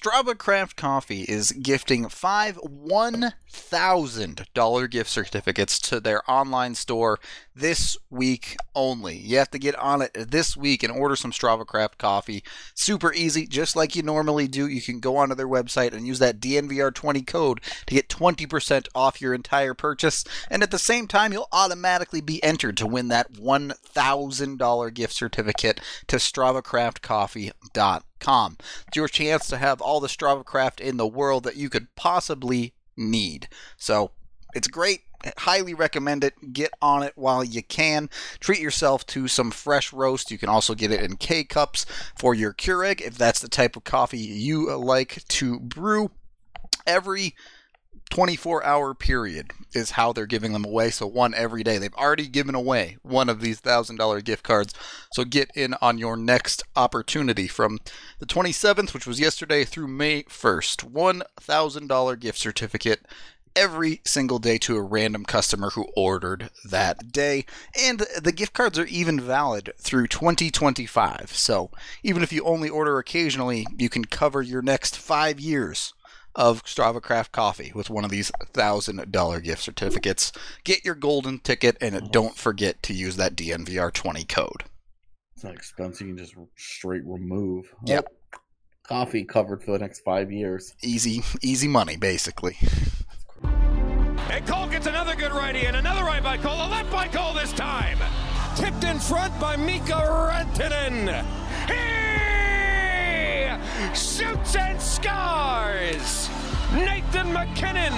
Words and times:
Strava 0.00 0.38
Craft 0.38 0.76
Coffee 0.76 1.22
is 1.22 1.50
gifting 1.50 2.08
five 2.08 2.56
$1,000 2.58 4.90
gift 4.90 5.10
certificates 5.10 5.80
to 5.80 5.98
their 5.98 6.22
online 6.30 6.76
store 6.76 7.18
this 7.58 7.96
week 8.10 8.56
only. 8.74 9.16
You 9.16 9.38
have 9.38 9.50
to 9.50 9.58
get 9.58 9.74
on 9.76 10.02
it 10.02 10.12
this 10.14 10.54
week 10.56 10.82
and 10.82 10.92
order 10.92 11.16
some 11.16 11.32
Strava 11.32 11.66
Craft 11.66 11.98
coffee. 11.98 12.44
Super 12.74 13.12
easy, 13.12 13.46
just 13.46 13.76
like 13.76 13.96
you 13.96 14.02
normally 14.02 14.48
do. 14.48 14.66
You 14.66 14.80
can 14.80 15.00
go 15.00 15.16
onto 15.16 15.34
their 15.34 15.48
website 15.48 15.92
and 15.92 16.06
use 16.06 16.20
that 16.20 16.40
DNVR20 16.40 17.26
code 17.26 17.60
to 17.86 17.94
get 17.94 18.08
20% 18.08 18.88
off 18.94 19.20
your 19.20 19.34
entire 19.34 19.74
purchase. 19.74 20.24
And 20.50 20.62
at 20.62 20.70
the 20.70 20.78
same 20.78 21.08
time, 21.08 21.32
you'll 21.32 21.48
automatically 21.52 22.20
be 22.20 22.44
entered 22.44 22.76
to 22.78 22.86
win 22.86 23.08
that 23.08 23.32
$1,000 23.32 24.94
gift 24.94 25.12
certificate 25.12 25.80
to 26.06 26.16
StravaCraftCoffee.com. 26.16 28.56
It's 28.88 28.96
your 28.96 29.08
chance 29.08 29.46
to 29.48 29.56
have 29.56 29.80
all 29.80 30.00
the 30.00 30.08
Strava 30.08 30.44
Craft 30.44 30.80
in 30.80 30.96
the 30.96 31.06
world 31.06 31.44
that 31.44 31.56
you 31.56 31.68
could 31.68 31.94
possibly 31.96 32.74
need. 32.96 33.48
So 33.76 34.10
it's 34.54 34.68
great. 34.68 35.02
Highly 35.38 35.74
recommend 35.74 36.22
it. 36.22 36.52
Get 36.52 36.72
on 36.80 37.02
it 37.02 37.12
while 37.16 37.42
you 37.42 37.62
can. 37.62 38.08
Treat 38.40 38.60
yourself 38.60 39.04
to 39.06 39.26
some 39.26 39.50
fresh 39.50 39.92
roast. 39.92 40.30
You 40.30 40.38
can 40.38 40.48
also 40.48 40.74
get 40.74 40.92
it 40.92 41.02
in 41.02 41.16
K 41.16 41.44
cups 41.44 41.86
for 42.16 42.34
your 42.34 42.52
Keurig 42.52 43.00
if 43.00 43.18
that's 43.18 43.40
the 43.40 43.48
type 43.48 43.76
of 43.76 43.84
coffee 43.84 44.18
you 44.18 44.74
like 44.76 45.24
to 45.28 45.58
brew. 45.58 46.10
Every 46.86 47.34
24 48.10 48.64
hour 48.64 48.94
period 48.94 49.50
is 49.74 49.92
how 49.92 50.12
they're 50.12 50.26
giving 50.26 50.52
them 50.52 50.64
away. 50.64 50.90
So 50.90 51.06
one 51.06 51.34
every 51.34 51.62
day. 51.62 51.78
They've 51.78 51.94
already 51.94 52.26
given 52.26 52.54
away 52.54 52.96
one 53.02 53.28
of 53.28 53.40
these 53.40 53.60
$1,000 53.60 54.24
gift 54.24 54.42
cards. 54.42 54.72
So 55.12 55.24
get 55.24 55.50
in 55.54 55.74
on 55.82 55.98
your 55.98 56.16
next 56.16 56.62
opportunity 56.74 57.48
from 57.48 57.78
the 58.18 58.26
27th, 58.26 58.94
which 58.94 59.06
was 59.06 59.20
yesterday, 59.20 59.64
through 59.64 59.88
May 59.88 60.22
1st. 60.22 60.90
$1,000 60.90 62.20
gift 62.20 62.38
certificate 62.38 63.00
every 63.54 64.00
single 64.04 64.38
day 64.38 64.58
to 64.58 64.76
a 64.76 64.82
random 64.82 65.24
customer 65.24 65.70
who 65.70 65.86
ordered 65.96 66.50
that 66.68 67.12
day. 67.12 67.44
And 67.78 68.00
the 68.20 68.32
gift 68.32 68.52
cards 68.52 68.78
are 68.78 68.86
even 68.86 69.20
valid 69.20 69.72
through 69.78 70.08
2025. 70.08 71.32
So 71.34 71.70
even 72.02 72.22
if 72.22 72.32
you 72.32 72.44
only 72.44 72.68
order 72.68 72.98
occasionally, 72.98 73.66
you 73.76 73.88
can 73.88 74.04
cover 74.04 74.42
your 74.42 74.62
next 74.62 74.96
five 74.96 75.40
years 75.40 75.94
of 76.34 76.64
Strava 76.64 77.02
Craft 77.02 77.32
coffee 77.32 77.72
with 77.74 77.90
one 77.90 78.04
of 78.04 78.10
these 78.10 78.30
thousand 78.52 79.10
dollar 79.10 79.40
gift 79.40 79.62
certificates. 79.62 80.32
Get 80.64 80.84
your 80.84 80.94
golden 80.94 81.40
ticket 81.40 81.76
and 81.80 82.10
don't 82.12 82.36
forget 82.36 82.82
to 82.84 82.94
use 82.94 83.16
that 83.16 83.34
DNVR 83.34 83.92
twenty 83.92 84.24
code. 84.24 84.64
It's 85.34 85.44
not 85.44 85.54
expensive. 85.54 86.06
You 86.06 86.14
can 86.14 86.24
just 86.24 86.36
straight 86.56 87.02
remove. 87.04 87.72
Yep. 87.86 88.08
Coffee 88.84 89.24
covered 89.24 89.62
for 89.62 89.72
the 89.72 89.78
next 89.78 90.00
five 90.00 90.32
years. 90.32 90.74
Easy, 90.82 91.22
easy 91.42 91.68
money, 91.68 91.96
basically. 91.96 92.56
And 94.30 94.46
Cole 94.46 94.66
gets 94.66 94.86
another 94.86 95.16
good 95.16 95.32
righty 95.32 95.64
and 95.66 95.74
another 95.76 96.02
right 96.02 96.22
by 96.22 96.36
Cole. 96.36 96.66
A 96.66 96.68
left 96.68 96.92
by 96.92 97.08
Cole 97.08 97.32
this 97.32 97.52
time. 97.52 97.98
Tipped 98.56 98.84
in 98.84 98.98
front 98.98 99.38
by 99.40 99.56
Mikko 99.56 99.94
Rantanen. 99.94 101.24
He 101.66 101.78
shoots 103.94 104.54
and 104.54 104.80
scores. 104.80 106.28
Nathan 106.74 107.32
MacKinnon. 107.32 107.94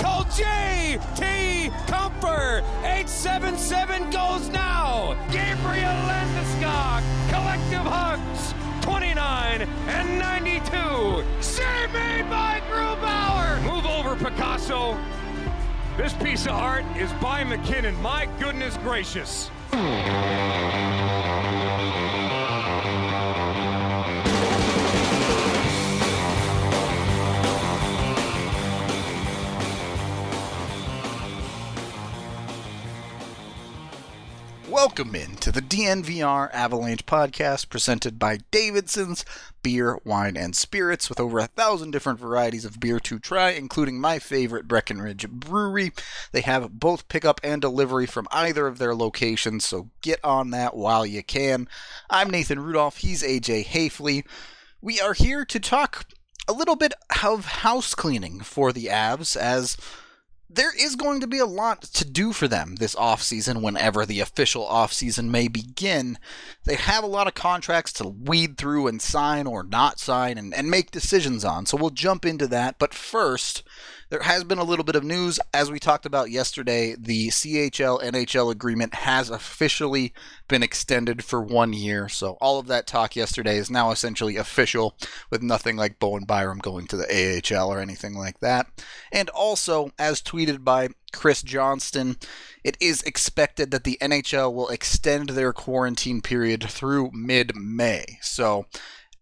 Cole 0.00 0.24
J.T. 0.34 1.70
Compher. 1.86 2.62
877 2.82 4.10
goes 4.10 4.48
now. 4.48 5.14
Gabriel 5.30 5.98
Landeskog. 6.08 7.02
Collective 7.28 7.86
hugs. 7.86 8.54
29 8.80 9.62
and 9.88 10.18
92. 10.18 11.24
Save 11.42 11.92
made 11.92 12.30
by 12.30 12.62
Grubauer. 12.70 13.62
Move 13.64 13.84
over, 13.84 14.16
Picasso. 14.16 14.96
This 15.96 16.12
piece 16.12 16.44
of 16.44 16.52
art 16.52 16.84
is 16.94 17.10
by 17.14 17.42
MacKinnon. 17.42 18.00
My 18.02 18.26
goodness 18.38 18.76
gracious. 18.76 19.50
Welcome 34.70 35.14
in 35.14 35.36
to 35.36 35.52
the 35.52 35.62
DNVR 35.62 36.50
Avalanche 36.52 37.06
podcast 37.06 37.68
presented 37.68 38.18
by 38.18 38.40
Davidson's 38.50 39.24
Beer, 39.62 40.00
Wine, 40.04 40.36
and 40.36 40.56
Spirits 40.56 41.08
with 41.08 41.20
over 41.20 41.38
a 41.38 41.46
thousand 41.46 41.92
different 41.92 42.18
varieties 42.18 42.64
of 42.64 42.80
beer 42.80 42.98
to 42.98 43.20
try, 43.20 43.50
including 43.50 44.00
my 44.00 44.18
favorite 44.18 44.66
Breckenridge 44.66 45.28
Brewery. 45.28 45.92
They 46.32 46.40
have 46.40 46.80
both 46.80 47.06
pickup 47.06 47.40
and 47.44 47.62
delivery 47.62 48.06
from 48.06 48.26
either 48.32 48.66
of 48.66 48.78
their 48.78 48.96
locations, 48.96 49.64
so 49.64 49.90
get 50.02 50.18
on 50.24 50.50
that 50.50 50.76
while 50.76 51.06
you 51.06 51.22
can. 51.22 51.68
I'm 52.10 52.28
Nathan 52.28 52.58
Rudolph, 52.58 52.96
he's 52.96 53.22
AJ 53.22 53.66
Haefele. 53.66 54.24
We 54.82 55.00
are 55.00 55.14
here 55.14 55.44
to 55.44 55.60
talk 55.60 56.06
a 56.48 56.52
little 56.52 56.76
bit 56.76 56.92
of 57.24 57.46
house 57.46 57.94
cleaning 57.94 58.40
for 58.40 58.72
the 58.72 58.86
Avs 58.86 59.36
as 59.36 59.76
there 60.48 60.72
is 60.78 60.94
going 60.96 61.20
to 61.20 61.26
be 61.26 61.38
a 61.38 61.46
lot 61.46 61.82
to 61.82 62.04
do 62.04 62.32
for 62.32 62.46
them 62.46 62.76
this 62.76 62.94
offseason 62.94 63.62
whenever 63.62 64.06
the 64.06 64.20
official 64.20 64.66
offseason 64.66 65.28
may 65.28 65.48
begin. 65.48 66.18
They 66.64 66.76
have 66.76 67.02
a 67.02 67.08
lot 67.08 67.26
of 67.26 67.34
contracts 67.34 67.92
to 67.94 68.08
weed 68.08 68.56
through 68.56 68.86
and 68.86 69.02
sign 69.02 69.46
or 69.46 69.62
not 69.62 69.98
sign 69.98 70.38
and, 70.38 70.54
and 70.54 70.70
make 70.70 70.90
decisions 70.90 71.44
on. 71.44 71.66
So 71.66 71.76
we'll 71.76 71.90
jump 71.90 72.24
into 72.24 72.46
that. 72.48 72.78
But 72.78 72.94
first, 72.94 73.64
there 74.08 74.22
has 74.22 74.44
been 74.44 74.58
a 74.58 74.64
little 74.64 74.84
bit 74.84 74.96
of 74.96 75.04
news. 75.04 75.40
As 75.52 75.70
we 75.70 75.78
talked 75.78 76.06
about 76.06 76.30
yesterday, 76.30 76.94
the 76.98 77.28
CHL 77.28 78.02
NHL 78.02 78.52
agreement 78.52 78.94
has 78.94 79.30
officially 79.30 80.12
been 80.48 80.62
extended 80.62 81.24
for 81.24 81.42
one 81.42 81.72
year. 81.72 82.08
So 82.08 82.38
all 82.40 82.58
of 82.58 82.68
that 82.68 82.86
talk 82.86 83.16
yesterday 83.16 83.56
is 83.56 83.70
now 83.70 83.90
essentially 83.90 84.36
official 84.36 84.96
with 85.30 85.42
nothing 85.42 85.76
like 85.76 85.98
Bowen 85.98 86.24
Byram 86.24 86.58
going 86.58 86.86
to 86.88 86.96
the 86.96 87.42
AHL 87.54 87.72
or 87.72 87.80
anything 87.80 88.14
like 88.14 88.38
that. 88.40 88.66
And 89.10 89.28
also, 89.30 89.90
as 89.98 90.22
tweeted 90.22 90.62
by 90.62 90.90
Chris 91.12 91.42
Johnston, 91.42 92.16
it 92.62 92.76
is 92.80 93.02
expected 93.02 93.70
that 93.70 93.84
the 93.84 93.98
NHL 94.00 94.52
will 94.52 94.68
extend 94.68 95.30
their 95.30 95.52
quarantine 95.52 96.20
period 96.20 96.64
through 96.68 97.10
mid 97.12 97.56
May. 97.56 98.18
So 98.20 98.66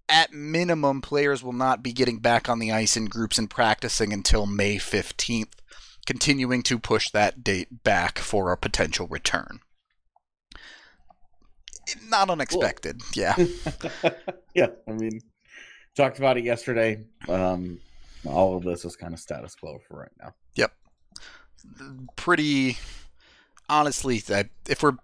at 0.09 0.33
minimum, 0.33 1.01
players 1.01 1.43
will 1.43 1.53
not 1.53 1.83
be 1.83 1.93
getting 1.93 2.19
back 2.19 2.49
on 2.49 2.59
the 2.59 2.73
ice 2.73 2.97
in 2.97 3.07
groups 3.07 3.39
and 3.39 3.49
practicing 3.49 4.13
until 4.13 4.47
May 4.47 4.77
15th, 4.77 5.53
continuing 6.07 6.63
to 6.65 6.79
push 6.79 7.11
that 7.11 7.43
date 7.43 7.83
back 7.85 8.19
for 8.19 8.53
a 8.53 8.57
potential 8.57 9.07
return. 9.09 9.61
Not 12.09 12.31
unexpected, 12.31 13.01
cool. 13.01 13.23
yeah. 13.23 13.37
yeah, 14.55 14.69
I 14.89 14.93
mean, 14.93 15.21
talked 15.95 16.19
about 16.19 16.39
it 16.39 16.45
yesterday. 16.45 17.05
Um, 17.29 17.79
all 18.27 18.57
of 18.57 18.65
this 18.65 18.85
is 18.85 18.97
kind 18.97 19.13
of 19.13 19.21
status 19.21 19.55
quo 19.55 19.79
for 19.87 19.99
right 19.99 20.13
now. 20.21 20.35
Yep. 20.55 20.73
Pretty 22.17 22.79
honestly, 23.69 24.23
if 24.69 24.83
we're 24.83 24.97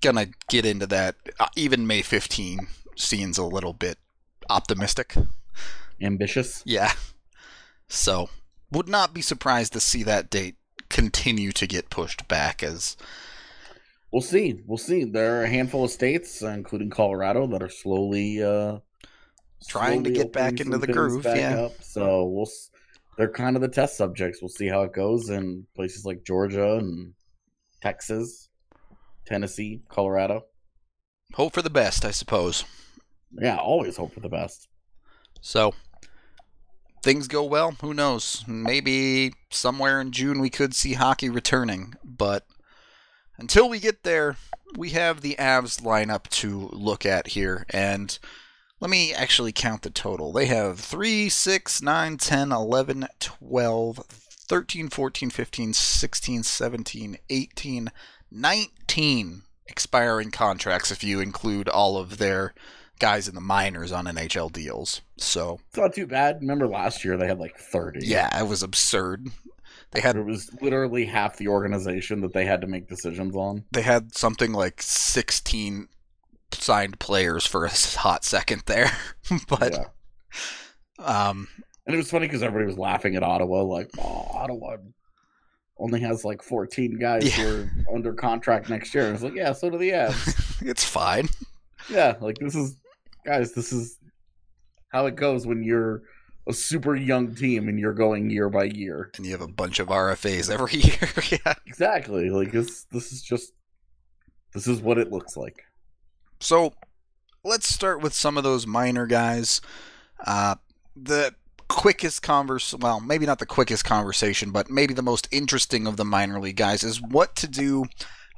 gonna 0.00 0.26
get 0.48 0.64
into 0.64 0.86
that, 0.86 1.16
uh, 1.40 1.48
even 1.56 1.86
May 1.86 2.02
15 2.02 2.68
seems 2.96 3.38
a 3.38 3.44
little 3.44 3.72
bit 3.72 3.98
optimistic, 4.48 5.14
ambitious. 6.00 6.62
Yeah. 6.64 6.92
So, 7.88 8.30
would 8.72 8.88
not 8.88 9.14
be 9.14 9.22
surprised 9.22 9.72
to 9.74 9.80
see 9.80 10.02
that 10.02 10.28
date 10.28 10.56
continue 10.88 11.52
to 11.52 11.66
get 11.66 11.90
pushed 11.90 12.26
back 12.28 12.62
as 12.62 12.96
We'll 14.12 14.22
see. 14.22 14.62
We'll 14.66 14.78
see. 14.78 15.04
There 15.04 15.40
are 15.40 15.44
a 15.44 15.48
handful 15.48 15.84
of 15.84 15.90
states, 15.90 16.42
uh, 16.42 16.48
including 16.48 16.90
Colorado, 16.90 17.46
that 17.48 17.62
are 17.62 17.68
slowly 17.68 18.42
uh, 18.42 18.78
trying 19.68 20.04
slowly 20.04 20.04
to 20.04 20.10
get 20.10 20.32
back 20.32 20.60
into 20.60 20.78
the 20.78 20.86
groove. 20.86 21.24
Yeah. 21.24 21.64
Up. 21.64 21.82
So 21.82 22.24
we'll. 22.24 22.48
They're 23.18 23.30
kind 23.30 23.56
of 23.56 23.62
the 23.62 23.68
test 23.68 23.96
subjects. 23.96 24.40
We'll 24.40 24.48
see 24.48 24.68
how 24.68 24.82
it 24.82 24.92
goes 24.92 25.30
in 25.30 25.66
places 25.74 26.04
like 26.04 26.24
Georgia 26.24 26.76
and 26.76 27.14
Texas, 27.82 28.48
Tennessee, 29.26 29.82
Colorado. 29.88 30.44
Hope 31.34 31.54
for 31.54 31.62
the 31.62 31.70
best, 31.70 32.04
I 32.04 32.10
suppose. 32.10 32.64
Yeah, 33.32 33.56
always 33.56 33.96
hope 33.96 34.12
for 34.12 34.20
the 34.20 34.28
best. 34.28 34.68
So, 35.40 35.74
things 37.02 37.28
go 37.28 37.44
well, 37.44 37.72
who 37.80 37.94
knows? 37.94 38.44
Maybe 38.46 39.32
somewhere 39.50 40.00
in 40.00 40.12
June 40.12 40.40
we 40.40 40.50
could 40.50 40.74
see 40.74 40.94
hockey 40.94 41.28
returning, 41.28 41.94
but 42.02 42.46
until 43.38 43.68
we 43.68 43.78
get 43.78 44.02
there, 44.02 44.36
we 44.76 44.90
have 44.90 45.20
the 45.20 45.36
Avs 45.38 45.82
lineup 45.82 46.28
to 46.28 46.68
look 46.72 47.06
at 47.06 47.28
here, 47.28 47.66
and 47.70 48.18
let 48.80 48.90
me 48.90 49.14
actually 49.14 49.52
count 49.52 49.82
the 49.82 49.90
total. 49.90 50.32
They 50.32 50.46
have 50.46 50.80
3, 50.80 51.28
6, 51.28 51.82
9, 51.82 52.16
10, 52.16 52.52
11, 52.52 53.06
12, 53.20 53.96
13, 53.98 54.88
14, 54.88 55.30
15, 55.30 55.72
16, 55.72 56.42
17, 56.42 57.18
18, 57.28 57.92
19 58.30 59.42
expiring 59.68 60.30
contracts 60.30 60.90
if 60.90 61.02
you 61.02 61.20
include 61.20 61.68
all 61.68 61.96
of 61.96 62.18
their 62.18 62.54
guys 62.98 63.28
in 63.28 63.34
the 63.34 63.40
minors 63.40 63.92
on 63.92 64.06
NHL 64.06 64.52
deals. 64.52 65.00
So 65.18 65.60
It's 65.68 65.78
not 65.78 65.94
too 65.94 66.06
bad. 66.06 66.38
Remember 66.40 66.66
last 66.66 67.04
year 67.04 67.16
they 67.16 67.26
had 67.26 67.38
like 67.38 67.56
30. 67.58 68.06
yeah, 68.06 68.40
it 68.40 68.46
was 68.48 68.62
absurd. 68.62 69.28
They 69.92 70.00
had 70.00 70.16
It 70.16 70.24
was 70.24 70.50
literally 70.60 71.04
half 71.06 71.36
the 71.36 71.48
organization 71.48 72.20
that 72.22 72.32
they 72.32 72.44
had 72.44 72.60
to 72.62 72.66
make 72.66 72.88
decisions 72.88 73.34
on. 73.36 73.64
they 73.72 73.82
had 73.82 74.14
something 74.16 74.52
like 74.52 74.82
16 74.82 75.88
signed 76.52 76.98
players 76.98 77.46
for 77.46 77.64
a 77.64 77.70
hot 77.98 78.24
second 78.24 78.62
there. 78.66 78.90
but 79.48 79.72
Yeah. 79.72 79.84
um 81.04 81.48
And 81.86 81.94
it 81.94 81.98
was 81.98 82.10
funny 82.10 82.26
because 82.26 82.42
everybody 82.42 82.66
was 82.66 82.78
laughing 82.78 83.14
at 83.16 83.22
Ottawa, 83.22 83.62
like, 83.62 83.90
oh, 83.98 84.26
Ottawa 84.32 84.76
only 85.78 86.00
has 86.00 86.24
like 86.24 86.42
14 86.42 86.98
guys 86.98 87.24
Yeah. 87.38 87.44
who 87.44 87.62
are 87.62 87.70
under 87.94 88.12
contract 88.14 88.68
next 88.70 88.94
year. 88.94 89.06
And 89.06 89.14
it's 89.14 89.22
like, 89.22 89.34
yeah, 89.34 89.52
so 89.52 89.68
do 89.70 89.76
the 89.78 89.90
Avs. 89.90 90.62
it's 90.66 90.84
fine. 90.84 91.28
yeah, 91.90 92.16
like 92.20 92.38
this 92.38 92.54
is, 92.54 92.76
guys, 93.26 93.52
this 93.52 93.72
is 93.72 93.98
how 94.88 95.06
it 95.06 95.16
goes 95.16 95.46
when 95.46 95.62
you're 95.62 96.02
a 96.48 96.52
super 96.52 96.94
young 96.94 97.34
team 97.34 97.68
and 97.68 97.78
you're 97.78 97.92
going 97.92 98.30
year 98.30 98.48
by 98.48 98.64
year. 98.64 99.10
And 99.16 99.26
you 99.26 99.32
have 99.32 99.40
a 99.40 99.48
bunch 99.48 99.80
of 99.80 99.88
RFAs 99.88 100.48
every 100.48 100.72
year. 100.80 101.40
yeah. 101.44 101.54
Exactly. 101.66 102.30
Like 102.30 102.52
this, 102.52 102.84
this 102.92 103.12
is 103.12 103.22
just, 103.22 103.52
this 104.54 104.68
is 104.68 104.80
what 104.80 104.96
it 104.98 105.12
looks 105.12 105.36
like. 105.36 105.64
So 106.40 106.72
let's 107.44 107.68
start 107.68 108.00
with 108.00 108.14
some 108.14 108.38
of 108.38 108.44
those 108.44 108.66
minor 108.66 109.06
guys. 109.06 109.60
Uh, 110.24 110.54
the 110.94 111.34
quickest 111.68 112.22
converse, 112.22 112.74
well, 112.74 113.00
maybe 113.00 113.26
not 113.26 113.40
the 113.40 113.46
quickest 113.46 113.84
conversation, 113.84 114.52
but 114.52 114.70
maybe 114.70 114.94
the 114.94 115.02
most 115.02 115.28
interesting 115.32 115.86
of 115.86 115.96
the 115.96 116.04
minor 116.04 116.38
league 116.40 116.56
guys 116.56 116.84
is 116.84 117.02
what 117.02 117.34
to 117.36 117.48
do 117.48 117.86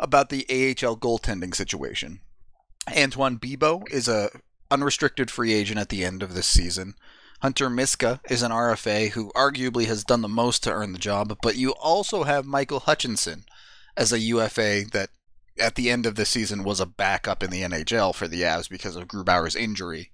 about 0.00 0.30
the 0.30 0.46
AHL 0.48 0.96
goaltending 0.96 1.54
situation. 1.54 2.20
Antoine 2.96 3.38
Bibeau 3.38 3.82
is 3.90 4.08
a 4.08 4.30
unrestricted 4.70 5.30
free 5.30 5.52
agent 5.52 5.78
at 5.78 5.88
the 5.88 6.04
end 6.04 6.22
of 6.22 6.34
this 6.34 6.46
season. 6.46 6.94
Hunter 7.40 7.70
Miska 7.70 8.20
is 8.28 8.42
an 8.42 8.50
RFA 8.50 9.10
who 9.10 9.30
arguably 9.34 9.86
has 9.86 10.02
done 10.04 10.22
the 10.22 10.28
most 10.28 10.62
to 10.64 10.72
earn 10.72 10.92
the 10.92 10.98
job, 10.98 11.38
but 11.40 11.56
you 11.56 11.70
also 11.72 12.24
have 12.24 12.44
Michael 12.44 12.80
Hutchinson 12.80 13.44
as 13.96 14.12
a 14.12 14.18
UFA 14.18 14.84
that 14.92 15.10
at 15.60 15.74
the 15.76 15.90
end 15.90 16.04
of 16.06 16.16
the 16.16 16.24
season 16.24 16.64
was 16.64 16.80
a 16.80 16.86
backup 16.86 17.42
in 17.42 17.50
the 17.50 17.62
NHL 17.62 18.14
for 18.14 18.26
the 18.28 18.42
Avs 18.42 18.68
because 18.68 18.96
of 18.96 19.06
Grubauer's 19.08 19.54
injury. 19.56 20.10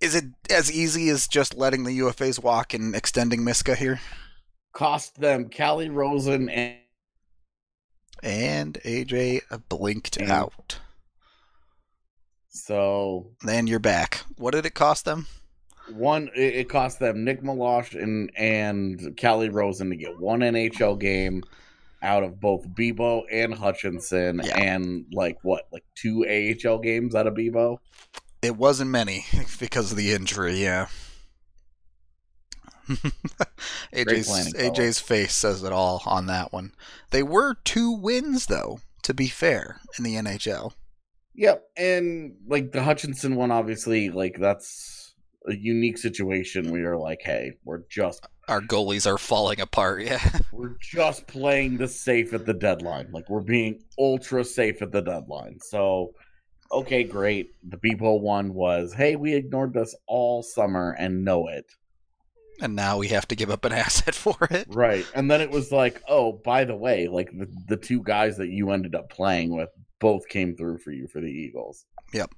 Is 0.00 0.14
it 0.14 0.24
as 0.50 0.70
easy 0.70 1.08
as 1.08 1.28
just 1.28 1.54
letting 1.56 1.84
the 1.84 1.98
UFAs 2.00 2.42
walk 2.42 2.74
and 2.74 2.94
extending 2.94 3.44
Miska 3.44 3.74
here? 3.76 4.00
Cost 4.72 5.20
them 5.20 5.48
Calle 5.48 5.88
Rosen 5.90 6.48
and 6.48 6.76
And 8.22 8.78
AJ 8.84 9.40
blinked 9.68 10.16
And- 10.16 10.30
out. 10.30 10.78
So 12.54 13.32
Then 13.44 13.66
you're 13.66 13.80
back. 13.80 14.22
What 14.36 14.52
did 14.54 14.64
it 14.64 14.74
cost 14.74 15.04
them? 15.04 15.26
one 15.92 16.30
it, 16.34 16.54
it 16.54 16.68
cost 16.70 16.98
them 16.98 17.24
Nick 17.24 17.42
Meloche 17.42 18.00
and 18.02 18.30
and 18.38 19.14
Calle 19.18 19.50
Rosen 19.50 19.90
to 19.90 19.96
get 19.96 20.18
one 20.18 20.40
NHL 20.40 20.98
game 20.98 21.42
out 22.02 22.22
of 22.22 22.40
both 22.40 22.66
Bibeau 22.68 23.24
and 23.30 23.52
Hutchinson 23.52 24.40
Yeah. 24.42 24.56
and 24.56 25.04
like 25.12 25.36
what 25.42 25.66
like 25.72 25.84
two 25.94 26.24
AHL 26.26 26.78
games 26.78 27.14
out 27.14 27.26
of 27.26 27.34
Bibeau. 27.34 27.78
It 28.40 28.56
wasn't 28.56 28.90
many 28.92 29.26
because 29.60 29.90
of 29.90 29.98
the 29.98 30.12
injury, 30.12 30.62
yeah. 30.62 30.86
AJ's, 33.92 34.26
planning. 34.26 34.52
AJ's 34.54 35.00
face 35.00 35.34
says 35.34 35.62
it 35.62 35.72
all 35.72 36.02
on 36.06 36.26
that 36.26 36.52
one. 36.52 36.72
They 37.10 37.22
were 37.22 37.56
two 37.64 37.90
wins, 37.92 38.46
though, 38.46 38.80
to 39.02 39.14
be 39.14 39.26
fair, 39.28 39.80
in 39.98 40.04
the 40.04 40.14
NHL. 40.16 40.72
Yep, 41.34 41.64
and 41.76 42.36
like 42.46 42.72
the 42.72 42.82
Hutchinson 42.82 43.34
one 43.36 43.50
obviously 43.50 44.10
like 44.10 44.38
that's 44.38 45.14
a 45.46 45.54
unique 45.54 45.98
situation 45.98 46.70
where 46.70 46.80
you're 46.80 46.96
like, 46.96 47.20
hey, 47.22 47.52
we're 47.64 47.82
just 47.90 48.26
Our 48.48 48.60
goalies 48.60 49.06
are 49.06 49.18
falling 49.18 49.60
apart, 49.60 50.02
yeah. 50.02 50.38
we're 50.52 50.76
just 50.80 51.26
playing 51.26 51.76
the 51.76 51.88
safe 51.88 52.32
at 52.32 52.46
the 52.46 52.54
deadline. 52.54 53.08
Like 53.12 53.28
we're 53.28 53.40
being 53.40 53.82
ultra 53.98 54.44
safe 54.44 54.80
at 54.80 54.92
the 54.92 55.02
deadline. 55.02 55.58
So 55.60 56.12
okay, 56.72 57.04
great. 57.04 57.50
The 57.68 57.76
Bibeau 57.76 58.20
one 58.20 58.54
was, 58.54 58.92
hey, 58.92 59.16
we 59.16 59.34
ignored 59.34 59.72
this 59.72 59.94
all 60.06 60.42
summer 60.42 60.96
and 60.98 61.24
know 61.24 61.48
it. 61.48 61.66
And 62.60 62.76
now 62.76 62.98
we 62.98 63.08
have 63.08 63.26
to 63.28 63.36
give 63.36 63.50
up 63.50 63.64
an 63.64 63.72
asset 63.84 64.14
for 64.14 64.36
it. 64.50 64.66
Right. 64.70 65.06
And 65.14 65.30
then 65.30 65.40
it 65.40 65.50
was 65.50 65.72
like, 65.72 66.02
oh, 66.08 66.32
by 66.32 66.64
the 66.64 66.76
way, 66.76 67.08
like 67.08 67.30
the, 67.36 67.48
the 67.68 67.76
two 67.76 68.02
guys 68.02 68.36
that 68.38 68.48
you 68.48 68.70
ended 68.70 68.94
up 68.94 69.10
playing 69.10 69.56
with 69.56 69.70
both 70.04 70.28
came 70.28 70.54
through 70.54 70.76
for 70.76 70.90
you 70.92 71.06
for 71.08 71.22
the 71.22 71.28
Eagles. 71.30 71.86
Yep. 72.12 72.34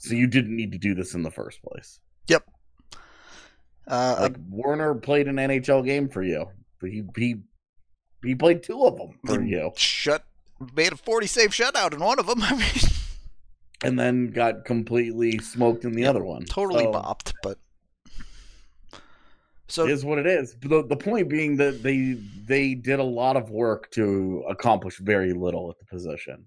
So 0.00 0.12
you 0.12 0.26
didn't 0.26 0.54
need 0.54 0.72
to 0.72 0.78
do 0.78 0.94
this 0.94 1.14
in 1.14 1.22
the 1.22 1.30
first 1.30 1.62
place. 1.62 2.00
Yep. 2.26 2.44
Uh, 3.86 4.16
Like 4.20 4.36
Werner 4.50 4.94
played 4.94 5.26
an 5.26 5.36
NHL 5.36 5.86
game 5.86 6.10
for 6.10 6.22
you. 6.22 6.50
He 6.82 7.02
he 7.16 7.36
he 8.22 8.34
played 8.34 8.62
two 8.62 8.84
of 8.84 8.98
them 8.98 9.18
for 9.24 9.40
he 9.40 9.52
you, 9.52 9.72
shut, 9.74 10.22
made 10.76 10.92
a 10.92 10.96
40 10.96 11.26
save 11.26 11.50
shutout 11.52 11.94
in 11.94 12.00
one 12.00 12.18
of 12.18 12.26
them. 12.26 12.42
I 12.42 12.54
mean, 12.56 12.92
and 13.82 13.98
then 13.98 14.26
got 14.30 14.66
completely 14.66 15.38
smoked 15.38 15.86
in 15.86 15.92
the 15.92 16.04
other 16.04 16.22
one. 16.22 16.44
totally 16.44 16.84
So, 16.84 16.92
bopped, 16.92 17.32
but. 17.42 17.56
So 19.70 19.86
is 19.86 20.04
what 20.04 20.18
it 20.18 20.26
is. 20.26 20.56
The, 20.60 20.84
the 20.86 20.96
point 20.96 21.30
being 21.30 21.56
that 21.56 21.82
they 21.82 22.18
they 22.44 22.74
did 22.74 22.98
a 23.00 23.10
lot 23.22 23.38
of 23.38 23.50
work 23.50 23.90
to 23.92 24.44
accomplish 24.46 24.98
very 24.98 25.32
little 25.32 25.70
at 25.70 25.78
the 25.78 25.86
position. 25.86 26.46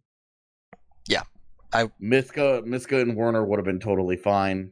I- 1.73 1.91
Miska 1.99 2.61
Miska 2.65 2.99
and 2.99 3.15
Werner 3.15 3.45
would 3.45 3.57
have 3.59 3.65
been 3.65 3.79
totally 3.79 4.17
fine. 4.17 4.71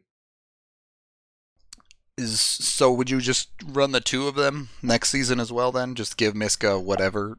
is 2.18 2.40
so 2.42 2.92
would 2.92 3.10
you 3.10 3.22
just 3.22 3.50
run 3.66 3.92
the 3.94 4.02
two 4.02 4.28
of 4.28 4.36
them 4.36 4.68
next 4.82 5.10
season 5.10 5.40
as 5.40 5.52
well 5.54 5.72
then 5.72 5.96
just 5.96 6.18
give 6.18 6.36
miska 6.36 6.78
whatever 6.78 7.38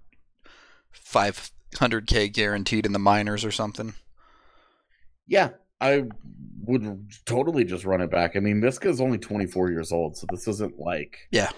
500k 0.94 2.32
guaranteed 2.32 2.86
in 2.86 2.92
the 2.92 2.98
minors 2.98 3.44
or 3.44 3.50
something 3.50 3.92
Yeah, 5.26 5.50
I 5.80 6.04
would 6.64 7.10
totally 7.26 7.64
just 7.64 7.84
run 7.84 8.00
it 8.00 8.10
back. 8.10 8.36
I 8.36 8.40
mean, 8.40 8.60
Miska 8.60 8.88
is 8.88 9.00
only 9.00 9.18
24 9.18 9.70
years 9.70 9.92
old, 9.92 10.16
so 10.16 10.26
this 10.30 10.48
isn't 10.48 10.78
like 10.78 11.16
Yeah. 11.30 11.50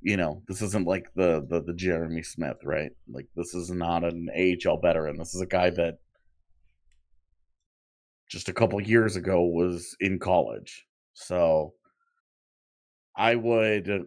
You 0.00 0.16
know, 0.16 0.42
this 0.48 0.60
isn't 0.62 0.86
like 0.86 1.06
the 1.14 1.44
the, 1.48 1.62
the 1.62 1.72
Jeremy 1.74 2.22
Smith, 2.22 2.58
right? 2.64 2.90
Like 3.08 3.26
this 3.34 3.54
is 3.54 3.70
not 3.70 4.04
an 4.04 4.28
AHL 4.36 4.80
veteran. 4.80 5.16
This 5.18 5.34
is 5.34 5.40
a 5.40 5.46
guy 5.46 5.70
that 5.70 5.98
just 8.28 8.48
a 8.48 8.52
couple 8.52 8.80
years 8.80 9.16
ago 9.16 9.42
was 9.42 9.96
in 10.00 10.18
college. 10.18 10.86
So 11.14 11.74
I 13.16 13.34
would 13.34 14.06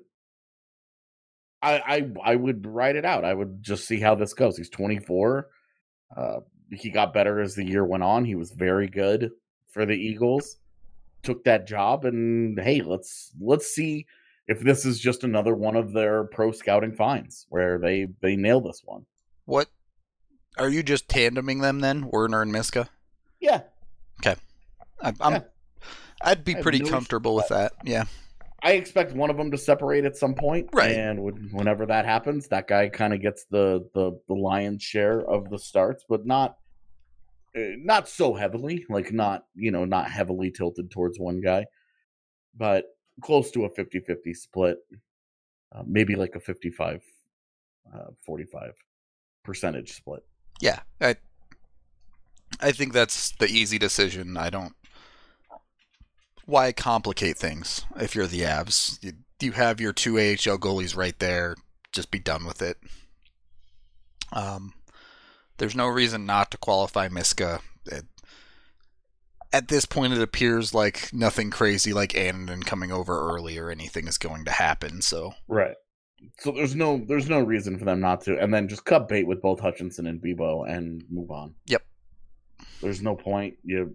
I 1.61 1.80
I 1.80 2.11
I 2.23 2.35
would 2.35 2.66
write 2.66 2.95
it 2.95 3.06
out. 3.06 3.25
I 3.25 3.33
would 3.33 3.61
just 3.61 3.87
see 3.87 3.99
how 3.99 4.16
this 4.16 4.33
goes. 4.33 4.57
He's 4.57 4.69
24. 4.69 5.47
Uh 6.16 6.40
he 6.71 6.90
got 6.90 7.13
better 7.13 7.42
as 7.42 7.56
the 7.56 7.66
year 7.66 7.83
went 7.85 8.04
on. 8.04 8.23
He 8.23 8.35
was 8.35 8.51
very 8.51 8.87
good 8.87 9.31
for 9.69 9.85
the 9.85 9.95
Eagles. 9.95 10.57
Took 11.23 11.44
that 11.44 11.68
job 11.68 12.06
and 12.06 12.59
hey, 12.59 12.81
let's 12.81 13.31
let's 13.40 13.68
see 13.68 14.06
if 14.47 14.59
this 14.61 14.85
is 14.85 14.99
just 14.99 15.23
another 15.23 15.54
one 15.56 15.75
of 15.75 15.94
their 15.94 16.23
pro 16.25 16.51
scouting 16.51 16.94
finds 16.94 17.45
where 17.49 17.78
they 17.78 18.07
they 18.21 18.35
nail 18.35 18.59
this 18.61 18.81
one. 18.83 19.06
what 19.45 19.68
are 20.57 20.69
you 20.69 20.83
just 20.83 21.07
tandeming 21.07 21.61
them 21.61 21.80
then 21.80 22.09
werner 22.11 22.42
and 22.42 22.51
miska 22.51 22.90
Yeah, 23.40 23.61
I, 24.25 25.13
i'm 25.21 25.33
Yeah. 25.33 25.40
i'd 26.23 26.44
be 26.44 26.56
pretty 26.56 26.80
no 26.80 26.90
comfortable 26.90 27.35
with 27.35 27.47
that 27.49 27.73
yeah 27.83 28.06
I 28.63 28.73
expect 28.73 29.13
one 29.13 29.31
of 29.31 29.37
them 29.37 29.49
to 29.49 29.57
separate 29.57 30.06
at 30.06 30.16
some 30.16 30.35
point, 30.35 30.69
Right. 30.71 30.92
And 30.92 31.23
when- 31.23 31.49
whenever 31.51 31.87
that 31.87 32.06
happens, 32.06 32.47
that 32.49 32.68
guy 32.68 32.90
kind 32.90 33.11
of 33.11 33.19
gets 33.19 33.45
the, 33.45 33.90
the 33.95 34.11
the 34.28 34.35
lion's 34.35 34.83
share 34.83 35.19
of 35.19 35.49
the 35.49 35.57
starts, 35.57 36.06
but 36.07 36.28
not 36.28 36.57
uh, 37.57 37.61
not 37.80 38.07
so 38.07 38.35
heavily, 38.35 38.85
like 38.87 39.11
not 39.11 39.45
you 39.56 39.71
know 39.71 39.83
not 39.85 40.11
heavily 40.11 40.51
tilted 40.51 40.92
towards 40.92 41.18
one 41.19 41.42
guy, 41.42 41.66
but 42.56 42.85
close 43.23 43.49
to 43.49 43.66
a 43.66 43.69
50-50 43.71 44.35
split, 44.35 44.78
uh, 45.75 45.81
maybe 45.87 46.16
like 46.16 46.35
a 46.35 46.40
55 46.40 47.01
uh, 47.92 47.97
45 48.23 48.73
percentage 49.44 49.94
split. 49.94 50.23
yeah 50.59 50.81
i 51.01 51.16
i 52.61 52.71
think 52.71 52.94
that's 52.94 53.31
the 53.39 53.47
easy 53.47 53.77
decision 53.77 54.37
i 54.37 54.49
don't 54.49 54.73
why 56.45 56.71
complicate 56.71 57.37
things 57.37 57.85
if 57.99 58.15
you're 58.15 58.27
the 58.27 58.41
avs 58.41 59.01
you, 59.03 59.13
you 59.39 59.51
have 59.53 59.80
your 59.81 59.94
two 59.94 60.18
ahl 60.18 60.57
goalies 60.57 60.95
right 60.95 61.19
there 61.19 61.56
just 61.91 62.11
be 62.11 62.19
done 62.19 62.45
with 62.45 62.61
it 62.61 62.77
um 64.33 64.73
there's 65.57 65.75
no 65.75 65.87
reason 65.87 66.25
not 66.25 66.51
to 66.51 66.57
qualify 66.57 67.07
miska 67.07 67.61
it, 67.85 68.06
at 69.53 69.68
this 69.68 69.85
point 69.85 70.13
it 70.13 70.21
appears 70.21 70.73
like 70.73 71.09
nothing 71.13 71.49
crazy 71.49 71.91
like 71.94 72.15
Annan 72.15 72.63
coming 72.63 72.91
over 72.91 73.19
early 73.33 73.57
or 73.57 73.69
anything 73.69 74.07
is 74.07 74.18
going 74.18 74.45
to 74.45 74.51
happen 74.51 75.01
so 75.01 75.33
Right. 75.47 75.75
So 76.39 76.51
there's 76.51 76.75
no 76.75 77.03
there's 77.07 77.30
no 77.30 77.39
reason 77.39 77.77
for 77.77 77.85
them 77.85 77.99
not 77.99 78.21
to, 78.21 78.39
and 78.39 78.53
then 78.53 78.68
just 78.68 78.85
cut 78.85 79.07
bait 79.07 79.25
with 79.25 79.41
both 79.41 79.59
Hutchinson 79.59 80.07
and 80.07 80.21
Bibeau 80.21 80.69
and 80.69 81.03
move 81.09 81.31
on. 81.31 81.56
Yep. 81.68 81.83
There's 82.81 83.02
no 83.02 83.16
point. 83.16 83.56
You 83.64 83.94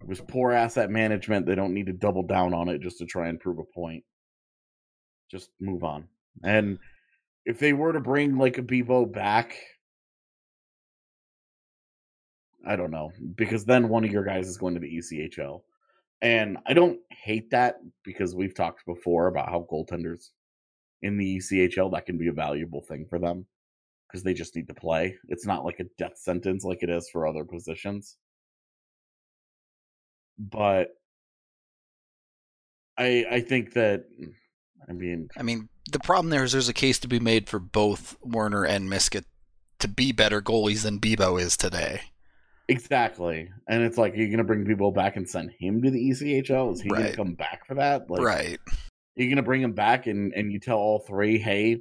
It 0.00 0.08
was 0.08 0.20
poor 0.20 0.52
asset 0.52 0.90
management. 0.90 1.46
They 1.46 1.54
don't 1.54 1.74
need 1.74 1.86
to 1.86 1.92
double 1.92 2.22
down 2.22 2.52
on 2.52 2.68
it 2.68 2.80
just 2.80 2.98
to 2.98 3.06
try 3.06 3.28
and 3.28 3.40
prove 3.40 3.58
a 3.58 3.64
point. 3.64 4.04
Just 5.30 5.50
move 5.60 5.84
on. 5.84 6.08
And 6.42 6.78
if 7.46 7.58
they 7.58 7.72
were 7.72 7.92
to 7.92 8.00
bring 8.00 8.36
like 8.36 8.58
a 8.58 8.62
Bibeau 8.62 9.10
back, 9.10 9.56
I 12.66 12.76
don't 12.76 12.90
know, 12.90 13.12
because 13.36 13.64
then 13.64 13.88
one 13.88 14.04
of 14.04 14.10
your 14.10 14.24
guys 14.24 14.48
is 14.48 14.56
going 14.56 14.74
to 14.74 14.80
the 14.80 14.98
ECHL. 14.98 15.62
And 16.22 16.58
I 16.66 16.72
don't 16.72 16.98
hate 17.10 17.50
that 17.50 17.76
because 18.02 18.34
we've 18.34 18.54
talked 18.54 18.86
before 18.86 19.26
about 19.26 19.50
how 19.50 19.66
goaltenders 19.70 20.30
in 21.02 21.18
the 21.18 21.36
ECHL 21.36 21.92
that 21.92 22.06
can 22.06 22.16
be 22.16 22.28
a 22.28 22.32
valuable 22.32 22.80
thing 22.80 23.06
for 23.08 23.18
them 23.18 23.46
because 24.14 24.22
they 24.22 24.32
just 24.32 24.54
need 24.54 24.68
to 24.68 24.74
play. 24.74 25.16
It's 25.26 25.44
not 25.44 25.64
like 25.64 25.80
a 25.80 25.86
death 25.98 26.16
sentence 26.16 26.62
like 26.62 26.84
it 26.84 26.88
is 26.88 27.10
for 27.10 27.26
other 27.26 27.44
positions. 27.44 28.16
But 30.38 30.90
I 32.96 33.24
I 33.28 33.40
think 33.40 33.72
that 33.72 34.04
I 34.88 34.92
mean 34.92 35.28
I 35.36 35.42
mean, 35.42 35.68
the 35.90 35.98
problem 35.98 36.30
there 36.30 36.44
is 36.44 36.52
there's 36.52 36.68
a 36.68 36.72
case 36.72 37.00
to 37.00 37.08
be 37.08 37.18
made 37.18 37.48
for 37.48 37.58
both 37.58 38.16
Werner 38.22 38.64
and 38.64 38.88
Miska 38.88 39.24
to 39.80 39.88
be 39.88 40.12
better 40.12 40.40
goalies 40.40 40.84
than 40.84 41.00
Bibeau 41.00 41.40
is 41.40 41.56
today. 41.56 42.02
exactly, 42.68 43.50
and 43.68 43.82
it's 43.82 43.98
like 43.98 44.14
you're 44.14 44.30
gonna 44.30 44.44
bring 44.44 44.64
people 44.64 44.92
back 44.92 45.16
and 45.16 45.28
send 45.28 45.50
him 45.58 45.82
to 45.82 45.90
the 45.90 46.10
ECHL. 46.10 46.72
Is 46.72 46.80
he 46.80 46.88
gonna 46.88 47.16
come 47.16 47.34
back 47.34 47.66
for 47.66 47.74
that? 47.74 48.08
Like, 48.08 48.22
right. 48.22 48.60
You're 49.16 49.28
gonna 49.28 49.42
bring 49.42 49.62
him 49.62 49.72
back 49.72 50.06
and 50.06 50.32
and 50.34 50.52
you 50.52 50.60
tell 50.60 50.78
all 50.78 51.00
three, 51.00 51.36
hey, 51.36 51.80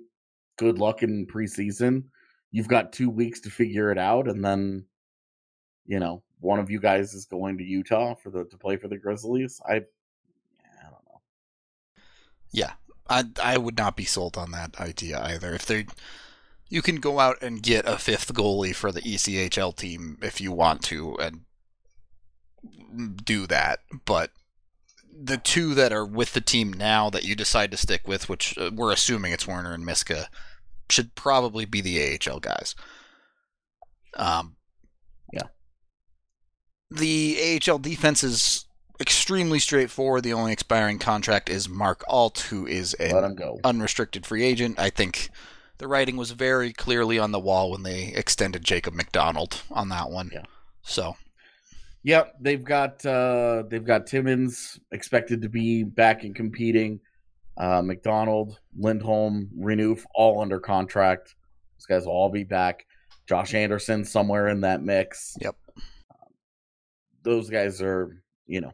good 0.57 0.79
luck 0.79 1.03
in 1.03 1.27
preseason. 1.27 2.05
You've 2.53 2.69
got 2.69 2.93
two 2.93 3.10
weeks 3.10 3.41
to 3.41 3.50
figure 3.50 3.91
it 3.91 3.98
out, 3.98 4.29
and 4.29 4.45
then 4.45 4.86
you 5.86 6.00
know 6.00 6.24
one 6.39 6.60
of 6.60 6.69
you 6.69 6.79
guys 6.79 7.13
is 7.13 7.25
going 7.25 7.57
to 7.57 7.63
Utah 7.63 8.13
for 8.13 8.29
the 8.29 8.45
to 8.45 8.57
play 8.57 8.77
for 8.77 8.88
the 8.88 8.98
Grizzlies. 8.98 9.60
I 9.67 9.74
I 9.74 10.83
don't 10.83 11.05
know. 11.05 11.22
Yeah. 12.51 12.74
I 13.10 13.25
I 13.41 13.57
would 13.57 13.77
not 13.77 13.95
be 13.95 14.05
sold 14.05 14.38
on 14.38 14.51
that 14.51 14.79
idea 14.79 15.19
either. 15.22 15.53
If 15.53 15.65
they 15.65 15.88
you 16.69 16.81
can 16.81 16.98
go 16.98 17.19
out 17.19 17.41
and 17.41 17.62
get 17.62 17.88
a 17.88 17.98
fifth 17.98 18.33
goalie 18.33 18.75
for 18.75 18.91
the 18.91 19.01
ECHL 19.01 19.75
team 19.75 20.17
if 20.22 20.39
you 20.39 20.51
want 20.51 20.83
to 20.83 21.15
and 21.17 21.41
do 23.25 23.48
that, 23.48 23.79
but 24.05 24.31
the 25.15 25.38
two 25.38 25.74
that 25.75 25.93
are 25.93 26.05
with 26.05 26.33
the 26.33 26.41
team 26.41 26.72
now 26.72 27.10
that 27.10 27.24
you 27.24 27.36
decide 27.36 27.72
to 27.72 27.77
stick 27.77 28.07
with, 28.07 28.29
which 28.29 28.57
uh, 28.57 28.72
we're 28.74 28.91
assuming 28.91 29.31
it's 29.31 29.48
Werner 29.48 29.74
and 29.74 29.86
Miska, 29.86 30.27
should 30.93 31.15
probably 31.15 31.65
be 31.65 31.81
the 31.81 32.00
AHL 32.29 32.39
guys. 32.39 32.75
Um, 34.15 34.55
Yeah. 35.33 35.47
The 36.91 37.59
AHL 37.67 37.79
defense 37.79 38.23
is 38.23 38.65
extremely 39.01 39.59
straightforward. 39.59 40.23
The 40.23 40.33
only 40.33 40.53
expiring 40.53 41.00
contract 41.00 41.50
is 41.50 41.67
Mark 41.67 42.03
Alt, 42.07 42.39
who 42.51 42.67
is 42.67 42.95
a 43.00 43.12
Let 43.12 43.23
him 43.23 43.35
go. 43.35 43.59
unrestricted 43.63 44.25
free 44.25 44.43
agent. 44.43 44.79
I 44.79 44.89
think 44.91 45.29
the 45.79 45.88
writing 45.88 46.15
was 46.15 46.31
very 46.31 46.71
clearly 46.71 47.17
on 47.17 47.31
the 47.31 47.39
wall 47.39 47.71
when 47.71 47.81
they 47.83 48.13
extended 48.15 48.63
Jacob 48.63 48.93
MacDonald 48.93 49.63
on 49.71 49.89
that 49.89 50.09
one. 50.12 50.29
Yeah. 50.31 50.43
So 50.83 51.15
Yep, 52.03 52.35
they've 52.41 52.63
got 52.63 53.03
uh 53.05 53.63
they've 53.69 53.83
got 53.85 54.05
Timmins 54.07 54.79
expected 54.91 55.41
to 55.41 55.50
be 55.50 55.83
back 55.83 56.23
and 56.23 56.35
competing. 56.35 57.00
Uh 57.57 57.81
MacDonald, 57.81 58.60
Lindholm, 58.77 59.50
Renouf, 59.60 60.03
all 60.15 60.41
under 60.41 60.60
contract. 60.60 61.36
These 61.77 61.86
guys 61.86 62.05
will 62.05 62.13
all 62.13 62.29
be 62.29 62.43
back. 62.43 62.86
Josh 63.27 63.53
Anderson 63.53 64.03
somewhere 64.05 64.48
in 64.48 64.62
that 64.62 64.81
mix. 64.81 65.36
Yep. 65.41 65.55
Those 67.24 67.50
guys 67.50 67.81
are, 67.81 68.22
you 68.48 68.60
know, 68.62 68.74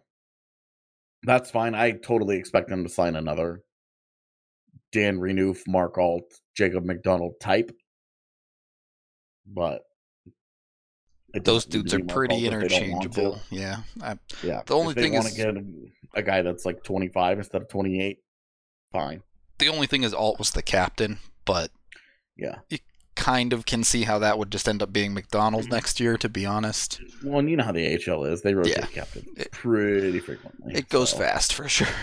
that's 1.24 1.52
fine. 1.52 1.76
I 1.76 1.92
totally 1.92 2.38
expect 2.38 2.70
them 2.70 2.84
to 2.84 2.90
sign 2.90 3.16
another 3.16 3.62
Dan 4.92 5.20
Renouf, 5.20 5.60
Mark 5.68 5.98
Alt, 5.98 6.24
Jacob 6.56 6.84
MacDonald 6.86 7.34
type. 7.40 7.72
But 9.46 9.82
those 11.44 11.66
dudes 11.66 11.94
are 11.94 12.00
pretty 12.00 12.34
Alt 12.48 12.64
if 12.64 12.70
they 12.70 12.80
don't 12.80 12.92
want 12.92 13.02
to. 13.04 13.08
interchangeable. 13.10 13.42
Yeah. 13.52 13.78
I, 14.02 14.18
Yeah. 14.44 14.62
The 14.66 14.76
only 14.76 14.94
thing 14.96 15.14
want 15.14 15.26
is- 15.28 15.34
to 15.34 15.38
get 15.38 15.58
a, 15.58 15.64
a 16.16 16.24
guy 16.24 16.42
that's 16.42 16.66
like 16.66 16.84
25 16.84 17.38
instead 17.40 17.62
of 17.62 17.68
28, 17.70 18.18
fine. 18.92 19.24
the 19.60 19.70
only 19.70 19.88
thing 19.88 20.04
is 20.04 20.14
Alt 20.14 20.40
was 20.40 20.52
the 20.52 20.62
captain, 20.64 21.20
but 21.46 21.72
Yeah. 22.38 22.60
You 22.70 22.78
kind 23.16 23.52
of 23.52 23.66
can 23.66 23.84
see 23.84 24.04
how 24.04 24.18
that 24.20 24.40
would 24.40 24.50
just 24.50 24.70
end 24.70 24.82
up 24.82 24.94
being 24.94 25.14
MacDonald 25.14 25.70
next 25.70 26.00
year, 26.00 26.16
to 26.18 26.30
be 26.30 26.46
honest. 26.46 27.02
Well, 27.22 27.40
and 27.40 27.50
you 27.50 27.58
know 27.58 27.66
how 27.66 27.74
the 27.74 27.86
AHL 27.86 28.24
is. 28.24 28.42
They 28.42 28.54
rotate 28.54 28.78
Yeah. 28.78 28.86
captains 28.86 29.28
pretty 29.52 30.20
frequently. 30.22 30.74
It 30.76 30.88
goes 30.88 31.10
so- 31.10 31.18
fast 31.18 31.54
for 31.54 31.68
sure. 31.68 31.88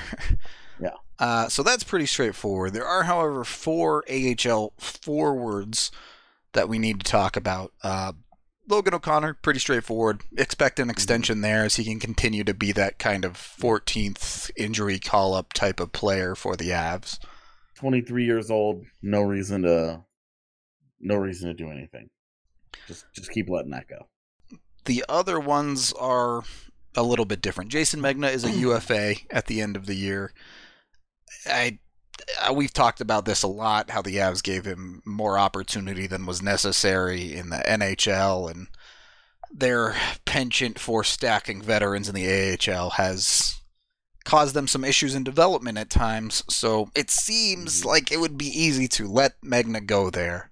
Yeah. 0.78 0.90
Uh, 1.18 1.48
so 1.48 1.62
that's 1.62 1.84
pretty 1.84 2.04
straightforward. 2.04 2.74
There 2.74 2.84
are, 2.86 3.04
however, 3.04 3.44
four 3.44 4.04
AHL 4.10 4.74
forwards 4.78 5.90
that 6.52 6.68
we 6.68 6.78
need 6.78 7.00
to 7.00 7.10
talk 7.10 7.34
about. 7.34 7.72
Uh, 7.82 8.12
Logan 8.68 8.94
O'Connor, 8.94 9.34
pretty 9.34 9.60
straightforward. 9.60 10.22
Expect 10.36 10.80
an 10.80 10.88
mhm. 10.88 10.92
extension 10.92 11.40
there 11.40 11.64
as 11.64 11.76
he 11.76 11.84
can 11.84 12.00
continue 12.00 12.44
to 12.44 12.54
be 12.54 12.72
that 12.72 12.98
kind 12.98 13.24
of 13.24 13.34
14th 13.34 14.50
injury 14.56 14.98
call 14.98 15.34
up 15.34 15.52
type 15.52 15.80
of 15.80 15.92
player 15.92 16.34
for 16.34 16.56
the 16.56 16.70
Avs. 16.70 17.18
23 17.76 18.24
years 18.24 18.50
old. 18.50 18.84
No 19.02 19.22
reason 19.22 19.62
to, 19.62 20.04
no 21.00 21.16
reason 21.16 21.48
to 21.48 21.54
do 21.54 21.70
anything. 21.70 22.08
Just, 22.86 23.06
just 23.14 23.30
keep 23.30 23.48
letting 23.48 23.70
that 23.70 23.88
go. 23.88 24.08
The 24.84 25.04
other 25.08 25.38
ones 25.38 25.92
are 25.92 26.42
a 26.96 27.02
little 27.02 27.24
bit 27.24 27.42
different. 27.42 27.70
Jason 27.70 28.00
Megna 28.00 28.32
is 28.32 28.44
a 28.44 28.50
UFA 28.58 29.14
at 29.30 29.46
the 29.46 29.60
end 29.60 29.76
of 29.76 29.86
the 29.86 29.94
year. 29.94 30.32
I 31.46 31.78
we've 32.52 32.72
talked 32.72 33.00
about 33.00 33.24
this 33.24 33.42
a 33.42 33.48
lot 33.48 33.90
how 33.90 34.02
the 34.02 34.16
Avs 34.16 34.42
gave 34.42 34.64
him 34.64 35.02
more 35.04 35.38
opportunity 35.38 36.06
than 36.06 36.26
was 36.26 36.42
necessary 36.42 37.34
in 37.34 37.50
the 37.50 37.62
NHL 37.66 38.50
and 38.50 38.68
their 39.52 39.94
penchant 40.24 40.78
for 40.78 41.04
stacking 41.04 41.62
veterans 41.62 42.08
in 42.08 42.14
the 42.14 42.26
AHL 42.28 42.90
has 42.90 43.60
caused 44.24 44.54
them 44.54 44.66
some 44.66 44.84
issues 44.84 45.14
in 45.14 45.22
development 45.22 45.78
at 45.78 45.88
times. 45.88 46.42
So 46.50 46.90
it 46.96 47.10
seems 47.10 47.82
Mhm. 47.82 47.84
like 47.84 48.10
it 48.10 48.18
would 48.20 48.36
be 48.36 48.46
easy 48.46 48.88
to 48.88 49.06
let 49.06 49.40
Megna 49.42 49.86
go 49.86 50.10
there 50.10 50.50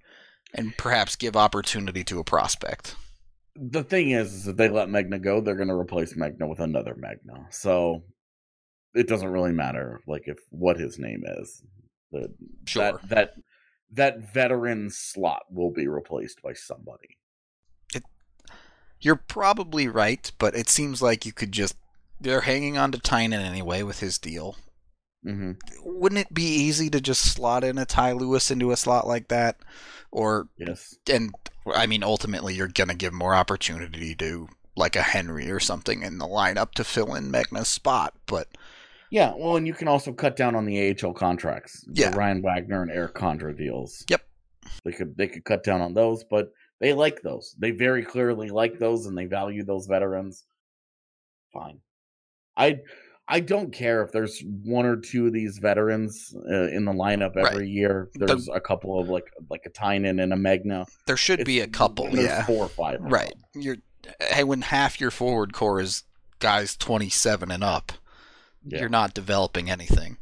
and 0.54 0.76
perhaps 0.76 1.16
give 1.16 1.36
opportunity 1.36 2.04
to 2.04 2.20
a 2.20 2.24
prospect. 2.24 2.94
The 3.56 3.82
thing 3.82 4.10
is, 4.10 4.32
is 4.32 4.48
if 4.48 4.56
they 4.56 4.68
let 4.68 4.88
Megna 4.88 5.20
go, 5.20 5.40
they're 5.40 5.56
going 5.56 5.68
to 5.68 5.74
replace 5.74 6.14
Megna 6.14 6.48
with 6.48 6.60
another 6.60 6.94
Megna. 6.94 7.52
So 7.52 8.04
it 8.94 9.08
doesn't 9.08 9.28
really 9.28 9.52
matter, 9.52 10.00
like 10.06 10.22
if 10.26 10.38
what 10.50 10.78
his 10.78 10.98
name 10.98 11.22
is. 11.38 11.62
The, 12.12 12.32
Sure. 12.66 12.92
That, 12.92 13.08
that 13.08 13.34
that 13.92 14.32
veteran 14.32 14.90
slot 14.90 15.42
will 15.50 15.70
be 15.70 15.86
replaced 15.86 16.42
by 16.42 16.52
somebody. 16.54 17.18
You're 19.00 19.16
probably 19.16 19.86
right, 19.86 20.32
but 20.38 20.56
it 20.56 20.70
seems 20.70 21.02
like 21.02 21.26
you 21.26 21.32
could 21.32 21.52
just. 21.52 21.76
They're 22.20 22.42
hanging 22.42 22.78
on 22.78 22.90
to 22.92 22.98
Tynan 22.98 23.42
anyway 23.42 23.82
with 23.82 24.00
his 24.00 24.18
deal. 24.18 24.56
Mm-hmm. 25.26 25.52
Wouldn't 25.84 26.20
it 26.20 26.32
be 26.32 26.44
easy 26.44 26.88
to 26.90 27.00
just 27.00 27.20
slot 27.22 27.64
in 27.64 27.76
a 27.76 27.84
Ty 27.84 28.12
Lewis 28.12 28.50
into 28.50 28.70
a 28.70 28.76
slot 28.76 29.06
like 29.06 29.28
that? 29.28 29.56
Or, 30.10 30.48
Yes. 30.56 30.96
and 31.10 31.34
I 31.74 31.86
mean, 31.86 32.02
ultimately, 32.02 32.54
you're 32.54 32.68
going 32.68 32.88
to 32.88 32.94
give 32.94 33.12
more 33.12 33.34
opportunity 33.34 34.14
to 34.14 34.48
like 34.76 34.96
a 34.96 35.02
Henry 35.02 35.50
or 35.50 35.60
something 35.60 36.02
in 36.02 36.18
the 36.18 36.26
lineup 36.26 36.72
to 36.72 36.84
fill 36.84 37.14
in 37.14 37.30
Megna's 37.30 37.68
spot. 37.68 38.14
But 38.26 38.48
Yeah, 39.14 39.32
well, 39.36 39.56
and 39.56 39.64
you 39.64 39.74
can 39.74 39.86
also 39.86 40.12
cut 40.12 40.34
down 40.34 40.56
on 40.56 40.64
the 40.64 40.90
AHL 40.90 41.12
contracts. 41.12 41.84
The 41.86 42.00
Yeah. 42.02 42.16
Ryan 42.16 42.42
Wagner 42.42 42.82
and 42.82 42.90
Eric 42.90 43.14
Condra 43.14 43.56
deals. 43.56 44.04
Yep. 44.10 44.22
They 44.84 44.90
could 44.90 45.16
they 45.16 45.28
could 45.28 45.44
cut 45.44 45.62
down 45.62 45.80
on 45.80 45.94
those, 45.94 46.24
but 46.24 46.50
they 46.80 46.92
like 46.94 47.22
those. 47.22 47.54
They 47.58 47.70
very 47.70 48.04
clearly 48.04 48.48
like 48.48 48.80
those, 48.80 49.06
and 49.06 49.16
they 49.16 49.26
value 49.26 49.62
those 49.62 49.86
veterans. 49.86 50.44
Fine. 51.52 51.78
I 52.56 52.80
I 53.28 53.38
don't 53.38 53.72
care 53.72 54.02
if 54.02 54.10
there's 54.10 54.42
one 54.64 54.84
or 54.84 54.96
two 54.96 55.28
of 55.28 55.32
these 55.32 55.58
veterans 55.58 56.34
uh, 56.50 56.68
in 56.70 56.84
the 56.84 56.92
lineup 56.92 57.36
Right. 57.36 57.52
every 57.52 57.68
year. 57.70 58.10
The- 58.14 58.26
There's 58.26 58.48
a 58.48 58.60
couple 58.60 58.98
of 59.00 59.08
like 59.08 59.30
like 59.48 59.62
a 59.64 59.70
Tynan 59.70 60.18
and 60.18 60.32
a 60.32 60.36
Megna. 60.36 60.86
there 61.06 61.16
should 61.16 61.44
be 61.44 61.60
a 61.60 61.68
couple, 61.68 62.08
yeah. 62.10 62.44
four 62.46 62.64
or 62.64 62.68
five. 62.68 62.98
Right. 63.00 63.32
You're 63.54 63.76
hey, 64.20 64.42
when 64.42 64.62
half 64.62 65.00
your 65.00 65.12
forward 65.12 65.52
core 65.52 65.80
is 65.80 66.02
guys 66.40 66.76
27 66.76 67.52
and 67.52 67.62
up, 67.62 67.92
Yeah. 68.66 68.80
you're 68.80 68.88
not 68.88 69.14
developing 69.14 69.70
anything. 69.70 70.16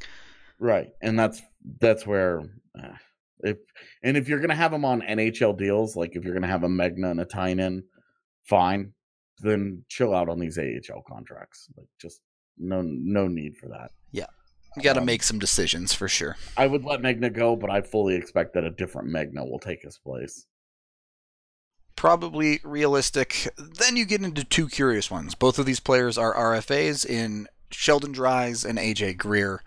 Right, 0.58 0.90
and 1.00 1.18
that's 1.18 1.40
that's 1.80 2.06
where 2.06 2.40
uh, 2.78 2.94
if 3.40 3.58
and 4.02 4.16
if 4.16 4.28
you're 4.28 4.40
gonna 4.40 4.54
have 4.54 4.70
them 4.70 4.84
on 4.84 5.00
NHL 5.02 5.56
deals, 5.58 5.96
like 5.96 6.14
if 6.16 6.24
you're 6.24 6.34
gonna 6.34 6.46
have 6.46 6.62
a 6.64 6.68
Megna 6.68 7.10
and 7.10 7.20
a 7.20 7.24
Tynan, 7.24 7.84
fine. 8.44 8.92
Then 9.38 9.84
chill 9.88 10.14
out 10.14 10.28
on 10.28 10.38
these 10.38 10.56
AHL 10.58 11.02
contracts. 11.08 11.68
Like 11.76 11.88
just 12.00 12.20
no 12.58 12.80
no 12.82 13.26
need 13.26 13.56
for 13.56 13.68
that. 13.70 13.90
Yeah. 14.12 14.26
You 14.76 14.82
got 14.82 14.94
to 14.94 15.00
Um, 15.00 15.06
make 15.06 15.22
some 15.22 15.38
decisions 15.38 15.92
for 15.92 16.06
sure. 16.08 16.36
I 16.56 16.66
would 16.66 16.84
let 16.84 17.00
Megna 17.00 17.30
go, 17.32 17.56
but 17.56 17.68
I 17.68 17.80
fully 17.82 18.14
expect 18.14 18.54
that 18.54 18.64
a 18.64 18.70
different 18.70 19.08
Megna 19.08 19.48
will 19.50 19.58
take 19.58 19.82
his 19.82 19.98
place. 19.98 20.46
probably 21.96 22.60
realistic. 22.64 23.48
Then 23.58 23.96
you 23.96 24.04
get 24.04 24.22
into 24.22 24.44
two 24.44 24.68
curious 24.68 25.10
ones. 25.10 25.34
Both 25.34 25.58
of 25.58 25.66
these 25.66 25.80
players 25.80 26.16
are 26.18 26.34
RFAs 26.34 27.04
in 27.06 27.48
Sheldon 27.74 28.12
Dries 28.12 28.64
and 28.64 28.78
AJ 28.78 29.16
Greer. 29.16 29.62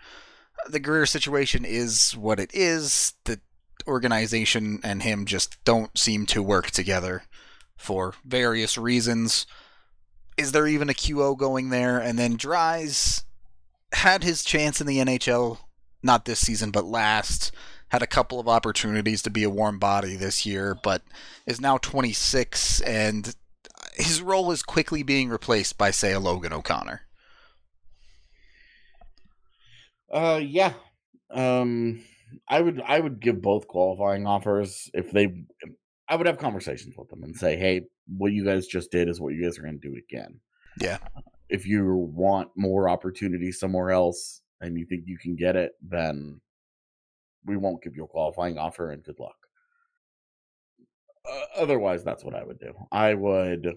The 0.68 0.80
Greer 0.80 1.06
situation 1.06 1.64
is 1.64 2.12
what 2.12 2.40
it 2.40 2.50
is. 2.54 3.14
The 3.24 3.40
organization 3.86 4.80
and 4.82 5.02
him 5.02 5.26
just 5.26 5.62
don't 5.64 5.96
seem 5.96 6.26
to 6.26 6.42
work 6.42 6.70
together 6.70 7.24
for 7.76 8.14
various 8.24 8.76
reasons. 8.78 9.46
Is 10.36 10.52
there 10.52 10.66
even 10.66 10.90
a 10.90 10.94
QO 10.94 11.36
going 11.36 11.70
there? 11.70 11.98
And 11.98 12.18
then 12.18 12.36
Dries 12.36 13.24
had 13.92 14.24
his 14.24 14.44
chance 14.44 14.80
in 14.80 14.86
the 14.86 14.98
NHL, 14.98 15.58
not 16.02 16.24
this 16.24 16.40
season, 16.40 16.70
but 16.70 16.84
last. 16.84 17.52
Had 17.90 18.02
a 18.02 18.06
couple 18.06 18.40
of 18.40 18.48
opportunities 18.48 19.22
to 19.22 19.30
be 19.30 19.44
a 19.44 19.50
warm 19.50 19.78
body 19.78 20.16
this 20.16 20.44
year, 20.44 20.76
but 20.82 21.02
is 21.46 21.60
now 21.60 21.78
26, 21.78 22.80
and 22.80 23.36
his 23.94 24.20
role 24.20 24.50
is 24.50 24.62
quickly 24.64 25.04
being 25.04 25.28
replaced 25.28 25.78
by, 25.78 25.92
say, 25.92 26.12
a 26.12 26.18
Logan 26.18 26.52
O'Connor. 26.52 27.02
Uh, 30.12 30.40
yeah. 30.42 30.74
Um, 31.30 32.02
I 32.48 32.60
would 32.60 32.80
I 32.80 33.00
would 33.00 33.20
give 33.20 33.42
both 33.42 33.66
qualifying 33.66 34.26
offers 34.26 34.90
if 34.94 35.10
they. 35.10 35.44
I 36.08 36.14
would 36.14 36.26
have 36.26 36.38
conversations 36.38 36.94
with 36.96 37.08
them 37.08 37.24
and 37.24 37.36
say, 37.36 37.56
"Hey, 37.56 37.82
what 38.06 38.32
you 38.32 38.44
guys 38.44 38.66
just 38.66 38.90
did 38.90 39.08
is 39.08 39.20
what 39.20 39.34
you 39.34 39.42
guys 39.42 39.58
are 39.58 39.62
going 39.62 39.80
to 39.80 39.88
do 39.88 39.96
again." 39.96 40.40
Yeah. 40.80 40.98
If 41.48 41.66
you 41.66 41.94
want 41.94 42.50
more 42.56 42.88
opportunity 42.88 43.52
somewhere 43.52 43.90
else 43.90 44.42
and 44.60 44.78
you 44.78 44.86
think 44.86 45.04
you 45.06 45.18
can 45.18 45.36
get 45.36 45.56
it, 45.56 45.72
then 45.80 46.40
we 47.44 47.56
won't 47.56 47.82
give 47.82 47.94
you 47.96 48.04
a 48.04 48.08
qualifying 48.08 48.58
offer 48.58 48.90
and 48.90 49.02
good 49.02 49.18
luck. 49.18 49.36
Uh, 51.28 51.44
otherwise, 51.56 52.04
that's 52.04 52.24
what 52.24 52.34
I 52.34 52.44
would 52.44 52.58
do. 52.58 52.72
I 52.92 53.14
would. 53.14 53.74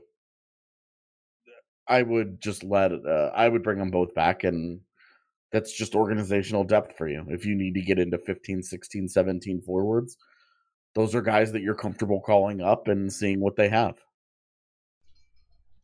I 1.87 2.03
would 2.03 2.39
just 2.41 2.63
let. 2.63 2.91
Uh, 2.91 3.31
I 3.33 3.49
would 3.49 3.63
bring 3.63 3.79
them 3.79 3.91
both 3.91 4.13
back 4.13 4.43
and 4.43 4.81
that's 5.51 5.73
just 5.73 5.95
organizational 5.95 6.63
depth 6.63 6.97
for 6.97 7.07
you. 7.07 7.25
If 7.29 7.45
you 7.45 7.55
need 7.55 7.73
to 7.75 7.81
get 7.81 7.99
into 7.99 8.17
15, 8.17 8.61
16, 8.61 9.07
17 9.07 9.61
forwards, 9.61 10.17
those 10.95 11.15
are 11.15 11.21
guys 11.21 11.51
that 11.51 11.61
you're 11.61 11.75
comfortable 11.75 12.21
calling 12.21 12.61
up 12.61 12.87
and 12.87 13.11
seeing 13.11 13.39
what 13.39 13.55
they 13.55 13.69
have. 13.69 13.95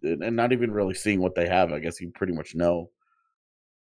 And 0.03 0.35
not 0.35 0.51
even 0.51 0.71
really 0.71 0.93
seeing 0.93 1.19
what 1.19 1.35
they 1.35 1.47
have. 1.47 1.71
I 1.71 1.79
guess 1.79 1.99
you 1.99 2.11
pretty 2.11 2.33
much 2.33 2.53
know 2.53 2.91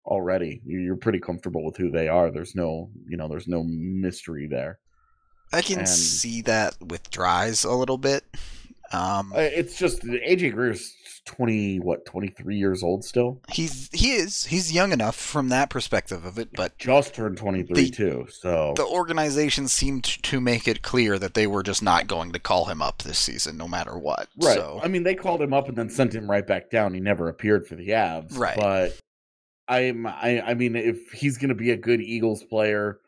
already. 0.04 0.60
You're 0.64 0.96
pretty 0.96 1.20
comfortable 1.20 1.64
with 1.64 1.76
who 1.76 1.90
they 1.90 2.08
are. 2.08 2.30
There's 2.30 2.54
no, 2.54 2.90
you 3.08 3.16
know, 3.16 3.28
there's 3.28 3.48
no 3.48 3.62
mystery 3.64 4.46
there. 4.46 4.78
I 5.52 5.62
can 5.62 5.80
and, 5.80 5.88
see 5.88 6.42
that 6.42 6.76
with 6.80 7.10
Dries 7.10 7.64
a 7.64 7.72
little 7.72 7.98
bit. 7.98 8.24
Um, 8.92 9.32
it's 9.34 9.78
just 9.78 10.02
AJ 10.02 10.52
Greer's 10.52 10.94
twenty 11.34 11.78
what 11.78 12.04
twenty 12.04 12.28
three 12.28 12.56
years 12.56 12.82
old 12.82 13.04
still. 13.04 13.40
He's 13.50 13.88
he 13.92 14.12
is 14.12 14.44
he's 14.46 14.72
young 14.72 14.92
enough 14.92 15.16
from 15.16 15.48
that 15.48 15.70
perspective 15.70 16.24
of 16.24 16.38
it, 16.38 16.50
but 16.54 16.76
just 16.78 17.14
turned 17.14 17.38
twenty 17.38 17.62
three 17.62 17.90
too. 17.90 18.26
So 18.30 18.74
the 18.76 18.86
organization 18.86 19.68
seemed 19.68 20.04
to 20.04 20.40
make 20.40 20.68
it 20.68 20.82
clear 20.82 21.18
that 21.18 21.34
they 21.34 21.46
were 21.46 21.62
just 21.62 21.82
not 21.82 22.06
going 22.06 22.32
to 22.32 22.38
call 22.38 22.66
him 22.66 22.82
up 22.82 23.02
this 23.02 23.18
season, 23.18 23.56
no 23.56 23.66
matter 23.66 23.96
what. 23.96 24.28
Right. 24.36 24.56
So, 24.56 24.80
I 24.82 24.88
mean, 24.88 25.02
they 25.02 25.14
called 25.14 25.40
him 25.40 25.52
up 25.52 25.68
and 25.68 25.76
then 25.76 25.88
sent 25.88 26.14
him 26.14 26.30
right 26.30 26.46
back 26.46 26.70
down. 26.70 26.94
He 26.94 27.00
never 27.00 27.28
appeared 27.28 27.66
for 27.66 27.74
the 27.74 27.88
Avs. 27.88 28.36
Right. 28.36 28.56
But 28.56 28.98
I'm 29.68 30.06
I 30.06 30.42
I 30.46 30.54
mean, 30.54 30.76
if 30.76 31.12
he's 31.12 31.38
going 31.38 31.50
to 31.50 31.54
be 31.54 31.70
a 31.70 31.76
good 31.76 32.00
Eagles 32.00 32.42
player, 32.44 33.00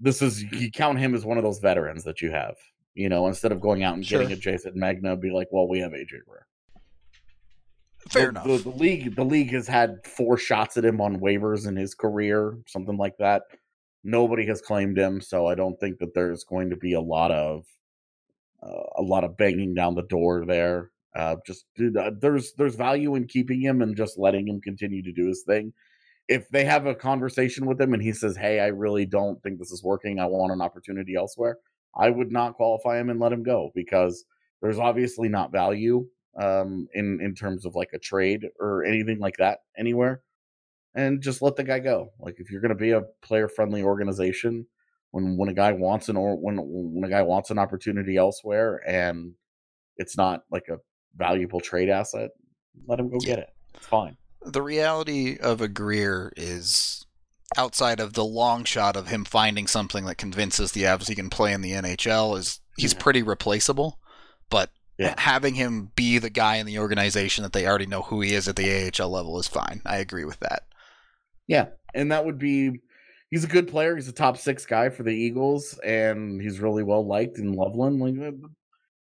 this 0.00 0.22
is 0.22 0.42
you 0.42 0.70
count 0.70 0.98
him 0.98 1.14
as 1.14 1.24
one 1.24 1.38
of 1.38 1.44
those 1.44 1.58
veterans 1.58 2.04
that 2.04 2.22
you 2.22 2.30
have. 2.30 2.56
You 2.94 3.08
know, 3.08 3.26
instead 3.26 3.50
of 3.50 3.60
going 3.60 3.82
out 3.82 3.94
and 3.94 4.06
sure. 4.06 4.20
getting 4.20 4.32
a 4.32 4.36
Jason 4.36 4.74
Megna, 4.74 5.20
be 5.20 5.30
like, 5.30 5.48
well, 5.50 5.66
we 5.66 5.80
have 5.80 5.90
AJ 5.90 6.24
Greer. 6.28 6.46
Fair 8.08 8.24
the, 8.24 8.28
enough. 8.28 8.44
The, 8.44 8.58
the, 8.58 8.76
league, 8.76 9.16
the 9.16 9.24
league 9.24 9.52
has 9.52 9.66
had 9.66 10.06
four 10.06 10.36
shots 10.36 10.76
at 10.76 10.84
him 10.84 11.00
on 11.00 11.20
waivers 11.20 11.66
in 11.66 11.76
his 11.76 11.94
career, 11.94 12.58
something 12.66 12.96
like 12.96 13.16
that. 13.18 13.42
Nobody 14.02 14.46
has 14.46 14.60
claimed 14.60 14.98
him, 14.98 15.20
so 15.20 15.46
I 15.46 15.54
don't 15.54 15.78
think 15.80 15.98
that 15.98 16.14
there's 16.14 16.44
going 16.44 16.70
to 16.70 16.76
be 16.76 16.92
a 16.92 17.00
lot 17.00 17.30
of 17.30 17.64
uh, 18.62 18.82
a 18.98 19.02
lot 19.02 19.24
of 19.24 19.36
banging 19.36 19.74
down 19.74 19.94
the 19.94 20.02
door 20.02 20.44
there. 20.46 20.90
Uh, 21.16 21.36
just 21.46 21.64
dude, 21.76 21.96
uh, 21.96 22.10
there's 22.20 22.52
there's 22.54 22.74
value 22.74 23.14
in 23.14 23.26
keeping 23.26 23.60
him 23.60 23.80
and 23.80 23.96
just 23.96 24.18
letting 24.18 24.46
him 24.46 24.60
continue 24.60 25.02
to 25.02 25.12
do 25.12 25.28
his 25.28 25.42
thing. 25.46 25.72
If 26.28 26.48
they 26.48 26.64
have 26.64 26.86
a 26.86 26.94
conversation 26.94 27.66
with 27.66 27.80
him 27.80 27.94
and 27.94 28.02
he 28.02 28.12
says, 28.12 28.36
"Hey, 28.36 28.60
I 28.60 28.66
really 28.66 29.06
don't 29.06 29.42
think 29.42 29.58
this 29.58 29.72
is 29.72 29.82
working. 29.82 30.18
I 30.18 30.26
want 30.26 30.52
an 30.52 30.60
opportunity 30.60 31.14
elsewhere," 31.14 31.58
I 31.96 32.10
would 32.10 32.32
not 32.32 32.54
qualify 32.54 32.98
him 32.98 33.08
and 33.08 33.20
let 33.20 33.32
him 33.32 33.42
go 33.42 33.70
because 33.74 34.24
there's 34.60 34.78
obviously 34.78 35.28
not 35.28 35.52
value 35.52 36.06
um, 36.40 36.88
in 36.94 37.20
in 37.20 37.34
terms 37.34 37.64
of 37.64 37.74
like 37.74 37.90
a 37.92 37.98
trade 37.98 38.46
or 38.60 38.84
anything 38.84 39.18
like 39.18 39.36
that 39.38 39.58
anywhere. 39.78 40.22
And 40.96 41.20
just 41.20 41.42
let 41.42 41.56
the 41.56 41.64
guy 41.64 41.80
go. 41.80 42.10
Like 42.20 42.36
if 42.38 42.50
you're 42.50 42.60
going 42.60 42.68
to 42.68 42.76
be 42.76 42.92
a 42.92 43.02
player 43.22 43.48
friendly 43.48 43.82
organization, 43.82 44.66
when 45.10 45.36
when 45.36 45.48
a 45.48 45.54
guy 45.54 45.72
wants 45.72 46.08
an 46.08 46.16
or 46.16 46.36
when 46.36 46.56
when 46.60 47.04
a 47.04 47.12
guy 47.12 47.22
wants 47.22 47.50
an 47.50 47.58
opportunity 47.58 48.16
elsewhere 48.16 48.80
and 48.86 49.32
it's 49.96 50.16
not 50.16 50.42
like 50.50 50.68
a 50.68 50.78
valuable 51.16 51.60
trade 51.60 51.88
asset, 51.88 52.30
let 52.88 52.98
him 52.98 53.10
go 53.10 53.18
get 53.18 53.38
it. 53.38 53.48
It's 53.74 53.86
fine. 53.86 54.16
The 54.42 54.62
reality 54.62 55.38
of 55.38 55.60
a 55.60 55.68
Greer 55.68 56.32
is 56.36 57.06
outside 57.56 58.00
of 58.00 58.14
the 58.14 58.24
long 58.24 58.64
shot 58.64 58.96
of 58.96 59.08
him 59.08 59.24
finding 59.24 59.66
something 59.66 60.04
that 60.06 60.18
convinces 60.18 60.72
the 60.72 60.82
Avs 60.82 61.08
he 61.08 61.14
can 61.14 61.30
play 61.30 61.52
in 61.52 61.60
the 61.60 61.72
NHL 61.72 62.36
is 62.36 62.60
he's 62.76 62.92
yeah. 62.92 63.00
pretty 63.00 63.22
replaceable. 63.22 63.98
But 64.50 64.70
yeah. 64.98 65.14
having 65.18 65.54
him 65.54 65.90
be 65.96 66.18
the 66.18 66.30
guy 66.30 66.56
in 66.56 66.66
the 66.66 66.78
organization 66.78 67.42
that 67.42 67.52
they 67.52 67.66
already 67.66 67.86
know 67.86 68.02
who 68.02 68.20
he 68.20 68.34
is 68.34 68.48
at 68.48 68.56
the 68.56 68.92
AHL 69.00 69.10
level 69.10 69.38
is 69.38 69.48
fine. 69.48 69.82
I 69.84 69.98
agree 69.98 70.24
with 70.24 70.40
that. 70.40 70.64
Yeah, 71.46 71.66
and 71.94 72.12
that 72.12 72.24
would 72.24 72.38
be 72.38 72.80
he's 73.30 73.44
a 73.44 73.48
good 73.48 73.68
player. 73.68 73.96
He's 73.96 74.08
a 74.08 74.12
top 74.12 74.36
six 74.36 74.64
guy 74.64 74.88
for 74.88 75.02
the 75.02 75.10
Eagles, 75.10 75.78
and 75.84 76.40
he's 76.40 76.60
really 76.60 76.82
well 76.82 77.06
liked 77.06 77.38
in 77.38 77.52
Loveland. 77.52 78.00
Like 78.00 78.28
uh, 78.28 78.48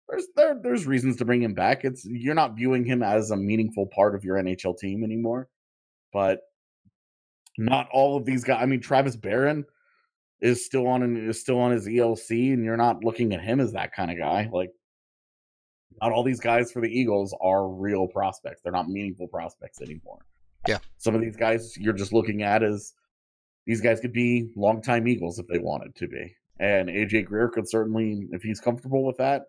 there's 0.09 0.27
there, 0.37 0.59
there's 0.61 0.87
reasons 0.87 1.17
to 1.17 1.25
bring 1.25 1.43
him 1.43 1.55
back. 1.55 1.85
It's 1.85 2.05
you're 2.05 2.35
not 2.35 2.57
viewing 2.57 2.85
him 2.85 3.03
as 3.03 3.31
a 3.31 3.37
meaningful 3.37 3.87
part 3.87 4.15
of 4.15 4.25
your 4.25 4.37
NHL 4.37 4.79
team 4.79 5.05
anymore, 5.05 5.49
but 6.13 6.41
not 7.59 7.89
all 7.93 8.17
of 8.17 8.25
these 8.25 8.45
guys. 8.45 8.59
I 8.61 8.67
mean, 8.67 8.81
Travis 8.81 9.17
Barron 9.17 9.65
is 10.41 10.65
still 10.65 10.87
on 10.87 11.03
an, 11.03 11.29
is 11.29 11.41
still 11.41 11.59
on 11.59 11.73
his 11.73 11.87
ELC, 11.87 12.53
and 12.53 12.65
you're 12.65 12.77
not 12.77 13.05
looking 13.05 13.33
at 13.33 13.43
him 13.43 13.61
as 13.61 13.73
that 13.73 13.93
kind 13.93 14.11
of 14.11 14.19
guy. 14.19 14.49
Like, 14.53 14.71
not 16.01 16.13
all 16.13 16.23
these 16.23 16.41
guys 16.41 16.73
for 16.73 16.81
the 16.81 16.89
Eagles 16.89 17.35
are 17.41 17.69
real 17.69 18.07
prospects. 18.07 18.61
They're 18.63 18.73
not 18.73 18.89
meaningful 18.89 19.29
prospects 19.29 19.81
anymore. 19.81 20.25
Yeah, 20.67 20.79
some 20.97 21.15
of 21.15 21.21
these 21.21 21.37
guys 21.37 21.77
you're 21.77 21.93
just 21.93 22.13
looking 22.13 22.43
at 22.43 22.63
as 22.63 22.95
these 23.67 23.81
guys 23.81 24.01
could 24.01 24.13
be 24.13 24.51
longtime 24.57 25.09
Eagles 25.09 25.39
if 25.39 25.47
they 25.47 25.59
wanted 25.59 25.95
to 25.97 26.09
be. 26.09 26.35
And 26.61 26.89
AJ 26.89 27.27
Greer 27.27 27.49
could 27.49 27.69
certainly, 27.69 28.29
if 28.31 28.43
he's 28.43 28.61
comfortable 28.61 29.05
with 29.05 29.17
that, 29.17 29.47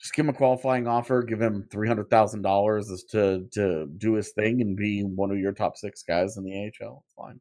just 0.00 0.14
give 0.14 0.24
him 0.24 0.30
a 0.30 0.34
qualifying 0.34 0.86
offer, 0.86 1.22
give 1.22 1.40
him 1.40 1.66
three 1.70 1.88
hundred 1.88 2.08
thousand 2.08 2.42
dollars 2.42 3.04
to 3.10 3.46
to 3.52 3.86
do 3.98 4.14
his 4.14 4.30
thing 4.30 4.60
and 4.62 4.76
be 4.76 5.02
one 5.02 5.30
of 5.30 5.38
your 5.38 5.52
top 5.52 5.76
six 5.76 6.02
guys 6.02 6.36
in 6.36 6.44
the 6.44 6.72
AHL. 6.80 7.04
Fine. 7.16 7.40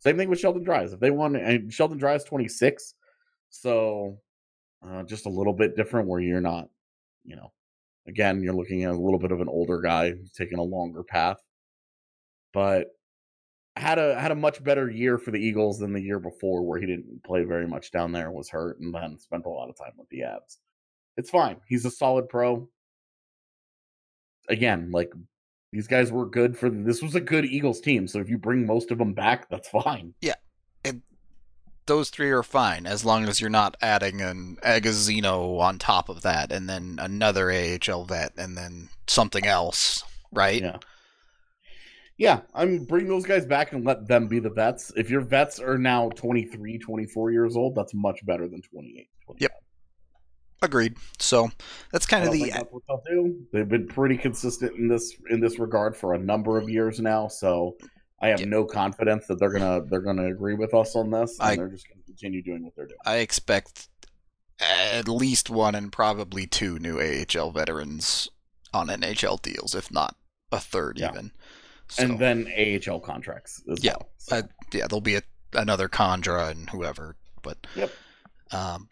Same 0.00 0.16
thing 0.16 0.28
with 0.28 0.40
Sheldon 0.40 0.64
Dries. 0.64 0.92
If 0.92 1.00
they 1.00 1.10
want, 1.10 1.36
and 1.36 1.72
Sheldon 1.72 1.98
Dries 1.98 2.24
twenty 2.24 2.48
six, 2.48 2.94
so 3.50 4.18
uh, 4.86 5.02
just 5.04 5.26
a 5.26 5.30
little 5.30 5.52
bit 5.52 5.76
different 5.76 6.08
where 6.08 6.20
you're 6.20 6.40
not, 6.40 6.68
you 7.24 7.36
know, 7.36 7.52
again 8.06 8.42
you're 8.42 8.54
looking 8.54 8.84
at 8.84 8.90
a 8.90 8.98
little 8.98 9.18
bit 9.18 9.32
of 9.32 9.40
an 9.40 9.48
older 9.48 9.80
guy 9.80 10.14
taking 10.36 10.58
a 10.58 10.62
longer 10.62 11.02
path, 11.02 11.38
but 12.52 12.88
had 13.76 13.98
a 13.98 14.18
had 14.18 14.30
a 14.30 14.36
much 14.36 14.62
better 14.62 14.90
year 14.90 15.18
for 15.18 15.30
the 15.30 15.38
Eagles 15.38 15.78
than 15.78 15.92
the 15.92 16.00
year 16.00 16.18
before, 16.18 16.62
where 16.62 16.80
he 16.80 16.86
didn't 16.86 17.22
play 17.24 17.44
very 17.44 17.66
much 17.66 17.90
down 17.90 18.12
there, 18.12 18.30
was 18.30 18.50
hurt, 18.50 18.80
and 18.80 18.94
then 18.94 19.18
spent 19.18 19.46
a 19.46 19.48
lot 19.48 19.68
of 19.68 19.76
time 19.76 19.92
with 19.96 20.08
the 20.08 20.20
Avs. 20.20 20.58
It's 21.16 21.30
fine. 21.30 21.56
He's 21.68 21.84
a 21.84 21.90
solid 21.90 22.28
pro. 22.28 22.68
Again, 24.48 24.90
like 24.90 25.12
these 25.72 25.86
guys 25.86 26.10
were 26.10 26.26
good 26.26 26.56
for 26.56 26.68
this 26.68 27.02
was 27.02 27.14
a 27.14 27.20
good 27.20 27.44
Eagles 27.44 27.80
team. 27.80 28.08
So 28.08 28.20
if 28.20 28.28
you 28.28 28.38
bring 28.38 28.66
most 28.66 28.90
of 28.90 28.98
them 28.98 29.12
back, 29.12 29.48
that's 29.48 29.68
fine. 29.84 30.14
Yeah. 30.20 30.34
Those 31.86 32.10
three 32.10 32.30
are 32.30 32.42
fine 32.42 32.86
as 32.86 33.04
long 33.04 33.24
as 33.24 33.40
you're 33.40 33.50
not 33.50 33.76
adding 33.80 34.20
an 34.20 34.58
Agozzino 34.62 35.58
on 35.58 35.78
top 35.78 36.08
of 36.08 36.22
that 36.22 36.52
and 36.52 36.68
then 36.68 36.98
another 37.00 37.50
AHL 37.50 38.04
vet 38.04 38.32
and 38.36 38.56
then 38.56 38.88
something 39.06 39.46
else, 39.46 40.04
right? 40.32 40.62
Yeah. 40.62 40.78
Yeah, 42.16 42.40
I'm 42.54 42.84
bring 42.84 43.08
those 43.08 43.24
guys 43.24 43.46
back 43.46 43.72
and 43.72 43.82
let 43.82 44.06
them 44.06 44.28
be 44.28 44.40
the 44.40 44.50
vets. 44.50 44.92
If 44.94 45.08
your 45.08 45.22
vets 45.22 45.58
are 45.58 45.78
now 45.78 46.10
23, 46.10 46.76
24 46.76 47.30
years 47.30 47.56
old, 47.56 47.74
that's 47.74 47.94
much 47.94 48.24
better 48.26 48.46
than 48.46 48.60
28. 48.60 49.08
29. 49.24 49.38
Yep. 49.40 49.52
Agreed. 50.60 50.96
So 51.18 51.48
that's 51.90 52.04
kind 52.04 52.26
of 52.26 52.32
the. 52.32 52.52
What 52.70 52.82
they'll 52.86 53.02
do. 53.08 53.40
They've 53.54 53.66
been 53.66 53.86
pretty 53.86 54.18
consistent 54.18 54.76
in 54.76 54.86
this 54.86 55.16
in 55.30 55.40
this 55.40 55.58
regard 55.58 55.96
for 55.96 56.12
a 56.12 56.18
number 56.18 56.58
of 56.58 56.68
years 56.68 57.00
now. 57.00 57.26
So 57.26 57.78
I 58.20 58.28
have 58.28 58.40
yeah. 58.40 58.46
no 58.46 58.64
confidence 58.64 59.26
that 59.28 59.38
they're 59.38 59.52
gonna 59.52 59.82
they're 59.88 60.00
gonna 60.00 60.30
agree 60.30 60.54
with 60.54 60.74
us 60.74 60.94
on 60.94 61.10
this. 61.10 61.38
And 61.38 61.48
I, 61.48 61.56
they're 61.56 61.68
just 61.68 61.88
gonna 61.88 62.02
continue 62.04 62.42
doing 62.42 62.64
what 62.64 62.76
they're 62.76 62.86
doing. 62.86 62.98
I 63.04 63.16
expect 63.16 63.88
at 64.60 65.08
least 65.08 65.48
one 65.48 65.74
and 65.74 65.90
probably 65.90 66.46
two 66.46 66.78
new 66.78 67.00
AHL 67.00 67.50
veterans 67.50 68.28
on 68.74 68.88
NHL 68.88 69.40
deals, 69.40 69.74
if 69.74 69.90
not 69.90 70.16
a 70.52 70.60
third 70.60 70.98
Yeah. 70.98 71.10
even. 71.12 71.32
So, 71.88 72.04
and 72.04 72.18
then 72.18 72.46
AHL 72.56 73.00
contracts 73.00 73.62
as 73.70 73.82
Yeah, 73.82 73.92
well. 73.92 74.10
So, 74.18 74.36
uh, 74.36 74.42
yeah, 74.72 74.86
there'll 74.86 75.00
be 75.00 75.16
a, 75.16 75.22
another 75.54 75.88
Condra 75.88 76.50
and 76.50 76.70
whoever, 76.70 77.16
but 77.42 77.66
Yep. 77.74 77.90
Um, 78.52 78.88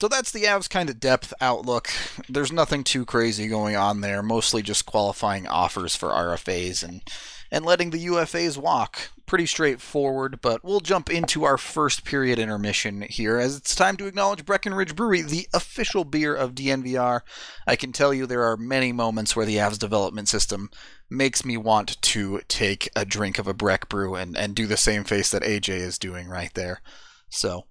so 0.00 0.06
that's 0.06 0.30
the 0.30 0.44
Avs 0.44 0.70
kind 0.70 0.90
of 0.90 1.00
depth 1.00 1.34
outlook. 1.40 1.88
There's 2.28 2.52
nothing 2.52 2.84
too 2.84 3.04
crazy 3.04 3.48
going 3.48 3.74
on 3.76 4.00
there. 4.00 4.22
Mostly 4.22 4.62
just 4.62 4.86
qualifying 4.86 5.48
offers 5.48 5.96
for 5.96 6.10
RFAs 6.10 6.84
and 6.84 7.02
and 7.50 7.64
letting 7.64 7.90
the 7.90 8.06
UFAs 8.06 8.56
walk. 8.56 9.10
Pretty 9.26 9.46
straightforward. 9.46 10.40
But 10.40 10.64
we'll 10.64 10.80
jump 10.80 11.10
into 11.10 11.44
our 11.44 11.58
first 11.58 12.04
period 12.04 12.38
intermission 12.38 13.02
here, 13.02 13.38
as 13.38 13.56
it's 13.56 13.74
time 13.74 13.96
to 13.98 14.06
acknowledge 14.06 14.44
Breckenridge 14.44 14.96
Brewery, 14.96 15.22
the 15.22 15.48
official 15.52 16.04
beer 16.04 16.34
of 16.34 16.54
DNVR. 16.54 17.20
I 17.66 17.76
can 17.76 17.92
tell 17.92 18.14
you 18.14 18.26
there 18.26 18.44
are 18.44 18.56
many 18.56 18.92
moments 18.92 19.36
where 19.36 19.46
the 19.46 19.56
Avs 19.56 19.78
development 19.78 20.28
system 20.28 20.70
makes 21.10 21.44
me 21.44 21.56
want 21.56 22.00
to 22.02 22.40
take 22.48 22.88
a 22.94 23.04
drink 23.04 23.38
of 23.38 23.46
a 23.46 23.54
Breck 23.54 23.88
brew 23.88 24.14
and, 24.14 24.36
and 24.36 24.54
do 24.54 24.66
the 24.66 24.76
same 24.76 25.04
face 25.04 25.30
that 25.30 25.42
AJ 25.42 25.68
is 25.68 25.98
doing 25.98 26.28
right 26.28 26.52
there. 26.54 26.80
So 27.28 27.64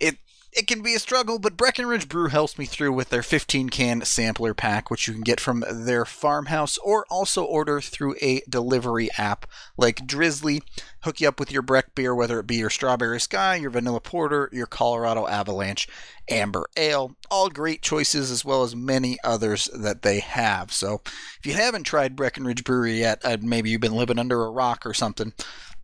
it 0.00 0.18
it 0.52 0.66
can 0.66 0.82
be 0.82 0.94
a 0.94 0.98
struggle, 0.98 1.38
but 1.38 1.56
Breckenridge 1.56 2.08
Brew 2.08 2.28
helps 2.28 2.58
me 2.58 2.64
through 2.64 2.92
with 2.92 3.10
their 3.10 3.22
15 3.22 3.68
can 3.68 4.04
sampler 4.04 4.52
pack, 4.52 4.90
which 4.90 5.06
you 5.06 5.14
can 5.14 5.22
get 5.22 5.38
from 5.38 5.64
their 5.70 6.04
farmhouse 6.04 6.76
or 6.78 7.06
also 7.08 7.44
order 7.44 7.80
through 7.80 8.16
a 8.20 8.42
delivery 8.48 9.10
app 9.16 9.46
like 9.76 10.06
Drizly. 10.06 10.62
Hook 11.02 11.20
you 11.20 11.28
up 11.28 11.38
with 11.38 11.52
your 11.52 11.62
Breck 11.62 11.94
beer, 11.94 12.14
whether 12.14 12.40
it 12.40 12.48
be 12.48 12.56
your 12.56 12.70
Strawberry 12.70 13.20
Sky, 13.20 13.56
your 13.56 13.70
Vanilla 13.70 14.00
Porter, 14.00 14.48
your 14.52 14.66
Colorado 14.66 15.26
Avalanche, 15.28 15.88
Amber 16.28 16.66
Ale. 16.76 17.14
All 17.30 17.48
great 17.48 17.80
choices, 17.80 18.30
as 18.30 18.44
well 18.44 18.64
as 18.64 18.74
many 18.74 19.18
others 19.22 19.68
that 19.72 20.02
they 20.02 20.18
have. 20.18 20.72
So 20.72 21.00
if 21.38 21.46
you 21.46 21.54
haven't 21.54 21.84
tried 21.84 22.16
Breckenridge 22.16 22.64
Brewery 22.64 22.98
yet, 22.98 23.20
uh, 23.24 23.36
maybe 23.40 23.70
you've 23.70 23.80
been 23.80 23.94
living 23.94 24.18
under 24.18 24.42
a 24.44 24.50
rock 24.50 24.84
or 24.84 24.94
something, 24.94 25.32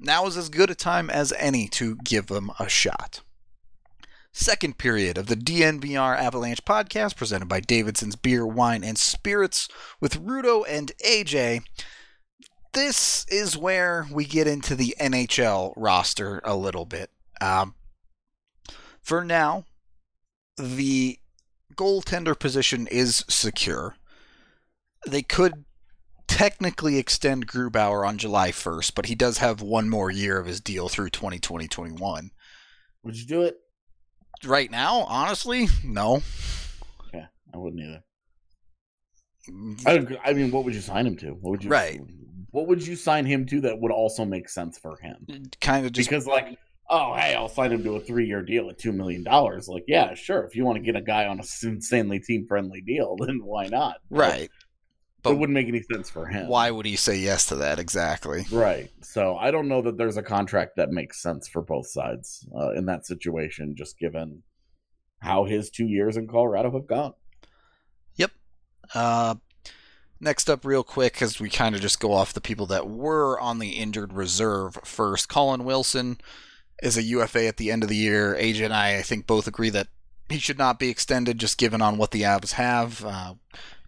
now 0.00 0.26
is 0.26 0.36
as 0.36 0.48
good 0.48 0.70
a 0.70 0.74
time 0.74 1.08
as 1.08 1.32
any 1.38 1.68
to 1.68 1.96
give 1.96 2.26
them 2.26 2.50
a 2.58 2.68
shot. 2.68 3.20
Second 4.38 4.76
period 4.76 5.16
of 5.16 5.28
the 5.28 5.34
DNVR 5.34 6.14
Avalanche 6.14 6.62
podcast 6.62 7.16
presented 7.16 7.48
by 7.48 7.58
Davidson's 7.58 8.16
Beer, 8.16 8.46
Wine, 8.46 8.84
and 8.84 8.98
Spirits 8.98 9.66
with 9.98 10.22
Rudo 10.22 10.62
and 10.68 10.92
AJ. 11.02 11.62
This 12.74 13.24
is 13.30 13.56
where 13.56 14.06
we 14.12 14.26
get 14.26 14.46
into 14.46 14.74
the 14.74 14.94
NHL 15.00 15.72
roster 15.74 16.42
a 16.44 16.54
little 16.54 16.84
bit. 16.84 17.10
Um, 17.40 17.76
for 19.00 19.24
now, 19.24 19.64
the 20.58 21.18
goaltender 21.74 22.38
position 22.38 22.86
is 22.88 23.24
secure. 23.28 23.96
They 25.06 25.22
could 25.22 25.64
technically 26.28 26.98
extend 26.98 27.48
Grubauer 27.48 28.06
on 28.06 28.18
July 28.18 28.50
1st, 28.50 28.94
but 28.94 29.06
he 29.06 29.14
does 29.14 29.38
have 29.38 29.62
one 29.62 29.88
more 29.88 30.10
year 30.10 30.38
of 30.38 30.46
his 30.46 30.60
deal 30.60 30.90
through 30.90 31.08
2020 31.08 31.68
21 31.68 32.32
would 33.06 33.16
you 33.16 33.24
do 33.24 33.42
it? 33.42 33.56
Right 34.44 34.70
now, 34.70 35.00
honestly, 35.08 35.68
no. 35.84 36.22
Yeah, 37.12 37.26
I 37.54 37.56
wouldn't 37.56 37.82
either. 37.82 38.02
Mm. 39.50 40.18
I, 40.24 40.30
I 40.30 40.32
mean, 40.32 40.50
what 40.50 40.64
would 40.64 40.74
you 40.74 40.80
sign 40.80 41.06
him 41.06 41.16
to? 41.18 41.30
What 41.30 41.50
would 41.52 41.64
you 41.64 41.70
Right. 41.70 42.00
What 42.50 42.68
would 42.68 42.86
you 42.86 42.96
sign 42.96 43.26
him 43.26 43.46
to 43.46 43.60
that 43.62 43.78
would 43.78 43.92
also 43.92 44.24
make 44.24 44.48
sense 44.48 44.78
for 44.78 44.96
him? 44.98 45.16
Mm, 45.28 45.60
kind 45.60 45.86
of 45.86 45.92
just 45.92 46.08
Because 46.08 46.26
like, 46.26 46.58
oh 46.88 47.14
hey, 47.14 47.34
I'll 47.34 47.48
sign 47.48 47.72
him 47.72 47.82
to 47.84 47.96
a 47.96 48.00
three-year 48.00 48.42
deal 48.42 48.70
at 48.70 48.78
two 48.78 48.92
million 48.92 49.22
dollars. 49.24 49.68
Like, 49.68 49.84
yeah, 49.86 50.14
sure. 50.14 50.44
If 50.44 50.56
you 50.56 50.64
want 50.64 50.76
to 50.76 50.82
get 50.82 50.96
a 50.96 51.02
guy 51.02 51.26
on 51.26 51.40
a 51.40 51.66
insanely 51.66 52.18
team-friendly 52.20 52.82
deal, 52.82 53.16
then 53.20 53.40
why 53.42 53.66
not? 53.66 53.96
But 55.26 55.34
it 55.34 55.38
wouldn't 55.38 55.54
make 55.54 55.68
any 55.68 55.82
sense 55.82 56.10
for 56.10 56.26
him. 56.26 56.48
why 56.48 56.70
would 56.70 56.86
he 56.86 56.96
say 56.96 57.16
yes 57.16 57.46
to 57.46 57.56
that 57.56 57.78
exactly? 57.78 58.46
Right. 58.50 58.90
So 59.02 59.36
I 59.36 59.50
don't 59.50 59.68
know 59.68 59.82
that 59.82 59.96
there's 59.96 60.16
a 60.16 60.22
contract 60.22 60.76
that 60.76 60.90
makes 60.90 61.22
sense 61.22 61.48
for 61.48 61.62
both 61.62 61.86
sides 61.86 62.46
uh, 62.54 62.72
in 62.72 62.86
that 62.86 63.06
situation, 63.06 63.74
just 63.76 63.98
given 63.98 64.42
how 65.20 65.44
his 65.44 65.70
two 65.70 65.86
years 65.86 66.16
in 66.16 66.26
Colorado 66.26 66.70
have 66.72 66.86
gone. 66.86 67.14
Yep. 68.16 68.30
Uh, 68.94 69.36
next 70.20 70.48
up, 70.48 70.64
real 70.64 70.84
quick, 70.84 71.20
as 71.22 71.40
we 71.40 71.48
kind 71.48 71.74
of 71.74 71.80
just 71.80 72.00
go 72.00 72.12
off 72.12 72.32
the 72.32 72.40
people 72.40 72.66
that 72.66 72.88
were 72.88 73.38
on 73.40 73.58
the 73.58 73.70
injured 73.70 74.12
reserve 74.12 74.78
first. 74.84 75.28
Colin 75.28 75.64
Wilson 75.64 76.18
is 76.82 76.96
a 76.96 77.02
UFA 77.02 77.46
at 77.46 77.56
the 77.56 77.70
end 77.70 77.82
of 77.82 77.88
the 77.88 77.96
year. 77.96 78.36
AJ 78.38 78.66
and 78.66 78.74
I, 78.74 78.98
I 78.98 79.02
think, 79.02 79.26
both 79.26 79.46
agree 79.46 79.70
that 79.70 79.88
he 80.28 80.38
should 80.38 80.58
not 80.58 80.78
be 80.78 80.90
extended, 80.90 81.38
just 81.38 81.58
given 81.58 81.80
on 81.80 81.98
what 81.98 82.10
the 82.10 82.22
Avs 82.22 82.52
have. 82.52 83.04
Uh, 83.04 83.34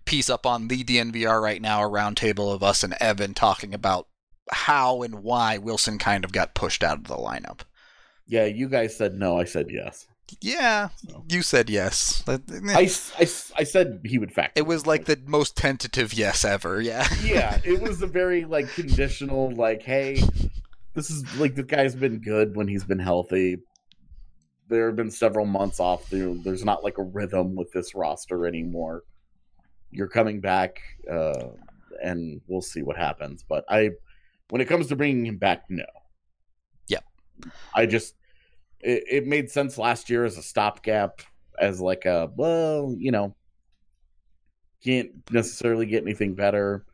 piece 0.08 0.30
up 0.30 0.46
on 0.46 0.68
the 0.68 0.82
DNVR 0.82 1.40
right 1.40 1.60
now, 1.60 1.84
a 1.84 1.88
roundtable 1.88 2.52
of 2.54 2.62
us 2.62 2.82
and 2.82 2.94
Evan 2.98 3.34
talking 3.34 3.74
about 3.74 4.08
how 4.50 5.02
and 5.02 5.16
why 5.16 5.58
Wilson 5.58 5.98
kind 5.98 6.24
of 6.24 6.32
got 6.32 6.54
pushed 6.54 6.82
out 6.82 6.96
of 6.96 7.04
the 7.04 7.16
lineup. 7.16 7.60
Yeah, 8.26 8.46
you 8.46 8.70
guys 8.70 8.96
said 8.96 9.14
no. 9.14 9.38
I 9.38 9.44
said 9.44 9.66
yes. 9.68 10.06
Yeah, 10.40 10.88
So. 11.06 11.24
you 11.28 11.42
said 11.42 11.68
yes. 11.68 12.22
Eh. 12.26 12.38
I 12.68 12.72
I, 12.74 12.88
I 13.18 13.26
I 13.56 13.64
said 13.64 14.00
he 14.04 14.18
would 14.18 14.32
factor. 14.32 14.58
It 14.58 14.66
was 14.66 14.86
like 14.86 15.04
the 15.04 15.20
most 15.26 15.56
tentative 15.56 16.14
yes 16.14 16.42
ever. 16.44 16.80
Yeah. 16.80 17.06
yeah, 17.22 17.60
it 17.64 17.80
was 17.80 18.00
a 18.00 18.06
very 18.06 18.46
like 18.46 18.68
conditional, 18.72 19.54
like, 19.54 19.82
hey, 19.82 20.22
this 20.94 21.10
is 21.10 21.22
like 21.38 21.54
the 21.54 21.62
guy's 21.62 21.94
been 21.94 22.20
good 22.20 22.56
when 22.56 22.66
he's 22.66 22.84
been 22.84 22.98
healthy. 22.98 23.58
There 24.68 24.86
have 24.86 24.96
been 24.96 25.10
several 25.10 25.46
months 25.46 25.80
off. 25.80 26.08
There, 26.08 26.34
there's 26.34 26.64
not 26.64 26.82
like 26.82 26.98
a 26.98 27.02
rhythm 27.02 27.56
with 27.56 27.72
this 27.72 27.94
roster 27.94 28.46
anymore. 28.46 29.02
You're 29.90 30.08
coming 30.08 30.40
back, 30.40 30.80
uh, 31.10 31.48
and 32.02 32.40
we'll 32.46 32.62
see 32.62 32.82
what 32.82 32.96
happens. 32.96 33.44
But 33.48 33.64
I, 33.68 33.90
when 34.50 34.60
it 34.60 34.68
comes 34.68 34.88
to 34.88 34.96
bringing 34.96 35.26
him 35.26 35.38
back, 35.38 35.64
no. 35.68 35.84
Yep. 36.88 37.04
I 37.74 37.86
just 37.86 38.14
it, 38.80 39.04
it 39.08 39.26
made 39.26 39.50
sense 39.50 39.78
last 39.78 40.10
year 40.10 40.24
as 40.24 40.38
a 40.38 40.42
stopgap, 40.42 41.22
as 41.58 41.80
like 41.80 42.04
a 42.04 42.30
well, 42.36 42.94
you 42.96 43.10
know, 43.10 43.34
can't 44.84 45.10
necessarily 45.30 45.86
get 45.86 46.02
anything 46.02 46.34
better. 46.34 46.84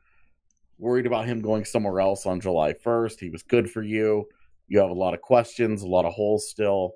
Worried 0.78 1.06
about 1.06 1.26
him 1.26 1.40
going 1.40 1.64
somewhere 1.64 2.00
else 2.00 2.26
on 2.26 2.40
July 2.40 2.72
1st. 2.72 3.20
He 3.20 3.30
was 3.30 3.42
good 3.42 3.70
for 3.70 3.82
you. 3.82 4.26
You 4.66 4.80
have 4.80 4.90
a 4.90 4.94
lot 4.94 5.14
of 5.14 5.20
questions, 5.20 5.82
a 5.82 5.86
lot 5.86 6.04
of 6.04 6.12
holes 6.12 6.48
still. 6.48 6.94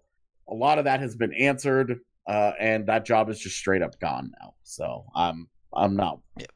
A 0.49 0.55
lot 0.55 0.79
of 0.79 0.85
that 0.85 1.01
has 1.01 1.15
been 1.15 1.35
answered, 1.35 2.01
uh, 2.27 2.53
and 2.59 2.87
that 2.87 3.05
job 3.05 3.29
is 3.29 3.39
just 3.39 3.57
straight 3.57 3.83
up 3.83 3.99
gone 4.01 4.33
now. 4.41 4.55
So 4.63 5.05
I'm 5.15 5.49
I'm 5.79 5.97
not 5.97 6.21
Yep. 6.38 6.51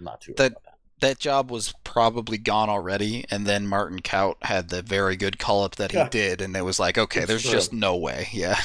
not 0.00 0.20
too 0.20 0.34
That- 0.36 0.52
that. 0.54 0.74
that 1.00 1.18
job 1.18 1.50
was 1.50 1.74
probably 1.84 2.38
gone 2.38 2.68
already, 2.68 3.24
and 3.30 3.46
then 3.46 3.66
Martin 3.66 4.00
Kaut 4.00 4.36
had 4.42 4.68
the 4.68 4.82
very 4.82 5.16
good 5.16 5.38
call 5.38 5.64
up 5.64 5.76
that 5.76 5.90
he 5.92 5.98
Yeah. 5.98 6.08
did, 6.08 6.40
and 6.40 6.56
it 6.56 6.62
was 6.64 6.78
like, 6.80 6.96
okay, 6.96 7.20
It's 7.20 7.28
there's 7.28 7.42
true. 7.42 7.52
just 7.52 7.72
no 7.72 7.96
way. 7.96 8.28
Yeah. 8.32 8.58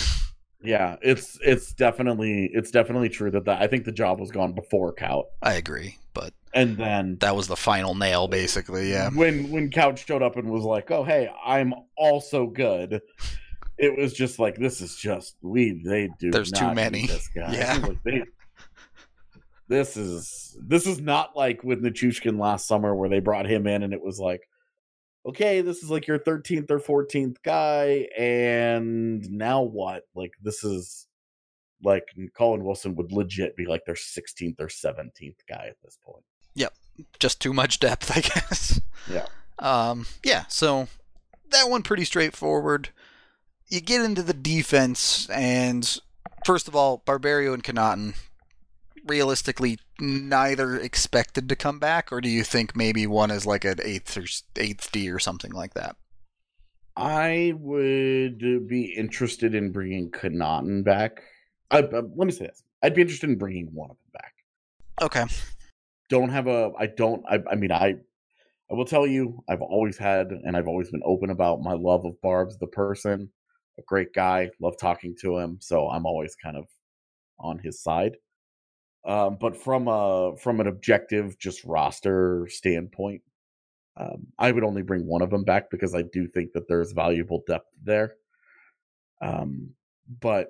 Yeah, 0.64 0.96
it's 1.04 1.38
it's 1.46 1.72
definitely 1.74 2.50
it's 2.52 2.72
definitely 2.72 3.10
true 3.10 3.30
that 3.32 3.46
the, 3.46 3.52
I 3.52 3.68
think 3.68 3.86
the 3.86 3.92
job 3.92 4.20
was 4.20 4.32
gone 4.32 4.54
before 4.54 4.92
Couch, 4.92 5.26
I 5.42 5.54
agree, 5.54 5.98
but 6.16 6.34
and 6.54 6.76
then 6.78 7.18
that 7.22 7.36
was 7.36 7.48
the 7.48 7.56
final 7.56 7.94
nail, 7.94 8.28
basically. 8.28 8.90
Yeah. 8.90 9.10
when 9.14 9.52
when 9.52 9.70
Couch 9.70 10.06
showed 10.08 10.24
up 10.24 10.36
and 10.36 10.50
was 10.50 10.64
like, 10.64 10.90
"Oh 10.90 11.04
hey, 11.04 11.30
I'm 11.46 11.74
also 11.96 12.48
good," 12.48 13.02
it 13.78 13.96
was 13.98 14.14
just 14.14 14.40
like 14.40 14.56
this 14.58 14.82
is 14.82 14.96
just 14.96 15.36
we 15.44 15.80
they 15.86 16.10
do. 16.20 16.32
There's 16.32 16.52
too 16.52 16.74
many. 16.74 17.06
This 17.06 17.28
guy. 17.34 17.54
Yeah. 17.54 17.78
Like, 17.78 18.04
they- 18.04 18.24
this 19.68 19.98
is 19.98 20.58
this 20.62 20.88
is 20.88 21.00
not 21.00 21.36
like 21.36 21.64
with 21.64 21.84
Nichushkin 21.84 22.40
last 22.40 22.68
summer 22.68 22.96
where 22.96 23.10
they 23.10 23.20
brought 23.20 23.50
him 23.50 23.68
in 23.68 23.84
and 23.84 23.94
it 23.94 24.02
was 24.02 24.20
like, 24.20 24.48
okay, 25.26 25.62
this 25.62 25.84
is 25.84 25.90
like 25.90 26.08
your 26.08 26.20
13th 26.20 26.72
or 26.72 26.80
14th 26.80 27.38
guy, 27.44 28.08
and 28.18 29.30
now 29.30 29.62
what? 29.62 30.04
Like 30.16 30.32
this 30.42 30.64
is 30.64 31.08
like 31.84 32.06
Colin 32.36 32.64
Wilson 32.64 32.96
would 32.96 33.12
legit 33.12 33.56
be 33.56 33.66
like 33.66 33.86
their 33.86 33.96
16th 33.96 34.60
or 34.60 34.68
17th 34.68 35.36
guy 35.48 35.68
at 35.70 35.76
this 35.84 35.98
point. 36.04 36.24
Yep, 36.56 36.74
just 37.20 37.42
too 37.42 37.54
much 37.54 37.80
depth, 37.80 38.12
I 38.18 38.22
guess. 38.22 38.82
Yeah. 39.12 39.28
Um. 39.60 40.06
Yeah. 40.24 40.46
So 40.48 40.88
that 41.52 41.70
one 41.70 41.84
pretty 41.84 42.06
straightforward. 42.06 42.90
You 43.68 43.82
get 43.82 44.02
into 44.02 44.24
the 44.24 44.34
defense, 44.34 45.30
and 45.30 46.00
first 46.46 46.70
of 46.70 46.76
all, 46.76 47.04
Barberio 47.06 47.54
and 47.54 47.64
Connauton, 47.64 48.16
realistically, 49.08 49.80
neither 50.00 50.78
expected 50.78 51.50
to 51.50 51.56
come 51.56 51.80
back, 51.80 52.12
or 52.12 52.22
do 52.22 52.30
you 52.30 52.44
think 52.44 52.76
maybe 52.76 53.08
one 53.08 53.32
is 53.32 53.46
like 53.46 53.66
an 53.66 53.80
eighth 53.84 54.18
or 54.18 54.26
eighth 54.56 54.92
D 54.92 55.10
or 55.10 55.20
something 55.20 55.52
like 55.52 55.74
that? 55.74 55.96
I 56.96 57.54
would 57.58 58.68
be 58.68 58.94
interested 58.98 59.54
in 59.54 59.72
bringing 59.72 60.10
Connauton 60.12 60.84
back. 60.84 61.22
I, 61.70 61.80
uh, 61.80 62.02
let 62.16 62.26
me 62.26 62.32
say 62.32 62.48
this: 62.48 62.64
I'd 62.84 62.96
be 62.96 63.02
interested 63.02 63.30
in 63.30 63.38
bringing 63.38 63.68
one 63.74 63.92
of 63.92 63.98
them 63.98 64.12
back. 64.14 64.34
Okay. 65.02 65.26
Don't 66.10 66.30
have 66.30 66.48
a. 66.48 66.72
I 66.78 66.88
don't. 66.88 67.24
I, 67.30 67.40
I 67.52 67.56
mean, 67.56 67.72
I. 67.72 67.96
I 68.70 68.74
will 68.74 68.86
tell 68.86 69.08
you, 69.08 69.42
I've 69.48 69.62
always 69.62 69.98
had, 69.98 70.28
and 70.30 70.58
I've 70.58 70.68
always 70.68 70.92
been 70.92 71.04
open 71.06 71.30
about 71.30 71.62
my 71.62 71.72
love 71.72 72.04
of 72.04 72.22
Barb's 72.22 72.58
the 72.58 72.68
person. 72.68 73.30
A 73.80 73.82
great 73.84 74.12
guy, 74.14 74.50
love 74.60 74.76
talking 74.78 75.16
to 75.22 75.38
him. 75.38 75.58
So 75.62 75.88
I'm 75.90 76.06
always 76.06 76.36
kind 76.36 76.58
of 76.58 76.66
on 77.40 77.60
his 77.60 77.82
side. 77.82 78.18
Um, 79.06 79.38
but 79.40 79.56
from 79.56 79.88
a 79.88 80.36
from 80.38 80.60
an 80.60 80.68
objective, 80.68 81.38
just 81.40 81.64
roster 81.64 82.48
standpoint, 82.50 83.22
um, 83.96 84.28
I 84.38 84.52
would 84.52 84.64
only 84.64 84.82
bring 84.82 85.06
one 85.06 85.22
of 85.22 85.30
them 85.30 85.44
back 85.44 85.70
because 85.72 85.96
I 85.96 86.04
do 86.04 86.28
think 86.28 86.54
that 86.54 86.68
there's 86.68 86.92
valuable 86.92 87.44
depth 87.48 87.70
there. 87.84 88.16
Um, 89.22 89.72
but 90.22 90.50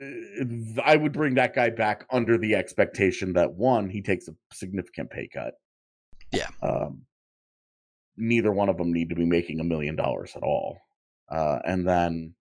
uh, 0.00 0.80
I 0.84 0.96
would 0.96 1.12
bring 1.12 1.34
that 1.34 1.54
guy 1.54 1.70
back 1.70 2.06
under 2.10 2.38
the 2.38 2.54
expectation 2.54 3.32
that 3.34 3.52
one, 3.54 3.88
he 3.88 4.02
takes 4.02 4.28
a 4.28 4.34
significant 4.52 5.10
pay 5.10 5.28
cut. 5.28 5.54
Yeah. 6.30 6.48
Um, 6.62 7.02
neither 8.16 8.52
one 8.52 8.68
of 8.68 8.76
them 8.76 8.92
need 8.92 9.08
to 9.08 9.14
be 9.16 9.24
making 9.24 9.60
a 9.60 9.64
million 9.64 9.96
dollars 9.96 10.32
at 10.36 10.42
all. 10.42 10.78
Uh, 11.28 11.58
and 11.64 11.86
then 11.86 12.34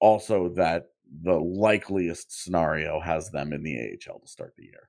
also 0.00 0.48
that 0.50 0.86
the 1.22 1.34
likeliest 1.34 2.42
scenario 2.42 3.00
has 3.00 3.30
them 3.30 3.52
in 3.52 3.62
the 3.62 3.76
AHL 3.76 4.20
to 4.20 4.28
start 4.28 4.54
the 4.56 4.64
year. 4.64 4.88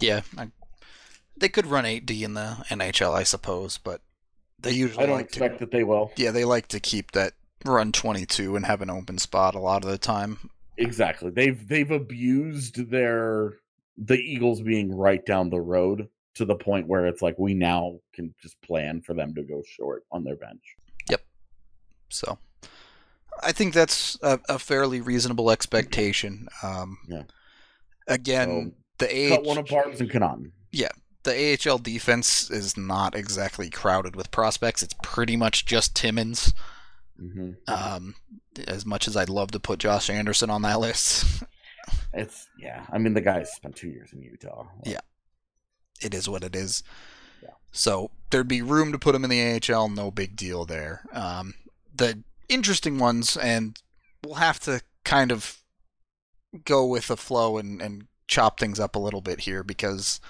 Yeah, 0.00 0.20
I, 0.36 0.50
they 1.36 1.48
could 1.48 1.66
run 1.66 1.84
8D 1.84 2.22
in 2.22 2.34
the 2.34 2.64
NHL, 2.68 3.14
I 3.14 3.22
suppose, 3.22 3.78
but 3.78 4.02
they 4.58 4.72
usually 4.72 5.04
I 5.04 5.06
don't 5.06 5.16
like 5.16 5.26
expect 5.26 5.58
to. 5.58 5.64
that 5.64 5.70
they 5.70 5.84
will. 5.84 6.12
Yeah, 6.16 6.30
they 6.30 6.44
like 6.44 6.68
to 6.68 6.80
keep 6.80 7.12
that 7.12 7.32
run 7.64 7.92
22 7.92 8.56
and 8.56 8.66
have 8.66 8.82
an 8.82 8.90
open 8.90 9.18
spot 9.18 9.54
a 9.54 9.60
lot 9.60 9.84
of 9.84 9.90
the 9.90 9.98
time. 9.98 10.50
Exactly. 10.78 11.30
They've 11.30 11.66
they've 11.66 11.90
abused 11.90 12.90
their 12.90 13.54
the 13.96 14.18
Eagles 14.18 14.60
being 14.60 14.94
right 14.94 15.24
down 15.24 15.48
the 15.48 15.60
road 15.60 16.08
to 16.34 16.44
the 16.44 16.54
point 16.54 16.86
where 16.86 17.06
it's 17.06 17.22
like 17.22 17.38
we 17.38 17.54
now 17.54 17.98
can 18.12 18.34
just 18.42 18.60
plan 18.60 19.00
for 19.00 19.14
them 19.14 19.34
to 19.34 19.42
go 19.42 19.62
short 19.66 20.04
on 20.12 20.22
their 20.22 20.36
bench. 20.36 20.60
Yep. 21.10 21.22
So 22.10 22.38
I 23.42 23.52
think 23.52 23.74
that's 23.74 24.18
a, 24.22 24.40
a 24.48 24.58
fairly 24.58 25.00
reasonable 25.00 25.50
expectation. 25.50 26.48
Um, 26.62 26.98
Yeah. 27.08 27.22
Again, 28.08 28.74
the 28.98 29.28
Cut 29.30 29.44
one 29.44 29.58
AH, 29.58 29.60
of 29.60 29.66
Barnes 29.66 30.00
and 30.00 30.10
Kanan. 30.10 30.52
the 31.24 31.58
AHL 31.68 31.78
defense 31.78 32.50
is 32.50 32.76
not 32.76 33.14
exactly 33.16 33.68
crowded 33.68 34.14
with 34.14 34.30
prospects. 34.30 34.82
It's 34.82 34.94
pretty 35.02 35.36
much 35.36 35.66
just 35.66 35.94
Timmins. 35.96 36.52
hmm 37.18 37.52
Um, 37.66 38.14
as 38.68 38.86
much 38.86 39.08
as 39.08 39.16
I'd 39.16 39.28
love 39.28 39.50
to 39.50 39.60
put 39.60 39.80
Josh 39.80 40.08
Anderson 40.08 40.50
on 40.50 40.62
that 40.62 40.78
list, 40.80 41.42
It's 42.12 42.48
yeah. 42.58 42.86
I 42.90 42.98
mean, 42.98 43.14
the 43.14 43.20
guy 43.20 43.42
spent 43.44 43.76
two 43.76 43.88
years 43.88 44.12
in 44.12 44.22
Utah. 44.22 44.66
Yeah. 44.84 45.00
it 46.00 46.14
is 46.14 46.28
what 46.28 46.42
it 46.44 46.54
is. 46.56 46.82
Yeah. 47.42 47.50
So 47.72 48.10
there'd 48.30 48.48
be 48.48 48.62
room 48.62 48.90
to 48.92 48.98
put 48.98 49.14
him 49.14 49.24
in 49.24 49.30
the 49.30 49.60
AHL. 49.72 49.88
No 49.88 50.10
big 50.10 50.34
deal 50.36 50.64
there. 50.64 51.02
Um, 51.12 51.54
the 51.94 52.22
interesting 52.48 52.98
ones, 52.98 53.36
and 53.36 53.78
we'll 54.24 54.34
have 54.34 54.60
to 54.60 54.82
kind 55.04 55.32
of 55.32 55.58
go 56.64 56.84
with 56.86 57.08
the 57.08 57.16
flow 57.16 57.58
and, 57.58 57.80
and 57.82 58.06
chop 58.28 58.58
things 58.58 58.80
up 58.80 58.96
a 58.96 59.00
little 59.00 59.20
bit 59.20 59.40
here 59.40 59.62
because 59.62 60.20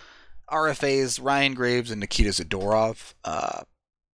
RFAs 0.50 1.22
Ryan 1.22 1.54
Graves 1.54 1.90
and 1.90 2.00
Nikita 2.00 2.30
Zadorov. 2.30 3.14
Uh, 3.24 3.62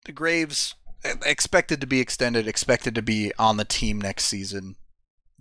the 0.06 0.12
Graves 0.12 0.76
expected 1.04 1.82
to 1.82 1.88
be 1.88 2.00
extended, 2.00 2.48
expected 2.48 2.96
to 2.96 3.02
be 3.02 3.32
on 3.40 3.58
the 3.58 3.66
team 3.66 4.00
next 4.00 4.26
season. 4.26 4.76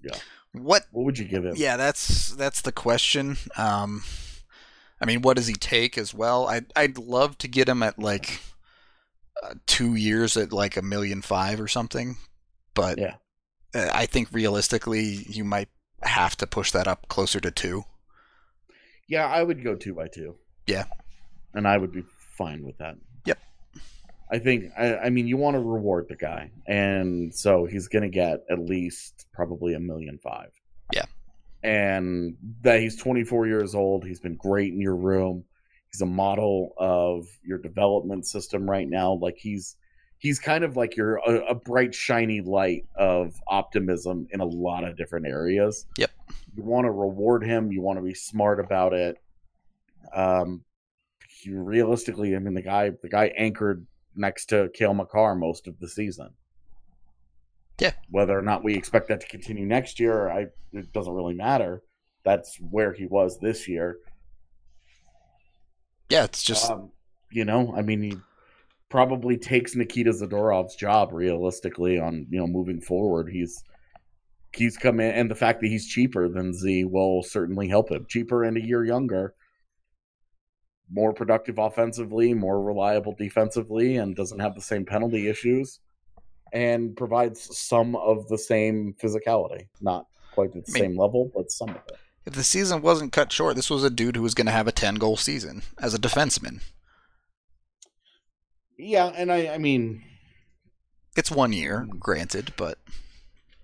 Yeah. 0.02 0.16
What 0.52 0.86
What 0.90 1.04
would 1.04 1.18
you 1.18 1.26
give 1.26 1.44
him? 1.44 1.54
yeah, 1.56 1.76
that's 1.76 2.30
that's 2.34 2.62
the 2.62 2.72
question. 2.72 3.36
Um, 3.56 4.02
I 5.00 5.06
mean, 5.06 5.22
what 5.22 5.36
does 5.36 5.46
he 5.46 5.54
take 5.54 5.96
as 5.96 6.12
well? 6.12 6.48
I'd 6.48 6.72
I'd 6.74 6.98
love 6.98 7.38
to 7.38 7.48
get 7.48 7.68
him 7.68 7.82
at 7.82 7.98
like 7.98 8.40
uh, 9.42 9.54
two 9.66 9.94
years 9.94 10.36
at 10.36 10.52
like 10.52 10.76
a 10.76 10.82
million 10.82 11.22
five 11.22 11.60
or 11.60 11.68
something, 11.68 12.16
but 12.74 12.98
Yeah. 12.98 13.14
uh, 13.74 13.88
I 13.92 14.06
think 14.06 14.28
realistically, 14.32 15.24
you 15.28 15.44
might 15.44 15.68
have 16.02 16.36
to 16.38 16.46
push 16.46 16.70
that 16.72 16.88
up 16.88 17.08
closer 17.08 17.40
to 17.40 17.50
two. 17.50 17.84
Yeah, 19.08 19.26
I 19.26 19.42
would 19.42 19.62
go 19.64 19.74
two 19.74 19.94
by 19.94 20.08
two. 20.08 20.36
Yeah. 20.66 20.84
and 21.54 21.66
I 21.66 21.76
would 21.78 21.90
be 21.92 22.04
fine 22.38 22.62
with 22.64 22.78
that. 22.78 22.96
Yep. 23.26 23.38
I 24.30 24.38
think. 24.38 24.70
I, 24.78 24.96
I 24.96 25.10
mean, 25.10 25.26
you 25.26 25.36
want 25.36 25.54
to 25.56 25.60
reward 25.60 26.06
the 26.08 26.14
guy, 26.16 26.52
and 26.68 27.34
so 27.34 27.64
he's 27.66 27.88
going 27.88 28.04
to 28.04 28.08
get 28.08 28.44
at 28.48 28.60
least 28.60 29.26
probably 29.32 29.74
a 29.74 29.80
million 29.80 30.18
five. 30.18 30.50
Yeah. 30.92 31.06
and 31.64 32.36
that 32.62 32.80
he's 32.80 32.96
24 32.96 33.46
years 33.48 33.74
old. 33.74 34.04
He's 34.06 34.20
been 34.20 34.36
great 34.36 34.72
in 34.72 34.80
your 34.80 34.96
room. 34.96 35.44
He's 35.92 36.00
a 36.02 36.06
model 36.06 36.72
of 36.78 37.26
your 37.42 37.58
development 37.58 38.26
system 38.26 38.70
right 38.70 38.88
now. 38.88 39.14
Like 39.14 39.36
he's 39.36 39.74
he's 40.20 40.38
kind 40.38 40.62
of 40.62 40.76
like 40.76 40.96
your 40.96 41.16
a, 41.16 41.46
a 41.46 41.54
bright 41.54 41.94
shiny 41.94 42.40
light 42.40 42.84
of 42.94 43.34
optimism 43.48 44.28
in 44.30 44.40
a 44.40 44.44
lot 44.44 44.84
of 44.84 44.96
different 44.96 45.26
areas. 45.26 45.86
Yep. 45.98 46.10
You 46.54 46.62
want 46.62 46.84
to 46.84 46.92
reward 46.92 47.42
him. 47.42 47.72
You 47.72 47.80
want 47.80 47.98
to 47.98 48.04
be 48.04 48.14
smart 48.14 48.60
about 48.60 48.92
it. 48.92 49.16
Um, 50.14 50.62
you 51.42 51.60
realistically, 51.60 52.36
I 52.36 52.38
mean, 52.38 52.54
the 52.54 52.62
guy 52.62 52.90
the 53.02 53.08
guy 53.08 53.32
anchored 53.36 53.86
next 54.14 54.46
to 54.46 54.70
Cale 54.74 54.94
Makar 54.94 55.34
most 55.34 55.66
of 55.66 55.78
the 55.80 55.88
season. 55.88 56.30
Yeah. 57.80 57.92
Whether 58.10 58.38
or 58.38 58.42
not 58.42 58.62
we 58.62 58.74
expect 58.74 59.08
that 59.08 59.22
to 59.22 59.26
continue 59.26 59.64
next 59.64 59.98
year, 59.98 60.30
I 60.30 60.46
it 60.72 60.92
doesn't 60.92 61.12
really 61.12 61.34
matter. 61.34 61.82
That's 62.24 62.56
where 62.56 62.92
he 62.92 63.06
was 63.06 63.38
this 63.38 63.66
year. 63.66 63.96
Yeah, 66.10 66.24
it's 66.24 66.42
just 66.42 66.70
Um, 66.70 66.90
you 67.30 67.46
know, 67.46 67.72
I 67.74 67.82
mean, 67.82 68.02
he 68.02 68.16
probably 68.90 69.38
takes 69.38 69.74
Nikita 69.74 70.10
Zadorov's 70.10 70.76
job 70.76 71.12
realistically 71.12 71.98
on 71.98 72.26
you 72.28 72.38
know 72.38 72.46
moving 72.46 72.80
forward. 72.80 73.30
He's 73.30 73.62
he's 74.54 74.76
come 74.76 75.00
in, 75.00 75.12
and 75.12 75.30
the 75.30 75.34
fact 75.36 75.60
that 75.60 75.68
he's 75.68 75.86
cheaper 75.86 76.28
than 76.28 76.52
Z 76.52 76.84
will 76.84 77.22
certainly 77.22 77.68
help 77.68 77.90
him. 77.90 78.04
Cheaper 78.08 78.44
and 78.44 78.56
a 78.56 78.64
year 78.64 78.84
younger, 78.84 79.34
more 80.92 81.12
productive 81.12 81.58
offensively, 81.58 82.34
more 82.34 82.62
reliable 82.62 83.14
defensively, 83.16 83.96
and 83.96 84.16
doesn't 84.16 84.40
have 84.40 84.54
the 84.54 84.60
same 84.60 84.84
penalty 84.84 85.28
issues, 85.28 85.78
and 86.52 86.96
provides 86.96 87.56
some 87.56 87.94
of 87.96 88.28
the 88.28 88.38
same 88.38 88.94
physicality. 89.00 89.68
Not 89.80 90.06
quite 90.34 90.54
at 90.56 90.66
the 90.66 90.72
I 90.72 90.74
mean- 90.74 90.82
same 90.82 90.98
level, 90.98 91.30
but 91.34 91.50
some 91.50 91.70
of 91.70 91.76
it. 91.76 91.96
if 92.26 92.34
the 92.34 92.42
season 92.44 92.82
wasn't 92.82 93.12
cut 93.12 93.30
short, 93.32 93.54
this 93.56 93.70
was 93.70 93.84
a 93.84 93.90
dude 93.90 94.16
who 94.16 94.22
was 94.22 94.34
going 94.34 94.46
to 94.46 94.52
have 94.52 94.66
a 94.66 94.72
ten 94.72 94.96
goal 94.96 95.16
season 95.16 95.62
as 95.80 95.94
a 95.94 95.98
defenseman. 95.98 96.60
Yeah, 98.82 99.06
and 99.14 99.30
I, 99.32 99.48
I 99.54 99.58
mean, 99.58 100.02
It's 101.16 101.30
one 101.30 101.52
year, 101.52 101.86
granted, 101.98 102.52
but 102.56 102.78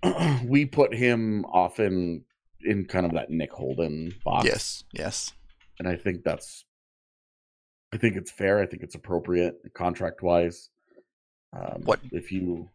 we 0.45 0.65
put 0.65 0.93
him 0.93 1.45
often 1.45 2.23
in 2.61 2.85
kind 2.85 3.05
of 3.05 3.13
that 3.13 3.29
Nick 3.29 3.51
Holden 3.51 4.13
box. 4.23 4.45
yes, 4.45 4.83
yes. 4.93 5.33
And 5.79 5.87
I 5.87 5.95
think 5.95 6.23
that's 6.23 6.65
I 7.93 7.97
think 7.97 8.15
it's 8.17 8.31
fair. 8.31 8.59
I 8.61 8.65
think 8.65 8.83
it's 8.83 8.95
appropriate 8.95 9.55
contract 9.73 10.21
wise. 10.21 10.69
Um, 11.53 11.81
What- 11.85 11.99
if 12.11 12.31
you 12.31 12.69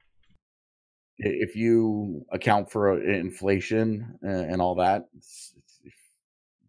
if 1.18 1.55
you 1.55 2.24
account 2.33 2.70
for 2.70 2.92
uh, 2.92 2.96
inflation 2.96 4.18
and, 4.22 4.52
and 4.52 4.62
all 4.62 4.74
that, 4.76 5.07
it's, 5.16 5.52
it's 5.85 5.94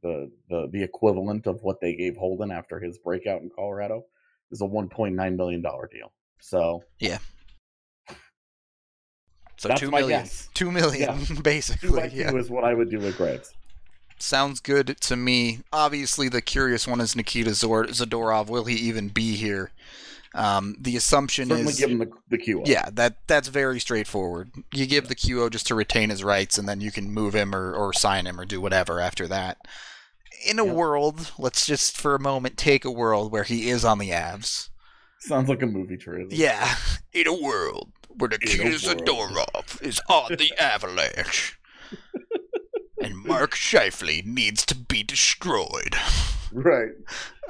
the 0.02 0.30
the 0.50 0.68
the 0.72 0.84
equivalent 0.84 1.48
of 1.48 1.62
what 1.64 1.80
they 1.82 1.96
gave 1.96 2.18
Holden 2.18 2.52
after 2.52 2.80
his 2.80 2.98
breakout 3.00 3.42
in 3.42 3.50
Colorado 3.56 4.06
is 4.54 4.62
a 4.62 4.66
1.9 4.66 5.36
million 5.36 5.62
dollar 5.62 5.90
deal. 5.92 6.14
So 6.40 6.84
yeah. 7.00 7.18
So 9.58 9.68
That's 9.70 9.80
two 9.82 9.92
guess. 9.92 10.50
two 10.54 10.72
million, 10.72 11.20
by 11.36 11.42
basically. 11.42 12.10
two 12.10 12.16
Yeah. 12.18 12.34
is 12.36 12.50
what 12.50 12.64
I 12.64 12.74
would 12.74 12.90
do 12.90 13.00
with 13.00 13.18
Graves. 13.18 13.54
Sounds 14.20 14.60
good 14.60 14.98
to 15.02 15.16
me. 15.16 15.60
Obviously, 15.72 16.30
the 16.30 16.42
curious 16.42 16.88
one 16.88 17.02
is 17.02 17.16
Nikita 17.16 17.52
Zadorov. 17.52 18.48
Will 18.48 18.66
he 18.66 18.76
even 18.76 19.10
be 19.10 19.36
here? 19.36 19.72
Um, 20.36 20.76
the 20.80 20.96
assumption 20.98 21.50
Certainly 21.50 21.72
is, 21.74 21.80
give 21.80 21.92
him 21.92 22.00
the 22.00 22.12
the 22.30 22.38
QO. 22.38 22.66
yeah, 22.68 22.90
that 22.94 23.18
that's 23.28 23.48
very 23.50 23.80
straightforward. 23.80 24.50
You 24.74 24.86
give 24.88 25.08
the 25.08 25.16
QO 25.16 25.50
just 25.50 25.68
to 25.68 25.76
retain 25.76 26.10
his 26.10 26.24
rights, 26.24 26.58
and 26.58 26.68
then 26.68 26.82
you 26.82 26.92
can 26.92 27.12
move 27.12 27.36
him 27.36 27.54
or, 27.54 27.74
or 27.74 27.94
sign 27.94 28.26
him 28.26 28.40
or 28.40 28.46
do 28.46 28.60
whatever 28.60 29.00
after 29.00 29.28
that. 29.28 29.58
In 30.46 30.60
a 30.60 30.66
Yeah. 30.66 30.72
world, 30.74 31.32
let's 31.38 31.66
just 31.66 31.98
for 31.98 32.16
a 32.16 32.20
moment 32.20 32.58
take 32.58 32.84
a 32.86 32.92
world 32.92 33.32
where 33.32 33.44
he 33.44 33.70
is 33.70 33.86
on 33.86 33.98
the 34.00 34.10
Avs. 34.10 34.70
sounds 35.20 35.48
like 35.50 35.62
a 35.62 35.66
movie 35.68 35.98
trailer. 35.98 36.28
Yeah, 36.30 36.76
in 37.14 37.28
a 37.28 37.34
world 37.42 37.92
where 38.10 38.30
Nikita 38.30 38.64
world. 38.64 38.76
Zadorov 38.76 39.82
is 39.82 40.02
on 40.10 40.36
the 40.38 40.52
Avalanche. 40.60 41.58
and 43.02 43.16
Mark 43.26 43.56
Scheifele 43.56 44.26
needs 44.26 44.66
to 44.66 44.76
be 44.76 45.04
destroyed. 45.04 45.96
right. 46.52 46.92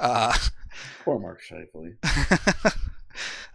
Uh, 0.00 0.36
Poor 1.04 1.18
Mark 1.18 1.40
Scheifele. 1.42 1.96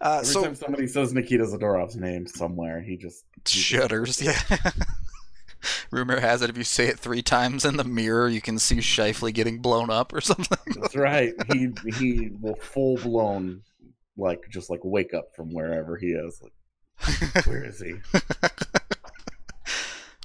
uh, 0.00 0.14
Every 0.18 0.24
so 0.26 0.42
time 0.44 0.54
somebody 0.54 0.86
says 0.86 1.12
Nikita 1.12 1.44
Zadorov's 1.44 1.96
name 1.96 2.26
somewhere, 2.26 2.80
he 2.80 2.96
just 2.96 3.24
he 3.34 3.40
just- 3.44 3.56
shudders, 3.56 4.20
yeah. 4.22 4.38
Rumor 5.90 6.20
has 6.20 6.42
it 6.42 6.50
if 6.50 6.56
you 6.56 6.64
say 6.64 6.88
it 6.88 6.98
three 6.98 7.22
times 7.22 7.64
in 7.64 7.76
the 7.76 7.84
mirror, 7.84 8.28
you 8.28 8.40
can 8.40 8.58
see 8.58 8.76
Scheifele 8.76 9.32
getting 9.32 9.58
blown 9.58 9.90
up 9.90 10.12
or 10.12 10.20
something. 10.20 10.74
That's 10.80 10.96
right. 10.96 11.34
He 11.52 11.68
he 11.96 12.30
will 12.40 12.56
full 12.56 12.96
blown 12.96 13.62
like 14.16 14.48
just 14.50 14.70
like 14.70 14.80
wake 14.84 15.14
up 15.14 15.34
from 15.34 15.52
wherever 15.52 15.96
he 15.96 16.08
is. 16.08 16.42
Like 16.42 17.46
where 17.46 17.64
is 17.64 17.80
he? 17.80 17.94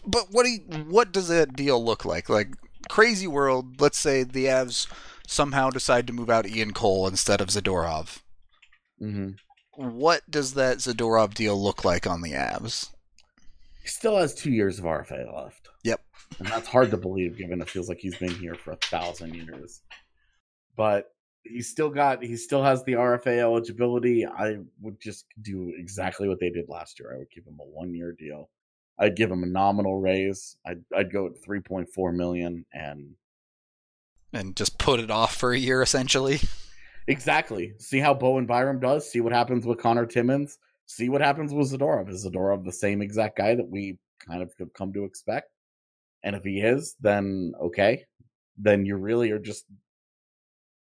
But 0.05 0.27
what 0.31 0.43
do 0.43 0.49
you, 0.49 0.59
what 0.87 1.11
does 1.11 1.29
that 1.29 1.55
deal 1.55 1.83
look 1.83 2.05
like? 2.05 2.29
Like 2.29 2.49
crazy 2.89 3.27
world. 3.27 3.81
Let's 3.81 3.97
say 3.97 4.23
the 4.23 4.45
Avs 4.45 4.87
somehow 5.27 5.69
decide 5.69 6.07
to 6.07 6.13
move 6.13 6.29
out 6.29 6.47
Ian 6.47 6.73
Cole 6.73 7.07
instead 7.07 7.41
of 7.41 7.49
Zadorov. 7.49 8.19
Mm-hmm. 9.01 9.31
What 9.77 10.29
does 10.29 10.53
that 10.53 10.77
Zadorov 10.77 11.33
deal 11.33 11.61
look 11.61 11.83
like 11.83 12.07
on 12.07 12.21
the 12.21 12.31
Avs? 12.31 12.91
He 13.85 13.89
still 13.89 14.17
has 14.17 14.33
two 14.33 14.49
years 14.49 14.79
of 14.79 14.85
RFA 14.85 15.31
left. 15.31 15.69
Yep. 15.83 16.01
And 16.39 16.47
that's 16.47 16.67
hard 16.67 16.89
to 16.89 16.97
believe 16.97 17.37
given 17.37 17.61
it 17.61 17.69
feels 17.69 17.87
like 17.87 17.99
he's 17.99 18.17
been 18.17 18.33
here 18.33 18.55
for 18.55 18.71
a 18.71 18.77
thousand 18.77 19.35
years. 19.35 19.81
But 20.75 21.11
he's 21.43 21.69
still 21.69 21.91
got 21.91 22.23
he 22.23 22.35
still 22.35 22.63
has 22.63 22.83
the 22.83 22.93
RFA 22.93 23.37
eligibility. 23.37 24.25
I 24.25 24.57
would 24.81 24.99
just 24.99 25.27
do 25.39 25.71
exactly 25.77 26.27
what 26.27 26.39
they 26.39 26.49
did 26.49 26.67
last 26.67 26.99
year. 26.99 27.13
I 27.13 27.19
would 27.19 27.29
give 27.29 27.45
him 27.45 27.59
a 27.61 27.63
one 27.63 27.93
year 27.93 28.11
deal. 28.11 28.49
I'd 28.97 29.15
give 29.15 29.29
him 29.29 29.43
a 29.43 29.45
nominal 29.47 30.01
raise. 30.01 30.57
I'd 30.65 30.83
I'd 30.91 31.13
go 31.13 31.27
at 31.27 31.43
three 31.43 31.59
point 31.59 31.87
four 31.93 32.11
million 32.11 32.65
and 32.73 33.11
and 34.33 34.55
just 34.55 34.79
put 34.79 34.99
it 34.99 35.11
off 35.11 35.35
for 35.35 35.51
a 35.51 35.59
year 35.59 35.83
essentially. 35.83 36.39
Exactly. 37.07 37.73
See 37.77 37.99
how 37.99 38.15
Bowen 38.15 38.47
Byram 38.47 38.79
does. 38.79 39.11
See 39.11 39.21
what 39.21 39.31
happens 39.31 39.63
with 39.63 39.77
Connor 39.77 40.07
Timmins. 40.07 40.57
See 40.87 41.09
what 41.09 41.21
happens 41.21 41.53
with 41.53 41.71
Zadorov. 41.71 42.09
Is 42.09 42.25
Zadorov 42.25 42.63
the 42.63 42.71
same 42.71 43.01
exact 43.01 43.37
guy 43.37 43.55
that 43.55 43.67
we 43.67 43.97
kind 44.27 44.43
of 44.43 44.51
have 44.59 44.73
come 44.73 44.93
to 44.93 45.03
expect? 45.03 45.49
And 46.23 46.35
if 46.35 46.43
he 46.43 46.59
is, 46.59 46.95
then 46.99 47.53
okay. 47.61 48.05
Then 48.57 48.85
you 48.85 48.95
really 48.95 49.31
are 49.31 49.39
just 49.39 49.65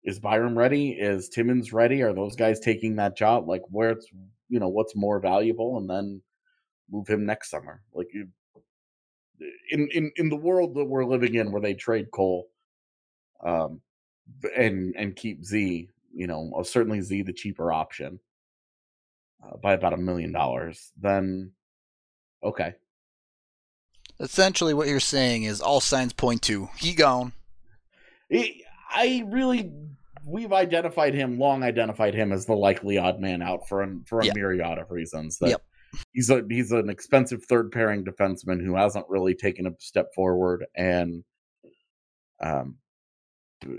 is 0.03 0.19
Byram 0.19 0.57
ready? 0.57 0.91
Is 0.91 1.29
Timmins 1.29 1.71
ready? 1.71 2.01
Are 2.01 2.13
those 2.13 2.35
guys 2.35 2.59
taking 2.59 2.97
that 2.97 3.15
job? 3.15 3.47
Like 3.47 3.61
where 3.69 3.91
it's 3.91 4.07
you 4.49 4.59
know 4.59 4.67
what's 4.67 4.95
more 4.95 5.19
valuable, 5.19 5.77
and 5.77 5.89
then 5.89 6.21
move 6.91 7.07
him 7.07 7.25
next 7.25 7.49
summer. 7.49 7.81
Like 7.93 8.07
you, 8.13 8.27
in 9.71 9.87
in 9.93 10.11
in 10.17 10.29
the 10.29 10.35
world 10.35 10.75
that 10.75 10.85
we're 10.85 11.05
living 11.05 11.35
in, 11.35 11.51
where 11.51 11.61
they 11.61 11.73
trade 11.73 12.11
Cole, 12.11 12.49
um, 13.43 13.81
and 14.57 14.93
and 14.97 15.15
keep 15.15 15.43
Z, 15.45 15.89
you 16.13 16.27
know, 16.27 16.51
uh, 16.57 16.63
certainly 16.63 17.01
Z 17.01 17.21
the 17.23 17.33
cheaper 17.33 17.71
option 17.71 18.19
uh, 19.43 19.57
by 19.57 19.73
about 19.73 19.93
a 19.93 19.97
million 19.97 20.31
dollars. 20.31 20.91
Then 20.99 21.51
okay, 22.43 22.73
Essentially, 24.19 24.73
what 24.73 24.87
you're 24.87 24.99
saying 24.99 25.43
is 25.43 25.59
all 25.61 25.79
signs 25.81 26.13
point 26.13 26.41
to 26.43 26.69
he 26.77 26.93
gone. 26.93 27.33
He- 28.29 28.63
I 28.95 29.23
really 29.27 29.71
we've 30.25 30.53
identified 30.53 31.13
him 31.15 31.37
long 31.39 31.63
identified 31.63 32.13
him 32.13 32.31
as 32.31 32.45
the 32.45 32.53
likely 32.55 32.97
odd 32.97 33.19
man 33.19 33.41
out 33.41 33.67
for 33.67 33.81
an, 33.81 34.03
for 34.07 34.21
a 34.21 34.25
Yeah. 34.27 34.31
myriad 34.35 34.77
of 34.77 34.89
reasons 34.91 35.37
that 35.39 35.49
Yep. 35.49 35.61
he's 36.13 36.29
a 36.29 36.43
he's 36.49 36.71
an 36.71 36.89
expensive 36.89 37.43
third 37.45 37.71
pairing 37.71 38.05
defenseman 38.05 38.63
who 38.63 38.75
hasn't 38.75 39.09
really 39.09 39.33
taken 39.35 39.65
a 39.67 39.71
step 39.79 40.13
forward 40.15 40.65
and 40.75 41.23
um 42.41 42.77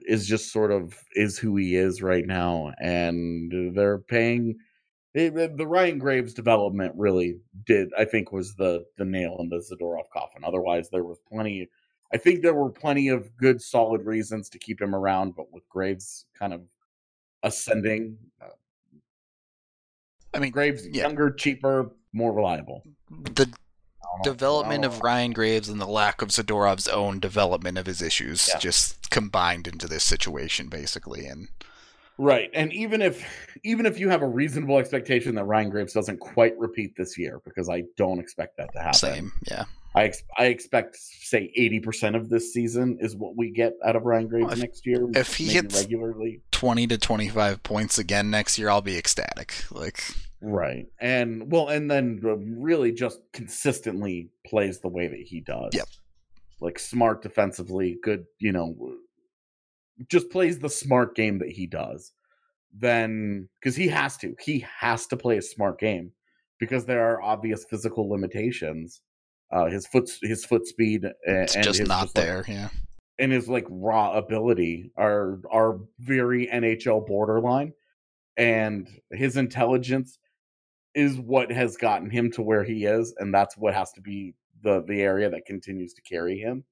is 0.06 0.26
just 0.26 0.52
sort 0.52 0.72
of 0.72 0.94
is 1.14 1.38
who 1.38 1.56
he 1.56 1.76
is 1.76 2.02
right 2.02 2.26
now 2.26 2.72
and 2.80 3.74
they're 3.74 3.98
paying 3.98 4.56
it, 5.14 5.56
the 5.56 5.66
Ryan 5.66 5.98
Graves 5.98 6.34
development 6.34 6.94
really 6.96 7.38
did 7.66 7.90
I 7.96 8.04
think 8.04 8.32
was 8.32 8.54
the 8.56 8.84
the 8.98 9.04
nail 9.04 9.36
in 9.40 9.48
the 9.48 9.56
Zadorov 9.56 10.10
coffin 10.12 10.42
otherwise 10.44 10.90
there 10.90 11.04
was 11.04 11.18
plenty 11.28 11.68
I 12.14 12.16
think 12.16 12.42
there 12.42 12.54
were 12.54 12.70
plenty 12.70 13.08
of 13.08 13.36
good, 13.36 13.60
solid 13.60 14.06
reasons 14.06 14.48
to 14.50 14.58
keep 14.58 14.80
him 14.80 14.94
around, 14.94 15.34
but 15.34 15.52
with 15.52 15.68
Graves 15.68 16.26
kind 16.38 16.52
of 16.52 16.62
ascending, 17.42 18.16
uh, 18.40 18.50
I 20.32 20.38
mean, 20.38 20.52
Graves 20.52 20.86
yeah. 20.86 21.02
younger, 21.02 21.30
cheaper, 21.32 21.90
more 22.12 22.32
reliable. 22.32 22.82
the. 23.10 23.52
Development 24.22 24.84
of. 24.84 25.00
Ryan 25.00 25.32
Graves 25.32 25.68
and 25.68 25.80
the 25.80 25.88
lack 25.88 26.22
of 26.22 26.28
Zadorov's 26.28 26.86
own 26.86 27.18
development 27.18 27.78
of 27.78 27.86
his 27.86 28.00
issues 28.00 28.48
Yeah. 28.48 28.58
just 28.58 29.10
combined 29.10 29.66
into 29.66 29.88
this 29.88 30.04
situation, 30.04 30.68
basically. 30.68 31.26
And 31.26 31.48
right, 32.18 32.50
and 32.54 32.72
even 32.72 33.02
if 33.02 33.24
even 33.64 33.86
if 33.86 33.98
you 33.98 34.08
have 34.08 34.22
a 34.22 34.28
reasonable 34.28 34.78
expectation 34.78 35.34
that 35.36 35.44
Ryan 35.44 35.70
Graves 35.70 35.92
doesn't 35.92 36.18
quite 36.20 36.56
repeat 36.58 36.96
this 36.96 37.16
year, 37.18 37.40
because 37.44 37.68
I 37.68 37.84
don't 37.96 38.18
expect 38.18 38.56
that 38.58 38.72
to 38.72 38.78
happen. 38.78 38.94
same, 38.98 39.32
yeah. 39.50 39.64
I 39.96 40.04
ex- 40.04 40.24
I 40.36 40.46
expect 40.46 40.96
say 40.96 41.52
eighty 41.56 41.78
percent 41.78 42.16
of 42.16 42.28
this 42.28 42.52
season 42.52 42.98
is 43.00 43.14
what 43.14 43.36
we 43.36 43.50
get 43.50 43.74
out 43.84 43.94
of 43.94 44.02
Ryan 44.02 44.26
Graves 44.26 44.44
Well, 44.46 44.52
if- 44.54 44.58
next 44.58 44.86
year. 44.86 45.06
if 45.14 45.34
he 45.36 45.46
hits- 45.46 45.80
regularly, 45.80 46.40
20 46.50 46.86
to 46.88 46.98
25 46.98 47.62
points 47.62 47.98
again 47.98 48.28
next 48.30 48.58
year, 48.58 48.70
I'll 48.70 48.80
be 48.82 48.96
ecstatic. 48.98 49.54
Like, 49.70 50.02
Right. 50.40 50.86
And 51.00 51.50
well, 51.50 51.68
and 51.68 51.90
then 51.90 52.20
really 52.58 52.90
just 52.92 53.20
consistently 53.32 54.30
plays 54.44 54.80
the 54.80 54.88
way 54.88 55.06
that 55.08 55.20
he 55.20 55.40
does. 55.40 55.70
Yep. 55.72 55.86
Like 56.60 56.78
smart 56.78 57.22
defensively, 57.22 57.96
good, 58.02 58.26
you 58.40 58.52
know, 58.52 58.76
just 60.08 60.30
plays 60.30 60.58
the 60.58 60.70
smart 60.70 61.14
game 61.14 61.38
that 61.38 61.50
he 61.50 61.66
does. 61.66 62.12
Then, 62.76 63.48
because 63.60 63.76
he 63.76 63.88
has 63.88 64.16
to, 64.18 64.34
he 64.40 64.66
has 64.80 65.06
to 65.06 65.16
play 65.16 65.38
a 65.38 65.42
smart 65.42 65.78
game 65.78 66.12
because 66.58 66.84
there 66.84 67.04
are 67.04 67.22
obvious 67.22 67.64
physical 67.64 68.08
limitations. 68.08 69.00
Uh, 69.52 69.66
his 69.66 69.86
foot, 69.86 70.10
his 70.22 70.44
foot 70.44 70.66
speed, 70.66 71.04
a- 71.04 71.12
it's 71.26 71.54
and 71.54 71.64
just 71.64 71.78
his 71.78 71.88
not 71.88 72.06
like, 72.06 72.12
there, 72.14 72.44
yeah. 72.48 72.68
and 73.18 73.30
his 73.30 73.48
like 73.48 73.66
raw 73.68 74.12
ability 74.14 74.90
are 74.96 75.40
are 75.50 75.78
very 76.00 76.48
NHL 76.48 77.06
borderline, 77.06 77.72
and 78.36 78.88
his 79.12 79.36
intelligence 79.36 80.18
is 80.94 81.18
what 81.18 81.52
has 81.52 81.76
gotten 81.76 82.10
him 82.10 82.32
to 82.32 82.42
where 82.42 82.64
he 82.64 82.84
is, 82.86 83.14
and 83.18 83.32
that's 83.32 83.56
what 83.56 83.74
has 83.74 83.92
to 83.92 84.00
be 84.00 84.34
the 84.62 84.82
the 84.88 85.02
area 85.02 85.30
that 85.30 85.46
continues 85.46 85.94
to 85.94 86.02
carry 86.02 86.38
him. 86.38 86.64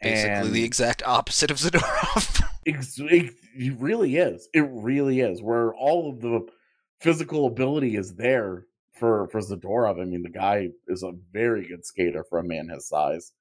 Basically, 0.00 0.30
and 0.30 0.52
the 0.52 0.64
exact 0.64 1.02
opposite 1.04 1.50
of 1.50 1.58
Zadorov. 1.58 2.42
it, 2.66 3.34
it 3.54 3.74
really 3.78 4.16
is. 4.16 4.48
It 4.52 4.68
really 4.70 5.20
is. 5.20 5.42
Where 5.42 5.74
all 5.74 6.10
of 6.10 6.20
the 6.20 6.46
physical 7.00 7.46
ability 7.46 7.96
is 7.96 8.14
there 8.14 8.64
for 8.92 9.28
for 9.28 9.40
Zadorov. 9.40 10.00
I 10.00 10.04
mean, 10.04 10.22
the 10.22 10.30
guy 10.30 10.68
is 10.88 11.02
a 11.02 11.12
very 11.32 11.68
good 11.68 11.84
skater 11.84 12.24
for 12.28 12.38
a 12.38 12.44
man 12.44 12.68
his 12.68 12.88
size, 12.88 13.32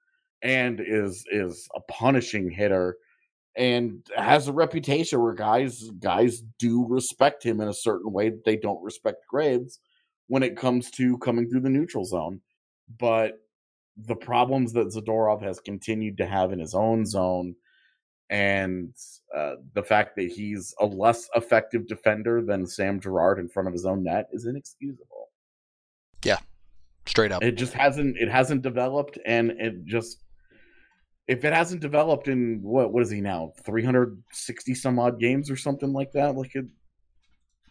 and 0.42 0.80
is 0.80 1.26
is 1.32 1.68
a 1.76 1.82
punishing 1.92 2.52
hitter, 2.52 2.98
and 3.56 4.06
has 4.16 4.48
a 4.48 4.54
reputation 4.54 5.22
where 5.22 5.34
guys 5.34 5.90
guys 6.00 6.44
do 6.60 6.86
respect 6.88 7.44
him 7.44 7.62
in 7.62 7.68
a 7.68 7.74
certain 7.74 8.12
way 8.12 8.30
that 8.30 8.46
they 8.46 8.58
don't 8.58 8.84
respect 8.84 9.26
Graves 9.30 9.80
when 10.28 10.44
it 10.44 10.58
comes 10.58 10.92
to 10.92 11.18
coming 11.20 11.50
through 11.50 11.62
the 11.62 11.70
neutral 11.70 12.06
zone. 12.06 12.42
But 13.00 13.40
the 13.98 14.16
problems 14.16 14.74
that 14.74 14.94
Zadorov 14.94 15.42
has 15.42 15.60
continued 15.60 16.18
to 16.18 16.26
have 16.26 16.52
in 16.52 16.60
his 16.60 16.76
own 16.76 17.06
zone 17.06 17.56
and 18.30 18.94
uh, 19.36 19.56
the 19.74 19.84
fact 19.84 20.16
that 20.16 20.32
he's 20.32 20.74
a 20.80 20.86
less 20.86 21.30
effective 21.36 21.88
defender 21.88 22.42
than 22.42 22.66
Sam 22.66 23.00
Girard 23.00 23.40
in 23.40 23.48
front 23.48 23.68
of 23.68 23.74
his 23.74 23.86
own 23.86 24.04
net 24.04 24.28
is 24.32 24.46
inexcusable. 24.46 25.30
Yeah, 26.24 26.40
straight 27.06 27.32
up. 27.32 27.44
It 27.44 27.54
just 27.54 27.74
hasn't 27.74 28.18
it 28.18 28.30
hasn't 28.30 28.64
developed 28.64 29.20
and 29.26 29.52
it 29.52 29.86
just 29.86 30.24
if 31.28 31.44
it 31.44 31.54
hasn't 31.54 31.82
developed 31.82 32.28
in 32.28 32.60
what 32.62 32.92
what 32.92 33.04
is 33.04 33.12
he 33.12 33.22
now 33.22 33.54
360 33.64 34.76
some 34.76 35.00
odd 35.00 35.20
games 35.20 35.52
or 35.52 35.56
something 35.56 35.94
like 35.94 36.12
that? 36.14 36.36
Like 36.36 36.56
it, 36.56 36.66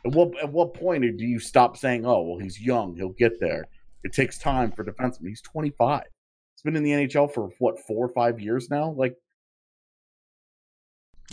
at 0.06 0.12
what 0.12 0.38
at 0.40 0.52
what 0.52 0.74
point 0.74 1.02
do 1.18 1.24
you 1.24 1.40
stop 1.40 1.76
saying 1.76 2.06
oh 2.06 2.22
well 2.22 2.38
he's 2.38 2.60
young 2.60 2.94
he'll 2.94 3.10
get 3.10 3.40
there. 3.40 3.66
It 4.04 4.12
takes 4.12 4.38
time 4.38 4.70
for 4.70 4.84
defenseman 4.84 5.28
he's 5.28 5.42
25 5.42 6.02
he's 6.02 6.62
been 6.62 6.76
in 6.76 6.84
the 6.84 6.90
NHL 6.90 7.32
for 7.32 7.50
what 7.58 7.80
four 7.80 8.04
or 8.04 8.10
five 8.10 8.38
years 8.38 8.70
now? 8.70 8.94
Like 8.96 9.16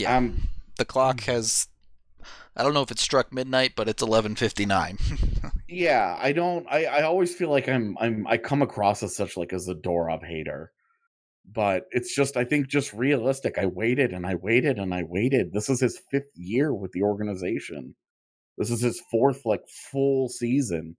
Yeah. 0.02 0.18
um 0.18 0.48
the 0.78 0.86
clock 0.86 1.22
has. 1.22 1.68
I 2.56 2.64
don't 2.64 2.74
know 2.74 2.82
if 2.82 2.92
it 2.92 3.00
struck 3.00 3.34
midnight, 3.34 3.74
but 3.76 3.88
it's 3.88 4.04
11:59. 4.04 5.52
yeah 5.72 6.18
i 6.20 6.34
don't 6.34 6.68
i 6.70 6.84
i 6.84 7.02
always 7.02 7.34
feel 7.34 7.50
like 7.50 7.70
i'm 7.70 7.98
i'm 8.02 8.28
i 8.28 8.38
come 8.38 8.62
across 8.62 9.02
as 9.02 9.16
such 9.16 9.38
like 9.38 9.54
as 9.54 9.70
a 9.70 9.76
zadorov 9.76 10.22
hater 10.24 10.70
but 11.50 11.86
it's 11.92 12.14
just 12.14 12.36
i 12.36 12.44
think 12.44 12.68
just 12.68 12.92
realistic 12.94 13.58
i 13.58 13.66
waited 13.66 14.12
and 14.12 14.28
i 14.28 14.36
waited 14.36 14.78
and 14.78 14.94
i 14.94 15.02
waited 15.04 15.54
this 15.54 15.70
is 15.70 15.80
his 15.80 16.02
fifth 16.12 16.32
year 16.36 16.74
with 16.74 16.92
the 16.92 17.02
organization 17.02 17.96
this 18.58 18.70
is 18.70 18.82
his 18.82 19.02
fourth 19.10 19.46
like 19.46 19.62
full 19.92 20.28
season 20.28 20.98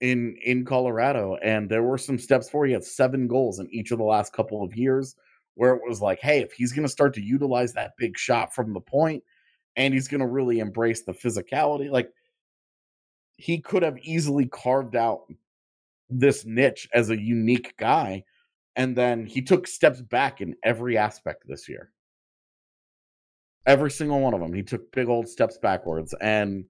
in 0.00 0.34
in 0.42 0.64
colorado 0.64 1.36
and 1.42 1.68
there 1.68 1.82
were 1.82 1.98
some 1.98 2.18
steps 2.18 2.48
forward 2.48 2.68
he 2.68 2.72
had 2.72 2.82
seven 2.82 3.28
goals 3.28 3.58
in 3.60 3.68
each 3.70 3.90
of 3.90 3.98
the 3.98 4.04
last 4.04 4.32
couple 4.32 4.64
of 4.64 4.74
years 4.74 5.14
where 5.60 5.74
it 5.74 5.82
was 5.86 6.00
like 6.00 6.18
hey 6.20 6.40
if 6.40 6.52
he's 6.52 6.72
going 6.72 6.86
to 6.86 6.92
start 6.92 7.12
to 7.12 7.20
utilize 7.20 7.74
that 7.74 7.92
big 7.98 8.16
shot 8.16 8.54
from 8.54 8.72
the 8.72 8.80
point 8.80 9.22
and 9.76 9.92
he's 9.92 10.08
going 10.08 10.22
to 10.22 10.26
really 10.26 10.58
embrace 10.58 11.02
the 11.02 11.12
physicality 11.12 11.90
like 11.90 12.10
he 13.36 13.58
could 13.60 13.82
have 13.82 13.98
easily 13.98 14.46
carved 14.46 14.96
out 14.96 15.20
this 16.08 16.46
niche 16.46 16.88
as 16.94 17.10
a 17.10 17.20
unique 17.20 17.74
guy 17.76 18.24
and 18.74 18.96
then 18.96 19.26
he 19.26 19.42
took 19.42 19.66
steps 19.66 20.00
back 20.00 20.40
in 20.40 20.54
every 20.64 20.96
aspect 20.96 21.42
this 21.46 21.68
year. 21.68 21.90
Every 23.66 23.90
single 23.90 24.20
one 24.20 24.32
of 24.32 24.40
them 24.40 24.54
he 24.54 24.62
took 24.62 24.90
big 24.92 25.08
old 25.08 25.28
steps 25.28 25.58
backwards 25.58 26.14
and 26.22 26.64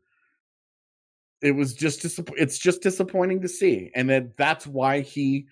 it 1.42 1.52
was 1.52 1.74
just 1.74 2.04
it's 2.36 2.58
just 2.58 2.82
disappointing 2.82 3.40
to 3.42 3.48
see 3.48 3.92
and 3.94 4.10
then 4.10 4.32
that's 4.36 4.66
why 4.66 5.00
he 5.00 5.46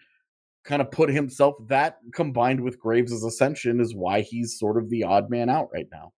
kind 0.68 0.82
of 0.82 0.90
put 0.90 1.08
himself 1.08 1.56
that 1.68 1.98
combined 2.12 2.60
with 2.60 2.78
Graves' 2.78 3.24
ascension 3.24 3.80
is 3.80 3.94
why 3.94 4.20
he's 4.20 4.58
sort 4.58 4.76
of 4.76 4.90
the 4.90 5.02
odd 5.02 5.30
man 5.30 5.48
out 5.48 5.70
right 5.72 5.88
now. 5.90 6.12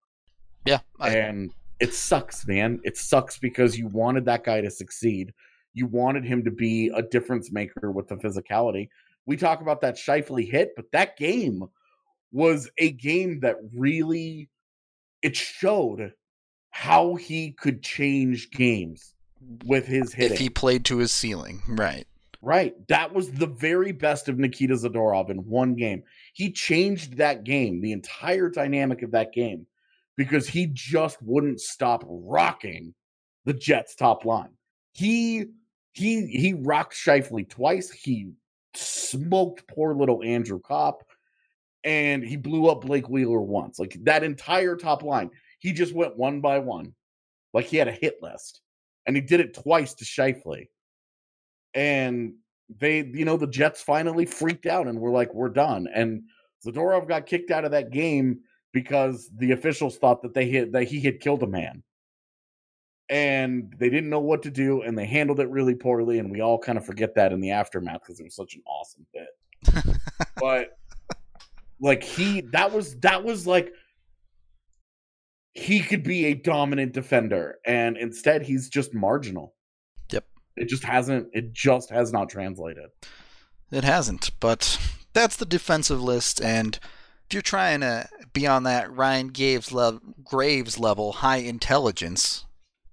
Yeah. 0.66 0.80
I, 0.98 1.10
and 1.16 1.52
it 1.78 1.94
sucks, 1.94 2.46
man. 2.46 2.80
It 2.82 2.96
sucks 2.96 3.38
because 3.38 3.78
you 3.78 3.86
wanted 3.86 4.24
that 4.24 4.44
guy 4.44 4.60
to 4.60 4.70
succeed. 4.70 5.32
You 5.72 5.86
wanted 5.86 6.24
him 6.24 6.44
to 6.44 6.50
be 6.50 6.90
a 6.94 7.00
difference 7.00 7.52
maker 7.52 7.92
with 7.92 8.08
the 8.08 8.16
physicality. 8.16 8.88
We 9.24 9.36
talk 9.36 9.60
about 9.60 9.80
that 9.82 9.94
Scheifele 9.94 10.50
hit, 10.50 10.72
but 10.74 10.86
that 10.92 11.16
game 11.16 11.62
was 12.32 12.68
a 12.78 12.90
game 12.90 13.40
that 13.40 13.56
really 13.72 14.50
it 15.22 15.36
showed 15.36 16.12
how 16.70 17.14
he 17.14 17.52
could 17.52 17.82
change 17.82 18.50
games 18.50 19.14
with 19.64 19.86
his 19.86 20.12
hitting. 20.12 20.32
if 20.32 20.38
he 20.38 20.50
played 20.50 20.84
to 20.86 20.98
his 20.98 21.12
ceiling, 21.12 21.62
right? 21.68 22.06
Right. 22.42 22.74
That 22.88 23.12
was 23.12 23.30
the 23.30 23.46
very 23.46 23.92
best 23.92 24.28
of 24.28 24.38
Nikita 24.38 24.74
Zadorov 24.74 25.28
in 25.28 25.38
one 25.46 25.74
game. 25.74 26.02
He 26.32 26.50
changed 26.50 27.18
that 27.18 27.44
game, 27.44 27.80
the 27.80 27.92
entire 27.92 28.48
dynamic 28.48 29.02
of 29.02 29.10
that 29.10 29.32
game, 29.34 29.66
because 30.16 30.48
he 30.48 30.66
just 30.72 31.20
wouldn't 31.22 31.60
stop 31.60 32.02
rocking 32.06 32.94
the 33.44 33.52
Jets 33.52 33.94
top 33.94 34.24
line. 34.24 34.50
He 34.92 35.46
he 35.92 36.26
he 36.28 36.54
rocked 36.54 36.94
Scheifele 36.94 37.48
twice. 37.48 37.90
He 37.90 38.30
smoked 38.74 39.66
poor 39.68 39.94
little 39.94 40.22
Andrew 40.22 40.60
Copp, 40.60 41.04
and 41.84 42.24
he 42.24 42.36
blew 42.36 42.68
up 42.68 42.82
Blake 42.82 43.08
Wheeler 43.10 43.42
once. 43.42 43.78
Like 43.78 43.98
that 44.04 44.24
entire 44.24 44.76
top 44.76 45.02
line, 45.02 45.30
he 45.58 45.74
just 45.74 45.94
went 45.94 46.16
one 46.16 46.40
by 46.40 46.58
one, 46.58 46.94
like 47.52 47.66
he 47.66 47.76
had 47.76 47.88
a 47.88 47.92
hit 47.92 48.16
list, 48.22 48.62
and 49.04 49.14
he 49.14 49.20
did 49.20 49.40
it 49.40 49.52
twice 49.52 49.92
to 49.94 50.06
Scheifele 50.06 50.68
and 51.74 52.34
they, 52.78 53.04
you 53.04 53.24
know, 53.24 53.36
the 53.36 53.46
Jets 53.46 53.80
finally 53.82 54.26
freaked 54.26 54.66
out 54.66 54.86
and 54.86 55.00
were 55.00 55.10
like, 55.10 55.34
"We're 55.34 55.48
done." 55.48 55.88
And 55.92 56.22
Zadorov 56.64 57.08
got 57.08 57.26
kicked 57.26 57.50
out 57.50 57.64
of 57.64 57.70
that 57.72 57.90
game 57.90 58.40
because 58.72 59.30
the 59.36 59.52
officials 59.52 59.98
thought 59.98 60.22
that 60.22 60.34
they 60.34 60.48
hit 60.48 60.72
that 60.72 60.84
he 60.84 61.00
had 61.00 61.20
killed 61.20 61.42
a 61.42 61.46
man, 61.46 61.82
and 63.08 63.74
they 63.78 63.90
didn't 63.90 64.10
know 64.10 64.20
what 64.20 64.42
to 64.42 64.50
do, 64.50 64.82
and 64.82 64.96
they 64.96 65.06
handled 65.06 65.40
it 65.40 65.48
really 65.48 65.74
poorly. 65.74 66.18
And 66.18 66.30
we 66.30 66.40
all 66.40 66.58
kind 66.58 66.78
of 66.78 66.86
forget 66.86 67.14
that 67.16 67.32
in 67.32 67.40
the 67.40 67.50
aftermath 67.50 68.02
because 68.02 68.20
it 68.20 68.24
was 68.24 68.36
such 68.36 68.54
an 68.54 68.62
awesome 68.66 69.06
hit. 69.12 69.96
but 70.36 70.78
like 71.80 72.02
he, 72.02 72.42
that 72.52 72.72
was 72.72 72.98
that 73.00 73.24
was 73.24 73.46
like 73.46 73.72
he 75.52 75.80
could 75.80 76.02
be 76.02 76.26
a 76.26 76.34
dominant 76.34 76.92
defender, 76.92 77.58
and 77.66 77.96
instead 77.96 78.42
he's 78.42 78.68
just 78.68 78.94
marginal. 78.94 79.54
It 80.60 80.68
just 80.68 80.84
hasn't. 80.84 81.28
It 81.32 81.52
just 81.54 81.88
has 81.90 82.12
not 82.12 82.28
translated. 82.28 82.90
It 83.72 83.82
hasn't, 83.82 84.30
but 84.40 84.78
that's 85.14 85.36
the 85.36 85.46
defensive 85.46 86.02
list. 86.02 86.40
And 86.40 86.78
if 87.26 87.32
you're 87.32 87.40
trying 87.40 87.80
to 87.80 88.06
be 88.34 88.46
on 88.46 88.64
that 88.64 88.94
Ryan 88.94 89.28
Graves, 89.28 89.72
le- 89.72 90.00
Graves 90.22 90.78
level, 90.78 91.12
high 91.12 91.38
intelligence, 91.38 92.44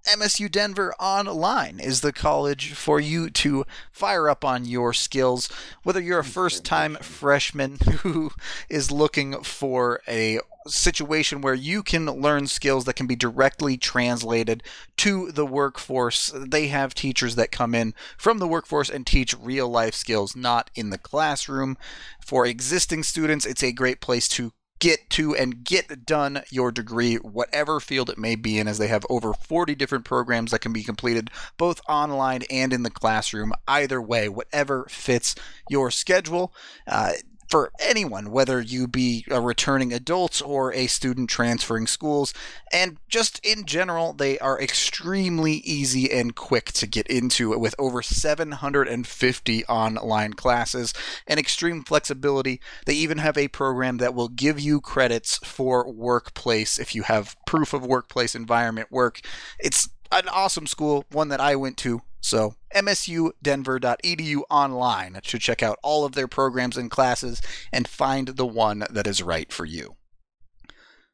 MSU 0.08 0.50
Denver 0.50 0.94
Online 0.98 1.78
is 1.78 2.00
the 2.00 2.14
college 2.14 2.72
for 2.72 2.98
you 2.98 3.28
to 3.28 3.66
fire 3.92 4.30
up 4.30 4.42
on 4.42 4.64
your 4.64 4.94
skills. 4.94 5.50
Whether 5.82 6.00
you're 6.00 6.20
a 6.20 6.24
first 6.24 6.64
time 6.64 6.96
freshman 7.02 7.76
who 7.98 8.30
is 8.70 8.90
looking 8.90 9.42
for 9.42 10.00
a 10.08 10.40
situation 10.66 11.42
where 11.42 11.54
you 11.54 11.82
can 11.82 12.06
learn 12.06 12.46
skills 12.46 12.86
that 12.86 12.96
can 12.96 13.06
be 13.06 13.16
directly 13.16 13.76
translated 13.76 14.62
to 14.96 15.30
the 15.30 15.46
workforce. 15.46 16.32
They 16.34 16.68
have 16.68 16.94
teachers 16.94 17.34
that 17.34 17.52
come 17.52 17.74
in 17.74 17.94
from 18.16 18.38
the 18.38 18.48
workforce 18.48 18.88
and 18.88 19.06
teach 19.06 19.36
real 19.38 19.68
life 19.68 19.94
skills, 19.94 20.34
not 20.34 20.70
in 20.74 20.88
the 20.88 20.98
classroom. 20.98 21.76
For 22.24 22.46
existing 22.46 23.02
students, 23.02 23.44
it's 23.44 23.62
a 23.62 23.72
great 23.72 24.00
place 24.00 24.26
to 24.28 24.52
get 24.78 25.10
to 25.10 25.34
and 25.34 25.64
get 25.64 26.06
done 26.06 26.42
your 26.50 26.70
degree, 26.70 27.16
whatever 27.16 27.80
field 27.80 28.10
it 28.10 28.18
may 28.18 28.36
be 28.36 28.58
in, 28.58 28.68
as 28.68 28.78
they 28.78 28.88
have 28.88 29.04
over 29.10 29.32
40 29.32 29.74
different 29.74 30.04
programs 30.04 30.50
that 30.50 30.60
can 30.60 30.72
be 30.72 30.82
completed 30.82 31.30
both 31.56 31.80
online 31.88 32.42
and 32.50 32.72
in 32.72 32.82
the 32.82 32.90
classroom. 32.90 33.52
Either 33.66 34.00
way, 34.00 34.28
whatever 34.28 34.86
fits 34.88 35.34
your 35.68 35.90
schedule. 35.90 36.52
Uh, 36.86 37.12
for 37.48 37.72
anyone, 37.80 38.30
whether 38.30 38.60
you 38.60 38.86
be 38.86 39.24
a 39.30 39.40
returning 39.40 39.92
adult 39.92 40.42
or 40.44 40.72
a 40.72 40.86
student 40.86 41.30
transferring 41.30 41.86
schools. 41.86 42.34
And 42.72 42.98
just 43.08 43.44
in 43.44 43.64
general, 43.64 44.12
they 44.12 44.38
are 44.38 44.60
extremely 44.60 45.54
easy 45.54 46.12
and 46.12 46.34
quick 46.34 46.72
to 46.72 46.86
get 46.86 47.06
into 47.06 47.58
with 47.58 47.74
over 47.78 48.02
750 48.02 49.64
online 49.64 50.34
classes 50.34 50.92
and 51.26 51.40
extreme 51.40 51.82
flexibility. 51.84 52.60
They 52.84 52.94
even 52.94 53.18
have 53.18 53.38
a 53.38 53.48
program 53.48 53.96
that 53.98 54.14
will 54.14 54.28
give 54.28 54.60
you 54.60 54.80
credits 54.80 55.38
for 55.38 55.90
workplace 55.90 56.78
if 56.78 56.94
you 56.94 57.02
have 57.04 57.36
proof 57.46 57.72
of 57.72 57.86
workplace 57.86 58.34
environment 58.34 58.88
work. 58.90 59.20
It's 59.58 59.88
an 60.12 60.28
awesome 60.28 60.66
school, 60.66 61.04
one 61.10 61.28
that 61.28 61.40
I 61.40 61.56
went 61.56 61.76
to. 61.78 62.02
So, 62.20 62.54
msudenver.edu 62.74 64.42
online 64.50 65.20
to 65.22 65.38
check 65.38 65.62
out 65.62 65.78
all 65.82 66.04
of 66.04 66.12
their 66.12 66.28
programs 66.28 66.76
and 66.76 66.90
classes 66.90 67.40
and 67.72 67.86
find 67.86 68.28
the 68.28 68.46
one 68.46 68.84
that 68.90 69.06
is 69.06 69.22
right 69.22 69.52
for 69.52 69.64
you. 69.64 69.96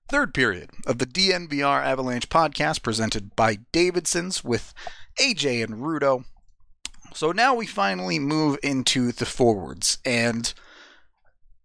Third 0.08 0.34
period 0.34 0.70
of 0.86 0.98
the 0.98 1.06
DNVR 1.06 1.82
Avalanche 1.82 2.28
podcast 2.28 2.82
presented 2.82 3.34
by 3.36 3.58
Davidson's 3.72 4.44
with 4.44 4.74
AJ 5.20 5.64
and 5.64 5.74
Rudo. 5.76 6.24
So 7.14 7.32
now 7.32 7.54
we 7.54 7.66
finally 7.66 8.18
move 8.18 8.58
into 8.62 9.12
the 9.12 9.26
forwards, 9.26 9.98
and 10.04 10.52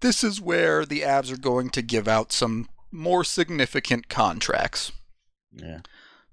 this 0.01 0.23
is 0.23 0.39
where 0.39 0.85
the 0.85 1.01
Avs 1.01 1.31
are 1.33 1.37
going 1.37 1.69
to 1.71 1.81
give 1.81 2.07
out 2.07 2.31
some 2.31 2.69
more 2.91 3.23
significant 3.23 4.09
contracts. 4.09 4.91
Yeah. 5.51 5.79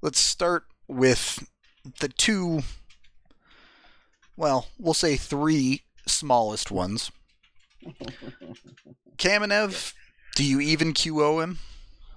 Let's 0.02 0.20
start 0.20 0.64
with 0.86 1.48
the 2.00 2.08
two, 2.08 2.62
well, 4.36 4.68
we'll 4.78 4.94
say 4.94 5.16
three 5.16 5.82
smallest 6.06 6.70
ones. 6.70 7.10
Kamenev, 9.18 9.94
do 10.34 10.44
you 10.44 10.60
even 10.60 10.92
QO 10.92 11.42
him? 11.42 11.58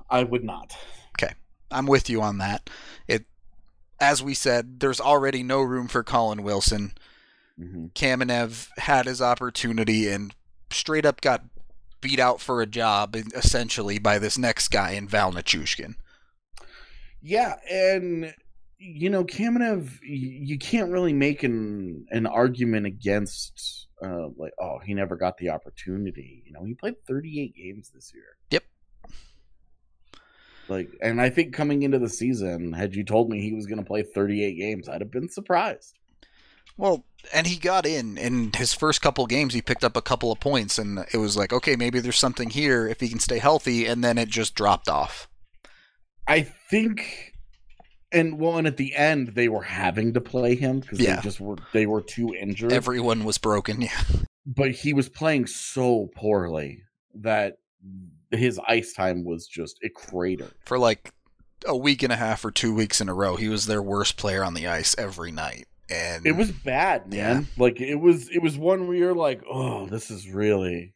I 0.10 0.24
would 0.24 0.44
not. 0.44 0.76
Okay, 1.18 1.34
I'm 1.72 1.86
with 1.86 2.10
you 2.10 2.22
on 2.22 2.38
that. 2.40 2.70
It, 3.08 3.26
as 4.00 4.24
we 4.24 4.34
said, 4.34 4.80
there's 4.80 5.00
already 5.00 5.44
no 5.44 5.62
room 5.62 5.88
for 5.88 6.04
Colin 6.04 6.44
Wilson. 6.44 6.94
Mm-hmm. 7.60 7.88
Kamenev 7.88 8.70
had 8.78 9.06
his 9.06 9.22
opportunity 9.22 10.08
and 10.08 10.34
straight 10.72 11.06
up 11.06 11.22
got 11.22 11.44
beat 12.02 12.20
out 12.20 12.40
for 12.40 12.62
a 12.62 12.66
job, 12.66 13.16
essentially, 13.36 14.00
by 14.00 14.20
this 14.20 14.38
next 14.38 14.70
guy 14.70 14.92
in 14.92 15.08
Val 15.08 15.34
Nichushkin. 15.34 15.96
Yeah, 17.22 17.56
and 17.70 18.34
you 18.80 19.10
know, 19.10 19.26
Kamenev, 19.26 20.00
you 20.02 20.58
can't 20.58 20.92
really 20.92 21.14
make 21.14 21.44
an 21.44 22.08
an 22.12 22.26
argument 22.26 22.86
against 22.86 23.88
uh, 24.02 24.30
like, 24.38 24.54
oh, 24.60 24.80
he 24.80 24.94
never 24.94 25.18
got 25.18 25.38
the 25.38 25.50
opportunity. 25.50 26.44
You 26.46 26.54
know, 26.54 26.64
he 26.64 26.74
played 26.74 26.96
38 27.06 27.56
games 27.56 27.92
this 27.94 28.14
year. 28.14 28.38
Yep. 28.52 28.64
Like, 30.70 30.90
and 31.02 31.20
I 31.20 31.30
think 31.30 31.54
coming 31.54 31.84
into 31.84 32.00
the 32.00 32.08
season, 32.08 32.72
had 32.72 32.96
you 32.96 33.04
told 33.04 33.30
me 33.30 33.42
he 33.42 33.54
was 33.54 33.66
going 33.66 33.80
to 33.80 33.86
play 33.86 34.04
38 34.04 34.54
games, 34.54 34.88
I'd 34.88 35.02
have 35.02 35.12
been 35.12 35.30
surprised. 35.30 35.98
Well, 36.78 37.04
and 37.34 37.46
he 37.46 37.58
got 37.58 37.86
in 37.86 38.18
in 38.18 38.52
his 38.56 38.74
first 38.74 39.02
couple 39.02 39.26
games. 39.26 39.54
He 39.54 39.62
picked 39.62 39.84
up 39.84 39.98
a 39.98 40.02
couple 40.02 40.32
of 40.32 40.40
points, 40.40 40.78
and 40.78 41.06
it 41.12 41.18
was 41.18 41.36
like, 41.36 41.52
okay, 41.52 41.76
maybe 41.76 42.00
there's 42.00 42.16
something 42.16 42.50
here 42.50 42.88
if 42.88 43.02
he 43.02 43.10
can 43.10 43.20
stay 43.20 43.40
healthy. 43.40 43.86
And 43.86 44.02
then 44.02 44.18
it 44.18 44.30
just 44.30 44.56
dropped 44.56 44.88
off. 44.88 45.28
I 46.26 46.42
think 46.42 47.34
and 48.12 48.40
well, 48.40 48.58
and 48.58 48.68
at 48.68 48.78
the 48.78 48.96
end 48.96 49.30
they 49.30 49.50
were 49.50 49.64
having 49.64 50.14
to 50.14 50.22
play 50.22 50.56
him 50.56 50.80
because 50.80 51.00
Yeah. 51.00 51.18
they 51.18 51.22
just 51.22 51.40
were 51.40 51.58
they 51.74 51.86
were 51.86 52.02
too 52.02 52.34
injured. 52.34 52.72
Everyone 52.74 53.24
was 53.24 53.38
broken. 53.38 53.82
Yeah. 53.82 54.02
but 54.46 54.72
he 54.72 54.94
was 54.94 55.10
playing 55.10 55.46
so 55.48 56.10
poorly 56.16 56.84
that 57.16 57.58
his 58.32 58.60
ice 58.68 58.94
time 58.94 59.24
was 59.26 59.48
just 59.48 59.80
a 59.84 59.90
crater. 59.90 60.50
For 60.66 60.78
like 60.80 61.12
a 61.68 61.76
week 61.76 62.04
and 62.04 62.14
a 62.14 62.16
half 62.16 62.46
or 62.46 62.52
two 62.52 62.74
weeks 62.74 63.02
in 63.02 63.10
a 63.10 63.14
row, 63.14 63.36
he 63.36 63.50
was 63.50 63.66
their 63.66 63.82
worst 63.82 64.18
player 64.18 64.44
on 64.44 64.54
the 64.54 64.68
ice 64.68 64.96
every 64.98 65.32
night. 65.32 65.68
And 65.90 66.26
It 66.26 66.34
was 66.34 66.52
bad, 66.52 67.12
man. 67.12 67.48
Like 67.58 67.82
it 67.82 67.96
was 67.96 68.30
it 68.30 68.42
was 68.42 68.58
one 68.58 68.88
where 68.88 68.96
you're 68.96 69.16
like, 69.16 69.42
oh, 69.50 69.88
this 69.88 70.12
is 70.12 70.30
really 70.30 70.94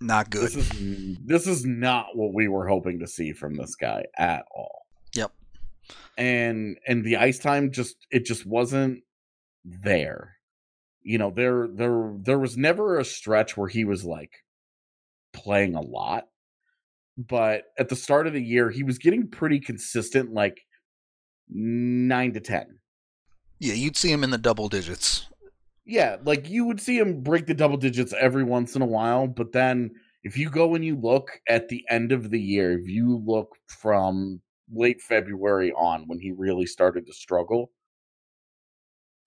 not 0.00 0.30
good. 0.30 0.42
this 0.44 0.56
is 0.56 1.16
this 1.24 1.46
is 1.46 1.64
not 1.64 2.06
what 2.14 2.34
we 2.34 2.48
were 2.48 2.66
hoping 2.66 2.98
to 3.00 3.06
see 3.06 3.32
from 3.32 3.56
this 3.56 3.74
guy 3.74 4.04
at 4.18 4.44
all. 4.54 4.85
And 6.18 6.78
and 6.86 7.04
the 7.04 7.16
ice 7.16 7.38
time 7.38 7.70
just 7.72 7.96
it 8.10 8.24
just 8.24 8.46
wasn't 8.46 9.02
there. 9.64 10.36
You 11.02 11.18
know, 11.18 11.30
there 11.30 11.68
there 11.68 12.12
there 12.18 12.38
was 12.38 12.56
never 12.56 12.98
a 12.98 13.04
stretch 13.04 13.56
where 13.56 13.68
he 13.68 13.84
was 13.84 14.04
like 14.04 14.32
playing 15.32 15.74
a 15.74 15.80
lot. 15.80 16.28
But 17.18 17.64
at 17.78 17.88
the 17.88 17.96
start 17.96 18.26
of 18.26 18.32
the 18.34 18.42
year, 18.42 18.70
he 18.70 18.82
was 18.82 18.98
getting 18.98 19.28
pretty 19.28 19.60
consistent 19.60 20.32
like 20.34 20.58
9 21.48 22.32
to 22.34 22.40
10. 22.40 22.78
Yeah, 23.58 23.74
you'd 23.74 23.96
see 23.96 24.10
him 24.12 24.24
in 24.24 24.30
the 24.30 24.38
double 24.38 24.68
digits 24.68 25.26
Yeah, 25.84 26.16
like 26.24 26.48
you 26.48 26.64
would 26.66 26.80
see 26.80 26.98
him 26.98 27.22
break 27.22 27.46
the 27.46 27.54
double 27.54 27.76
digits 27.76 28.12
every 28.18 28.44
once 28.44 28.76
in 28.76 28.82
a 28.82 28.86
while, 28.86 29.26
but 29.28 29.52
then 29.52 29.92
if 30.24 30.36
you 30.36 30.50
go 30.50 30.74
and 30.74 30.84
you 30.84 30.96
look 30.96 31.40
at 31.48 31.68
the 31.68 31.84
end 31.88 32.12
of 32.12 32.30
the 32.30 32.40
year, 32.40 32.72
if 32.78 32.88
you 32.88 33.22
look 33.24 33.56
from 33.68 34.40
late 34.72 35.00
February 35.00 35.72
on 35.72 36.04
when 36.06 36.18
he 36.18 36.32
really 36.32 36.66
started 36.66 37.06
to 37.06 37.12
struggle, 37.12 37.70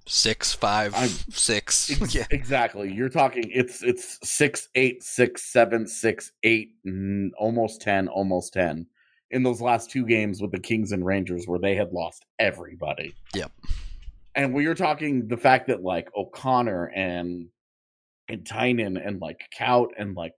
Six, 0.05 0.53
five, 0.53 0.95
I'm- 0.95 1.09
six. 1.09 1.91
Ex- 2.01 2.15
yeah. 2.15 2.25
Exactly. 2.31 2.91
You're 2.91 3.09
talking 3.09 3.49
it's 3.53 3.83
it's 3.83 4.17
six, 4.27 4.67
eight, 4.73 5.03
six, 5.03 5.51
seven, 5.51 5.85
six, 5.87 6.31
eight, 6.43 6.71
almost 7.37 7.81
ten, 7.81 8.07
almost 8.07 8.53
ten 8.53 8.87
in 9.29 9.43
those 9.43 9.61
last 9.61 9.91
two 9.91 10.05
games 10.07 10.41
with 10.41 10.51
the 10.51 10.59
Kings 10.59 10.91
and 10.93 11.05
Rangers 11.05 11.45
where 11.45 11.59
they 11.59 11.75
had 11.75 11.91
lost 11.93 12.25
everybody. 12.39 13.13
Yep. 13.35 13.51
And 14.33 14.51
we 14.53 14.65
are 14.65 14.73
talking 14.73 15.27
the 15.27 15.37
fact 15.37 15.67
that 15.67 15.83
like 15.83 16.09
O'Connor 16.15 16.85
and 16.95 17.47
and 18.29 18.45
Tynan 18.47 18.97
and 18.97 19.21
like 19.21 19.41
Kaut 19.55 19.89
and 19.97 20.15
like 20.15 20.33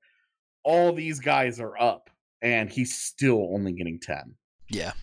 all 0.64 0.92
these 0.92 1.22
guys 1.22 1.62
are 1.62 1.80
up 1.82 2.10
and 2.42 2.70
he's 2.70 2.98
still 2.98 3.50
only 3.54 3.72
getting 3.72 4.00
10. 4.00 4.36
Yeah. 4.72 4.94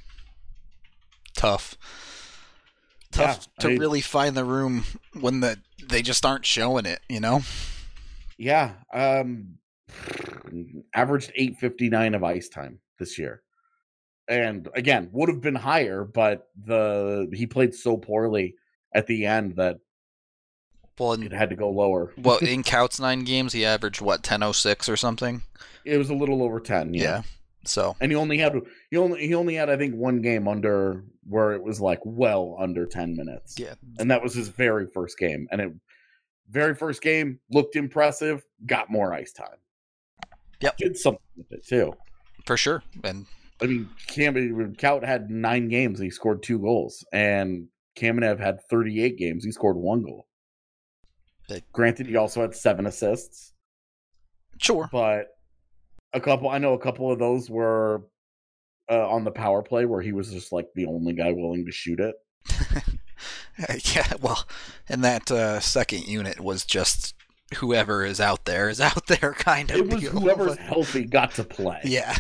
Tough. 1.37 1.77
Tough 3.13 3.49
Yeah, 3.59 3.69
to 3.69 3.75
I- 3.75 3.77
really 3.77 4.01
find 4.01 4.37
the 4.37 4.45
room 4.45 4.85
when 5.19 5.41
the 5.41 5.59
they 5.83 6.03
just 6.03 6.27
aren't 6.27 6.45
showing 6.45 6.85
it, 6.87 7.01
you 7.09 7.21
know? 7.21 7.43
Yeah. 8.37 8.73
Um 8.93 9.59
averaged 10.95 11.33
859 11.35 12.15
of 12.15 12.25
ice 12.25 12.49
time 12.49 12.81
this 12.99 13.19
year. 13.19 13.43
And 14.29 14.69
again, 14.75 15.09
would 15.13 15.29
have 15.31 15.41
been 15.41 15.55
higher, 15.55 16.05
but 16.05 16.49
the 16.63 17.31
he 17.33 17.47
played 17.47 17.75
so 17.75 17.97
poorly 17.97 18.55
at 18.95 19.07
the 19.07 19.25
end 19.27 19.57
that 19.57 19.79
Well, 20.99 21.13
it 21.13 21.23
in, 21.23 21.31
had 21.31 21.51
to 21.51 21.57
go 21.57 21.71
lower. 21.71 22.13
well, 22.19 22.39
in 22.39 22.63
Kaut's 22.63 23.01
nine 23.01 23.25
games, 23.25 23.53
he 23.55 23.65
averaged 23.65 24.01
what 24.03 24.23
ten 24.23 24.43
oh 24.43 24.53
six 24.53 24.89
or 24.89 24.97
something. 24.97 25.43
It 25.85 25.97
was 25.97 26.11
a 26.11 26.15
little 26.15 26.43
over 26.43 26.61
10, 26.61 26.93
yeah. 26.93 27.03
Yeah. 27.03 27.23
So 27.65 27.97
And 28.01 28.11
he 28.13 28.17
only 28.17 28.39
had 28.39 28.55
he 28.91 28.97
only 28.97 29.27
he 29.27 29.35
only 29.35 29.55
had 29.55 29.69
I 29.69 29.77
think 29.77 29.95
one 29.95 30.23
game 30.23 30.49
under 30.49 31.05
where 31.29 31.53
it 31.53 31.63
was 31.63 31.81
like 31.81 32.01
well 32.05 32.57
under 32.59 32.87
10 32.87 33.15
minutes. 33.17 33.59
yeah, 33.59 33.75
And 33.99 34.11
that 34.11 34.23
was 34.23 34.33
his 34.35 34.49
very 34.49 34.87
first 34.87 35.19
game 35.19 35.47
and 35.51 35.61
it 35.61 35.73
very 36.51 36.75
first 36.75 37.03
game 37.03 37.39
looked 37.51 37.77
impressive, 37.77 38.43
got 38.65 38.91
more 38.91 39.13
ice 39.13 39.33
time. 39.33 39.59
Yep. 40.61 40.77
Did 40.79 40.97
something 40.97 41.21
with 41.37 41.53
it 41.53 41.67
too. 41.67 41.93
for 42.47 42.57
sure. 42.57 42.83
And 43.05 43.27
I 43.61 43.67
mean, 43.67 43.91
Cam 44.07 44.35
Kaut 44.77 45.05
had 45.05 45.31
nine 45.31 45.69
games 45.69 45.99
and 46.01 46.05
he 46.07 46.11
scored 46.11 46.43
two 46.43 46.59
goals, 46.59 47.05
and 47.13 47.67
Kamenev 47.97 48.39
had 48.41 48.61
38 48.71 49.19
games. 49.19 49.45
He 49.45 49.51
scored 49.53 49.77
one 49.77 50.03
goal. 50.03 50.27
They- 51.49 51.63
Granted, 51.73 52.07
he 52.07 52.17
also 52.17 52.41
had 52.41 52.55
seven 52.55 52.87
assists, 52.87 53.53
sure. 54.59 54.89
but 54.93 55.27
a 56.13 56.21
couple. 56.21 56.49
I 56.49 56.59
know 56.59 56.75
a 56.75 56.79
couple 56.79 57.11
of 57.13 57.19
those 57.19 57.49
were 57.51 58.03
uh, 58.91 59.09
on 59.09 59.25
the 59.25 59.31
power 59.31 59.63
play 59.63 59.85
where 59.85 60.01
he 60.01 60.13
was 60.13 60.31
just 60.33 60.53
like 60.53 60.69
the 60.75 60.87
only 60.87 61.13
guy 61.13 61.33
willing 61.33 61.67
to 61.67 61.73
shoot 61.73 62.01
it. 62.01 62.15
yeah. 63.95 64.13
Well, 64.21 64.47
and 64.89 65.05
that 65.05 65.31
uh, 65.31 65.61
second 65.61 66.07
unit 66.07 66.41
was 66.41 66.65
just 66.65 67.15
whoever 67.57 68.05
is 68.05 68.21
out 68.21 68.45
there 68.45 68.69
is 68.69 68.81
out 68.81 69.07
there 69.07 69.35
kind 69.35 69.71
of. 69.71 69.77
It 69.77 69.89
was 69.89 70.01
deal, 70.01 70.13
whoever's 70.13 70.57
healthy 70.57 71.05
got 71.05 71.33
to 71.33 71.45
play. 71.45 71.81
Yeah. 71.85 72.17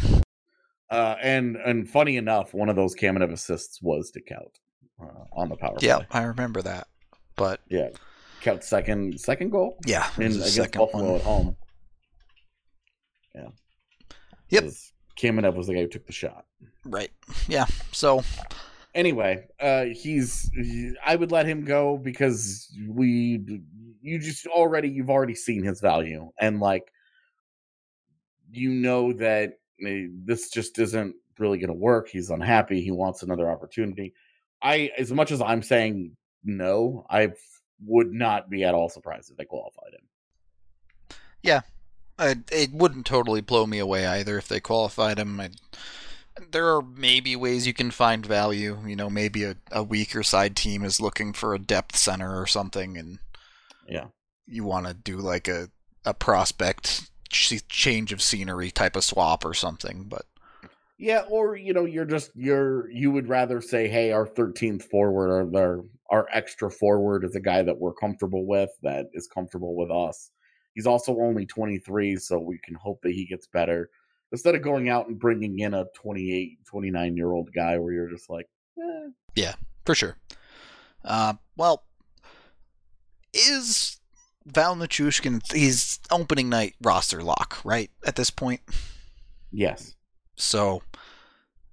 Uh, 0.90 1.16
and 1.22 1.56
and 1.56 1.88
funny 1.88 2.16
enough, 2.16 2.54
one 2.54 2.68
of 2.68 2.76
those 2.76 2.94
Kamenev 2.94 3.30
assists 3.32 3.82
was 3.82 4.10
to 4.12 4.20
Kaut 4.22 4.54
uh, 5.02 5.24
on 5.32 5.48
the 5.50 5.56
power 5.56 5.76
play. 5.76 5.86
Yeah. 5.88 6.00
I 6.10 6.22
remember 6.22 6.62
that. 6.62 6.88
But 7.36 7.60
Yeah, 7.68 7.90
Kaut's 8.42 8.66
second 8.66 9.20
second 9.20 9.50
goal. 9.50 9.76
yeah, 9.86 10.08
in 10.16 10.22
against 10.24 10.54
second 10.54 10.80
Buffalo 10.80 11.04
one. 11.12 11.14
at 11.20 11.22
home. 11.22 11.56
Yeah. 13.34 13.48
Yep. 14.50 14.64
Kamenev 15.16 15.54
was 15.54 15.66
the 15.66 15.74
guy 15.74 15.80
who 15.80 15.88
took 15.88 16.06
the 16.06 16.12
shot. 16.12 16.46
Right. 16.84 17.10
Yeah. 17.48 17.66
So 17.92 18.22
Anyway, 18.94 19.46
uh, 19.60 19.84
he's. 19.84 20.50
I 21.04 21.14
would 21.14 21.30
let 21.30 21.46
him 21.46 21.64
go 21.64 21.98
because 21.98 22.68
we. 22.88 23.62
You 24.00 24.18
just 24.18 24.46
already 24.46 24.88
you've 24.88 25.10
already 25.10 25.34
seen 25.34 25.62
his 25.62 25.80
value 25.80 26.30
and 26.40 26.60
like. 26.60 26.90
You 28.50 28.70
know 28.70 29.12
that 29.12 29.58
eh, 29.86 30.06
this 30.24 30.50
just 30.50 30.78
isn't 30.78 31.14
really 31.38 31.58
going 31.58 31.68
to 31.68 31.74
work. 31.74 32.08
He's 32.08 32.30
unhappy. 32.30 32.80
He 32.80 32.90
wants 32.90 33.22
another 33.22 33.50
opportunity. 33.50 34.14
I, 34.62 34.90
as 34.96 35.12
much 35.12 35.30
as 35.30 35.42
I'm 35.42 35.62
saying 35.62 36.16
no, 36.42 37.04
I 37.10 37.28
would 37.84 38.12
not 38.12 38.48
be 38.48 38.64
at 38.64 38.74
all 38.74 38.88
surprised 38.88 39.30
if 39.30 39.36
they 39.36 39.44
qualified 39.44 39.92
him. 39.92 41.16
Uh, 42.18 42.34
it 42.50 42.72
wouldn't 42.72 43.06
totally 43.06 43.40
blow 43.40 43.66
me 43.66 43.78
away 43.78 44.06
either 44.06 44.38
if 44.38 44.48
they 44.48 44.60
qualified 44.60 45.18
him. 45.18 45.40
I, 45.40 45.50
there 46.50 46.74
are 46.74 46.82
maybe 46.82 47.34
ways 47.36 47.66
you 47.66 47.74
can 47.74 47.90
find 47.90 48.24
value. 48.24 48.78
You 48.86 48.96
know, 48.96 49.10
maybe 49.10 49.44
a, 49.44 49.56
a 49.72 49.82
weaker 49.82 50.22
side 50.22 50.56
team 50.56 50.84
is 50.84 51.00
looking 51.00 51.32
for 51.32 51.54
a 51.54 51.58
depth 51.58 51.96
center 51.96 52.40
or 52.40 52.46
something, 52.46 52.96
and 52.96 53.18
Yeah. 53.88 54.06
you 54.46 54.64
want 54.64 54.86
to 54.86 54.94
do 54.94 55.18
like 55.18 55.48
a 55.48 55.68
a 56.04 56.14
prospect 56.14 57.10
ch- 57.28 57.66
change 57.68 58.12
of 58.12 58.22
scenery 58.22 58.70
type 58.70 58.96
of 58.96 59.04
swap 59.04 59.44
or 59.44 59.52
something. 59.54 60.04
But 60.04 60.26
Yeah, 60.96 61.24
or 61.28 61.56
you 61.56 61.72
know, 61.72 61.84
you're 61.84 62.04
just 62.04 62.30
you're 62.34 62.90
you 62.90 63.10
would 63.10 63.28
rather 63.28 63.60
say, 63.60 63.88
hey, 63.88 64.12
our 64.12 64.26
13th 64.26 64.84
forward 64.84 65.30
or 65.30 65.58
our 65.58 65.84
our 66.10 66.26
extra 66.32 66.70
forward 66.70 67.24
is 67.24 67.34
a 67.36 67.40
guy 67.40 67.62
that 67.62 67.78
we're 67.78 67.92
comfortable 67.94 68.46
with, 68.46 68.70
that 68.82 69.06
is 69.12 69.26
comfortable 69.26 69.76
with 69.76 69.90
us. 69.90 70.30
He's 70.78 70.86
also 70.86 71.18
only 71.18 71.44
23, 71.44 72.14
so 72.18 72.38
we 72.38 72.56
can 72.58 72.76
hope 72.76 73.00
that 73.02 73.10
he 73.10 73.24
gets 73.26 73.48
better. 73.48 73.90
Instead 74.30 74.54
of 74.54 74.62
going 74.62 74.88
out 74.88 75.08
and 75.08 75.18
bringing 75.18 75.58
in 75.58 75.74
a 75.74 75.86
28, 75.96 76.64
29 76.66 77.16
year 77.16 77.32
old 77.32 77.52
guy 77.52 77.76
where 77.78 77.92
you're 77.92 78.08
just 78.08 78.30
like, 78.30 78.46
eh. 79.36 79.52
for 79.84 79.96
sure. 79.96 80.16
Uh, 81.04 81.34
well, 81.56 81.82
is 83.34 83.98
Val 84.46 84.76
Nichushkin 84.76 85.40
he's 85.52 85.98
opening 86.12 86.48
night 86.48 86.76
roster 86.80 87.24
lock 87.24 87.58
right 87.64 87.90
at 88.06 88.14
this 88.14 88.30
point? 88.30 88.60
yes, 89.50 89.96
So 90.36 90.82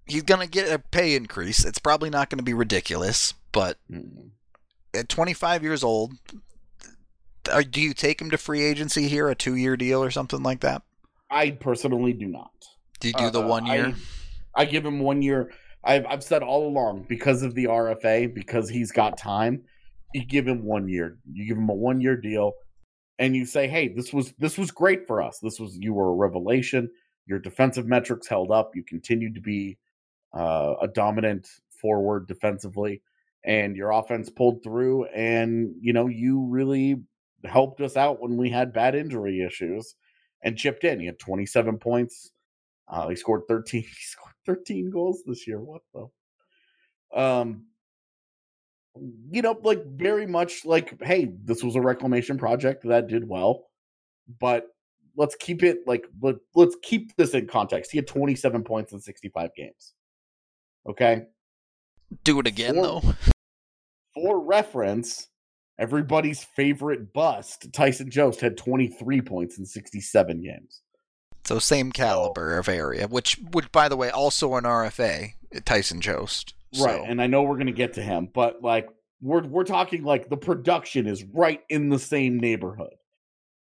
he's 0.07 0.23
gonna 0.23 0.47
get 0.47 0.71
a 0.73 0.79
pay 0.79 1.15
increase. 1.15 1.63
It's 1.63 1.77
probably 1.77 2.09
not 2.09 2.31
gonna 2.31 2.41
be 2.41 2.55
ridiculous, 2.55 3.35
but 3.51 3.77
Mm. 3.91 4.31
at 4.95 5.09
25 5.09 5.61
years 5.61 5.83
old, 5.83 6.13
do 7.69 7.81
you 7.81 7.93
take 7.93 8.21
him 8.21 8.29
to 8.31 8.37
free 8.37 8.63
agency 8.63 9.07
here, 9.07 9.29
a 9.29 9.35
two-year 9.35 9.77
deal 9.77 10.03
or 10.03 10.11
something 10.11 10.43
like 10.43 10.61
that? 10.61 10.81
I 11.29 11.51
personally 11.51 12.13
do 12.13 12.27
not. 12.27 12.51
Do 12.99 13.07
you 13.09 13.13
do 13.15 13.29
the 13.29 13.41
Uh, 13.41 13.47
one 13.47 13.65
year? 13.65 13.95
I, 14.55 14.61
I 14.61 14.65
give 14.65 14.85
him 14.85 14.99
one 14.99 15.21
year. 15.21 15.51
I've 15.83 16.05
I've 16.05 16.23
said 16.23 16.41
all 16.41 16.67
along 16.67 17.05
because 17.07 17.43
of 17.43 17.53
the 17.53 17.65
RFA, 17.65 18.33
because 18.33 18.69
he's 18.69 18.91
got 18.91 19.17
time. 19.17 19.63
You 20.13 20.25
give 20.25 20.47
him 20.47 20.63
one 20.63 20.87
year. 20.87 21.17
You 21.31 21.47
give 21.47 21.57
him 21.57 21.69
a 21.69 21.73
one 21.73 22.01
year 22.01 22.15
deal, 22.15 22.53
and 23.19 23.35
you 23.35 23.45
say, 23.45 23.67
"Hey, 23.67 23.89
this 23.89 24.13
was 24.13 24.33
this 24.39 24.57
was 24.57 24.71
great 24.71 25.05
for 25.05 25.21
us. 25.21 25.39
This 25.39 25.59
was 25.59 25.77
you 25.77 25.93
were 25.93 26.09
a 26.09 26.15
revelation. 26.15 26.89
Your 27.27 27.39
defensive 27.39 27.85
metrics 27.85 28.27
held 28.27 28.51
up. 28.51 28.71
You 28.75 28.83
continued 28.83 29.35
to 29.35 29.41
be 29.41 29.77
uh, 30.33 30.75
a 30.81 30.87
dominant 30.87 31.47
forward 31.81 32.27
defensively, 32.27 33.01
and 33.43 33.75
your 33.75 33.91
offense 33.91 34.29
pulled 34.29 34.63
through. 34.63 35.05
And 35.05 35.75
you 35.81 35.93
know 35.93 36.07
you 36.07 36.45
really 36.49 37.01
helped 37.45 37.81
us 37.81 37.95
out 37.97 38.21
when 38.21 38.37
we 38.37 38.49
had 38.49 38.73
bad 38.73 38.95
injury 38.95 39.41
issues." 39.41 39.95
And 40.43 40.57
chipped 40.57 40.83
in. 40.83 40.99
He 40.99 41.07
had 41.07 41.17
27 41.17 41.79
points, 41.79 42.31
uh, 42.87 43.07
he 43.07 43.15
scored 43.15 43.43
13. 43.47 43.81
He 43.87 43.87
scored 44.01 44.33
13 44.45 44.91
goals 44.91 45.23
this 45.25 45.47
year. 45.47 45.59
What 45.59 45.81
the? 45.93 47.19
Um, 47.19 47.65
you 49.31 49.41
know, 49.41 49.59
like 49.63 49.83
very 49.85 50.27
much 50.27 50.65
like, 50.65 51.01
hey, 51.01 51.31
this 51.43 51.63
was 51.63 51.75
a 51.75 51.81
reclamation 51.81 52.37
project 52.37 52.83
that 52.87 53.07
did 53.07 53.27
well, 53.27 53.67
but 54.39 54.67
let's 55.17 55.35
keep 55.35 55.63
it 55.63 55.79
like 55.87 56.05
let, 56.21 56.35
let's 56.55 56.75
keep 56.83 57.15
this 57.15 57.33
in 57.33 57.47
context. 57.47 57.91
He 57.91 57.97
had 57.97 58.07
27 58.07 58.63
points 58.63 58.93
in 58.93 58.99
65 59.01 59.49
games. 59.55 59.93
Okay, 60.87 61.23
do 62.23 62.39
it 62.39 62.47
again 62.47 62.77
Or- 62.77 62.83
though. 62.83 63.13
for 64.13 64.39
reference, 64.39 65.27
everybody's 65.77 66.43
favorite 66.43 67.13
bust, 67.13 67.71
Tyson 67.73 68.09
Jost, 68.09 68.41
had 68.41 68.57
23 68.57 69.21
points 69.21 69.57
in 69.57 69.65
67 69.65 70.41
games. 70.41 70.81
So 71.45 71.59
same 71.59 71.91
caliber 71.91 72.57
of 72.57 72.67
area, 72.67 73.07
which 73.07 73.39
which 73.51 73.71
by 73.71 73.87
the 73.87 73.95
way 73.95 74.09
also 74.09 74.55
an 74.55 74.63
RFA, 74.63 75.33
Tyson 75.63 76.01
Jost. 76.01 76.55
Right, 76.79 77.01
and 77.05 77.21
I 77.21 77.27
know 77.27 77.43
we're 77.43 77.57
gonna 77.57 77.71
get 77.71 77.93
to 77.93 78.01
him, 78.01 78.29
but 78.33 78.63
like 78.63 78.89
we're 79.21 79.43
we're 79.43 79.63
talking 79.63 80.03
like 80.03 80.27
the 80.27 80.37
production 80.37 81.05
is 81.05 81.23
right 81.23 81.61
in 81.69 81.89
the 81.89 81.99
same 81.99 82.39
neighborhood. 82.39 82.95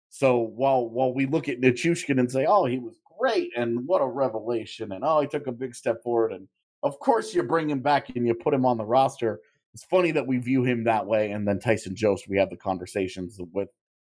So 0.09 0.37
while 0.37 0.87
while 0.89 1.13
we 1.13 1.25
look 1.25 1.49
at 1.49 1.59
Nichushkin 1.59 2.19
and 2.19 2.31
say, 2.31 2.45
"Oh, 2.45 2.65
he 2.65 2.79
was 2.79 2.99
great 3.19 3.51
and 3.57 3.85
what 3.85 4.01
a 4.01 4.07
revelation," 4.07 4.93
and 4.93 5.03
"Oh, 5.03 5.19
he 5.19 5.27
took 5.27 5.47
a 5.47 5.51
big 5.51 5.75
step 5.75 6.01
forward," 6.03 6.31
and 6.31 6.47
of 6.83 6.99
course 6.99 7.33
you 7.33 7.43
bring 7.43 7.69
him 7.69 7.81
back 7.81 8.15
and 8.15 8.25
you 8.25 8.33
put 8.33 8.53
him 8.53 8.65
on 8.65 8.77
the 8.77 8.85
roster, 8.85 9.41
it's 9.73 9.83
funny 9.85 10.11
that 10.11 10.27
we 10.27 10.37
view 10.37 10.63
him 10.63 10.83
that 10.83 11.05
way, 11.05 11.31
and 11.31 11.47
then 11.47 11.59
Tyson 11.59 11.95
Jost, 11.95 12.27
we 12.29 12.37
have 12.37 12.49
the 12.49 12.57
conversations 12.57 13.39
with 13.53 13.69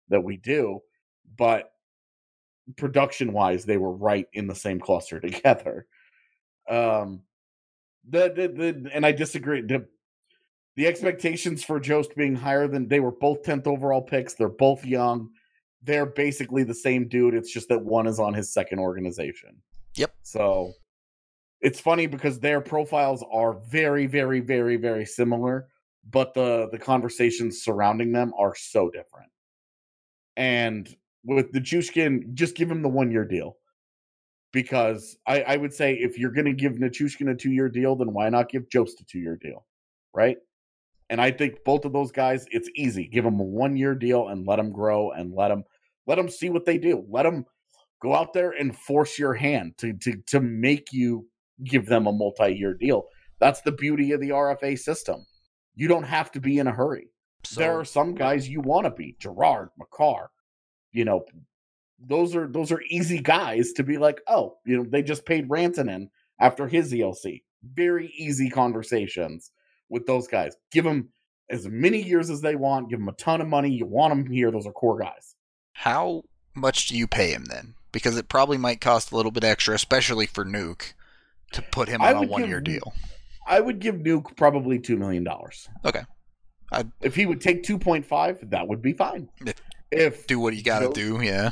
that 0.10 0.24
we 0.24 0.38
do, 0.38 0.80
but 1.38 1.72
production 2.78 3.34
wise, 3.34 3.66
they 3.66 3.78
were 3.78 3.92
right 3.92 4.28
in 4.34 4.48
the 4.48 4.56
same 4.56 4.80
cluster 4.80 5.20
together. 5.22 5.86
Um, 6.70 7.22
the, 8.08 8.32
the, 8.36 8.48
the 8.48 8.92
and 8.94 9.06
I 9.06 9.12
disagree. 9.12 9.62
The, 9.62 9.86
the 10.76 10.88
expectations 10.88 11.64
for 11.64 11.80
Jost 11.80 12.16
being 12.16 12.36
higher 12.36 12.68
than 12.68 12.88
they 12.88 13.00
were 13.00 13.12
both 13.12 13.44
10th 13.44 13.68
overall 13.68 14.02
picks. 14.02 14.34
They're 14.34 14.50
both 14.50 14.86
young. 14.86 15.30
They're 15.84 16.06
basically 16.06 16.64
the 16.64 16.74
same 16.74 17.08
dude. 17.08 17.34
It's 17.34 17.52
just 17.52 17.70
that 17.70 17.84
one 17.84 18.08
is 18.08 18.20
on 18.20 18.34
his 18.34 18.54
second 18.54 18.80
organization. 18.80 19.62
Yep. 19.96 20.14
So 20.24 20.74
it's 21.62 21.80
funny 21.80 22.08
because 22.08 22.40
their 22.40 22.60
profiles 22.60 23.24
are 23.32 23.54
very, 23.70 24.08
very, 24.08 24.40
very, 24.40 24.78
very 24.78 25.06
similar, 25.06 25.68
but 26.10 26.34
the 26.34 26.70
the 26.72 26.80
conversations 26.80 27.64
surrounding 27.64 28.12
them 28.12 28.34
are 28.38 28.56
so 28.56 28.90
different. 28.90 29.30
And 30.36 30.94
with 31.24 31.52
the 31.52 31.62
Nichushkin, 31.62 32.34
just 32.34 32.56
give 32.56 32.72
him 32.72 32.82
the 32.82 32.90
one 32.90 33.12
year 33.12 33.26
deal. 33.26 33.58
Because 34.54 35.18
I, 35.26 35.42
I 35.44 35.58
would 35.58 35.74
say 35.74 35.94
if 35.94 36.18
you're 36.18 36.32
going 36.32 36.46
to 36.46 36.54
give 36.54 36.74
Nichushkin 36.74 37.32
a 37.32 37.36
two 37.36 37.52
year 37.52 37.70
deal, 37.70 37.96
then 37.96 38.12
why 38.12 38.28
not 38.30 38.50
give 38.50 38.70
Jost 38.70 39.00
a 39.00 39.06
two 39.06 39.20
year 39.20 39.38
deal? 39.42 39.66
Right? 40.14 40.38
And 41.10 41.22
I 41.22 41.32
think 41.32 41.64
both 41.64 41.86
of 41.86 41.94
those 41.94 42.12
guys, 42.12 42.46
it's 42.52 42.70
easy. 42.76 43.08
Give 43.08 43.24
them 43.24 43.40
a 43.40 43.44
one 43.44 43.78
year 43.78 43.96
deal 43.96 44.30
and 44.30 44.48
let 44.48 44.58
them 44.58 44.72
grow 44.72 45.12
and 45.12 45.34
let 45.34 45.50
them 45.50 45.64
let 46.08 46.16
them 46.16 46.30
see 46.30 46.50
what 46.50 46.66
they 46.66 46.78
do. 46.78 47.06
Let 47.10 47.24
them 47.24 47.46
go 48.02 48.16
out 48.16 48.34
there 48.34 48.52
and 48.52 48.76
force 48.76 49.20
your 49.20 49.34
hand 49.34 49.78
to 49.78 49.94
to 49.94 50.16
to 50.28 50.40
make 50.42 50.92
you 50.92 51.28
give 51.64 51.86
them 51.86 52.08
a 52.08 52.12
multi 52.12 52.54
year 52.54 52.74
deal. 52.74 53.06
That's 53.40 53.62
the 53.62 53.72
beauty 53.72 54.12
of 54.12 54.22
the 54.22 54.30
RFA 54.30 54.78
system. 54.78 55.26
You 55.76 55.88
don't 55.88 56.04
have 56.04 56.32
to 56.34 56.40
be 56.40 56.60
in 56.60 56.68
a 56.68 56.72
hurry. 56.72 57.08
So, 57.44 57.60
there 57.60 57.80
are 57.80 57.86
some 57.86 58.14
guys 58.14 58.48
you 58.48 58.62
want 58.62 58.86
to 58.86 58.92
be, 58.92 59.16
Girard, 59.20 59.70
Makar, 59.78 60.30
you 60.92 61.06
know, 61.06 61.26
those 62.00 62.36
are 62.36 62.48
those 62.48 62.72
are 62.72 62.82
easy 62.90 63.20
guys 63.20 63.74
to 63.74 63.84
be 63.84 63.98
like, 63.98 64.22
oh, 64.28 64.58
you 64.66 64.78
know, 64.78 64.86
they 64.88 65.02
just 65.02 65.26
paid 65.26 65.50
Rantanen 65.50 66.10
after 66.40 66.68
his 66.68 66.92
ELC. 66.92 67.44
Very 67.64 68.08
easy 68.18 68.50
conversations 68.50 69.52
with 69.90 70.06
those 70.08 70.28
guys. 70.28 70.56
Give 70.72 70.84
them 70.84 71.10
as 71.50 71.68
many 71.68 72.02
years 72.02 72.30
as 72.30 72.42
they 72.42 72.56
want. 72.56 72.90
Give 72.90 73.00
them 73.00 73.10
a 73.10 73.14
ton 73.14 73.42
of 73.42 73.48
money. 73.48 73.72
You 73.72 73.86
want 73.86 74.12
them 74.12 74.32
here. 74.32 74.52
Those 74.52 74.66
are 74.66 74.72
core 74.72 75.00
guys. 75.00 75.36
how 75.74 76.24
much 76.54 76.88
do 76.88 76.98
you 76.98 77.08
pay 77.08 77.32
him 77.32 77.46
then? 77.46 77.76
Because 77.92 78.18
it 78.18 78.30
probably 78.30 78.58
might 78.58 78.82
cost 78.82 79.12
a 79.12 79.16
little 79.16 79.32
bit 79.32 79.44
extra, 79.44 79.76
especially 79.76 80.26
for 80.26 80.46
Nuke, 80.46 80.94
to 81.54 81.62
put 81.62 81.88
him 81.90 82.02
on 82.02 82.16
a 82.16 82.20
would 82.22 82.30
one 82.30 82.48
year 82.48 82.62
deal. 82.62 82.94
I 83.48 83.60
would 83.60 83.80
give 83.80 83.96
Nuke 83.96 84.36
probably 84.38 84.80
two 84.80 84.98
million 84.98 85.24
dollars. 85.24 85.68
Okay. 85.86 86.04
I'd- 86.72 86.90
If 87.02 87.16
he 87.16 87.26
would 87.26 87.42
take 87.42 87.64
two 87.64 87.78
point 87.78 88.06
five, 88.06 88.50
that 88.52 88.68
would 88.68 88.82
be 88.82 88.94
fine. 88.94 89.30
If- 89.46 89.62
If 89.92 90.28
Do 90.28 90.40
what 90.40 90.56
you 90.56 90.64
got 90.64 90.80
to 90.80 90.90
do, 90.94 91.22
yeah. 91.22 91.52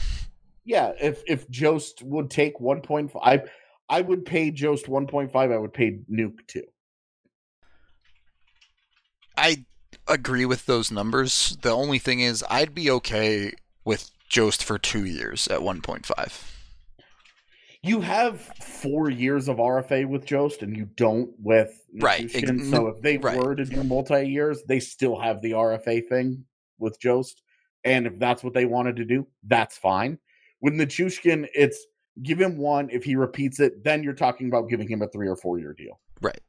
yeah, 0.63 0.93
if 1.01 1.21
if 1.27 1.49
Jost 1.49 2.01
would 2.03 2.29
take 2.29 2.59
one 2.61 2.81
point 2.81 3.11
five, 3.11 3.49
I 3.89 3.99
would 4.01 4.23
pay 4.25 4.49
Jost 4.51 4.87
one 4.87 5.07
point 5.07 5.31
five. 5.31 5.51
I 5.51 5.57
would 5.57 5.73
pay 5.73 5.99
Nuke 6.09 6.45
two. 6.47 6.63
I 9.37 9.65
agree 10.07 10.45
with 10.45 10.65
those 10.65 10.91
numbers. 10.91 11.57
The 11.61 11.71
only 11.71 11.99
thing 11.99 12.19
is, 12.19 12.43
I'd 12.49 12.73
be 12.73 12.89
okay 12.91 13.51
with 13.85 14.11
Jost 14.29 14.63
for 14.63 14.77
two 14.77 15.05
years 15.05 15.47
at 15.47 15.61
1.5. 15.61 16.58
You 17.81 18.01
have 18.01 18.41
four 18.41 19.09
years 19.09 19.47
of 19.47 19.57
RFA 19.57 20.05
with 20.05 20.25
Jost, 20.25 20.63
and 20.63 20.75
you 20.75 20.85
don't 20.95 21.31
with 21.39 21.81
Right, 22.01 22.29
ex- 22.33 22.69
So 22.69 22.87
if 22.87 23.01
they 23.01 23.17
right. 23.17 23.37
were 23.37 23.55
to 23.55 23.65
do 23.65 23.83
multi 23.83 24.27
years, 24.27 24.63
they 24.67 24.79
still 24.79 25.17
have 25.19 25.41
the 25.41 25.51
RFA 25.51 26.07
thing 26.07 26.45
with 26.77 26.99
Jost, 26.99 27.41
and 27.83 28.05
if 28.05 28.19
that's 28.19 28.43
what 28.43 28.53
they 28.53 28.65
wanted 28.65 28.97
to 28.97 29.05
do, 29.05 29.27
that's 29.43 29.77
fine. 29.77 30.19
With 30.61 30.73
Nichushkin, 30.73 31.47
it's 31.53 31.85
give 32.21 32.39
him 32.39 32.57
one. 32.57 32.89
If 32.89 33.03
he 33.03 33.15
repeats 33.15 33.59
it, 33.59 33.83
then 33.83 34.03
you're 34.03 34.13
talking 34.13 34.47
about 34.47 34.69
giving 34.69 34.87
him 34.87 35.01
a 35.01 35.07
three 35.07 35.27
or 35.27 35.35
four 35.35 35.59
year 35.59 35.73
deal. 35.73 35.99
Right. 36.21 36.39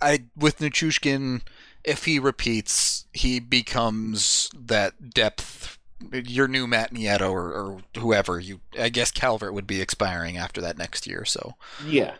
I 0.00 0.24
with 0.36 0.58
Nichushkin, 0.58 1.42
if 1.84 2.04
he 2.04 2.18
repeats, 2.18 3.06
he 3.12 3.40
becomes 3.40 4.50
that 4.54 5.10
depth. 5.10 5.77
Your 6.12 6.46
new 6.48 6.66
Matt 6.66 6.92
Nieto 6.92 7.30
or, 7.30 7.52
or 7.52 7.80
whoever 7.98 8.38
you, 8.38 8.60
I 8.78 8.88
guess 8.88 9.10
Calvert 9.10 9.52
would 9.54 9.66
be 9.66 9.80
expiring 9.80 10.36
after 10.36 10.60
that 10.60 10.78
next 10.78 11.06
year. 11.06 11.24
So 11.24 11.54
Yeah, 11.86 12.14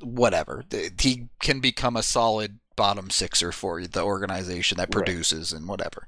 whatever, 0.00 0.64
he 1.00 1.28
can 1.40 1.60
become 1.60 1.96
a 1.96 2.02
solid 2.02 2.58
bottom 2.76 3.10
sixer 3.10 3.52
for 3.52 3.84
the 3.86 4.02
organization 4.02 4.76
that 4.78 4.94
Right. 4.94 5.04
produces 5.04 5.52
and 5.52 5.66
whatever. 5.66 6.06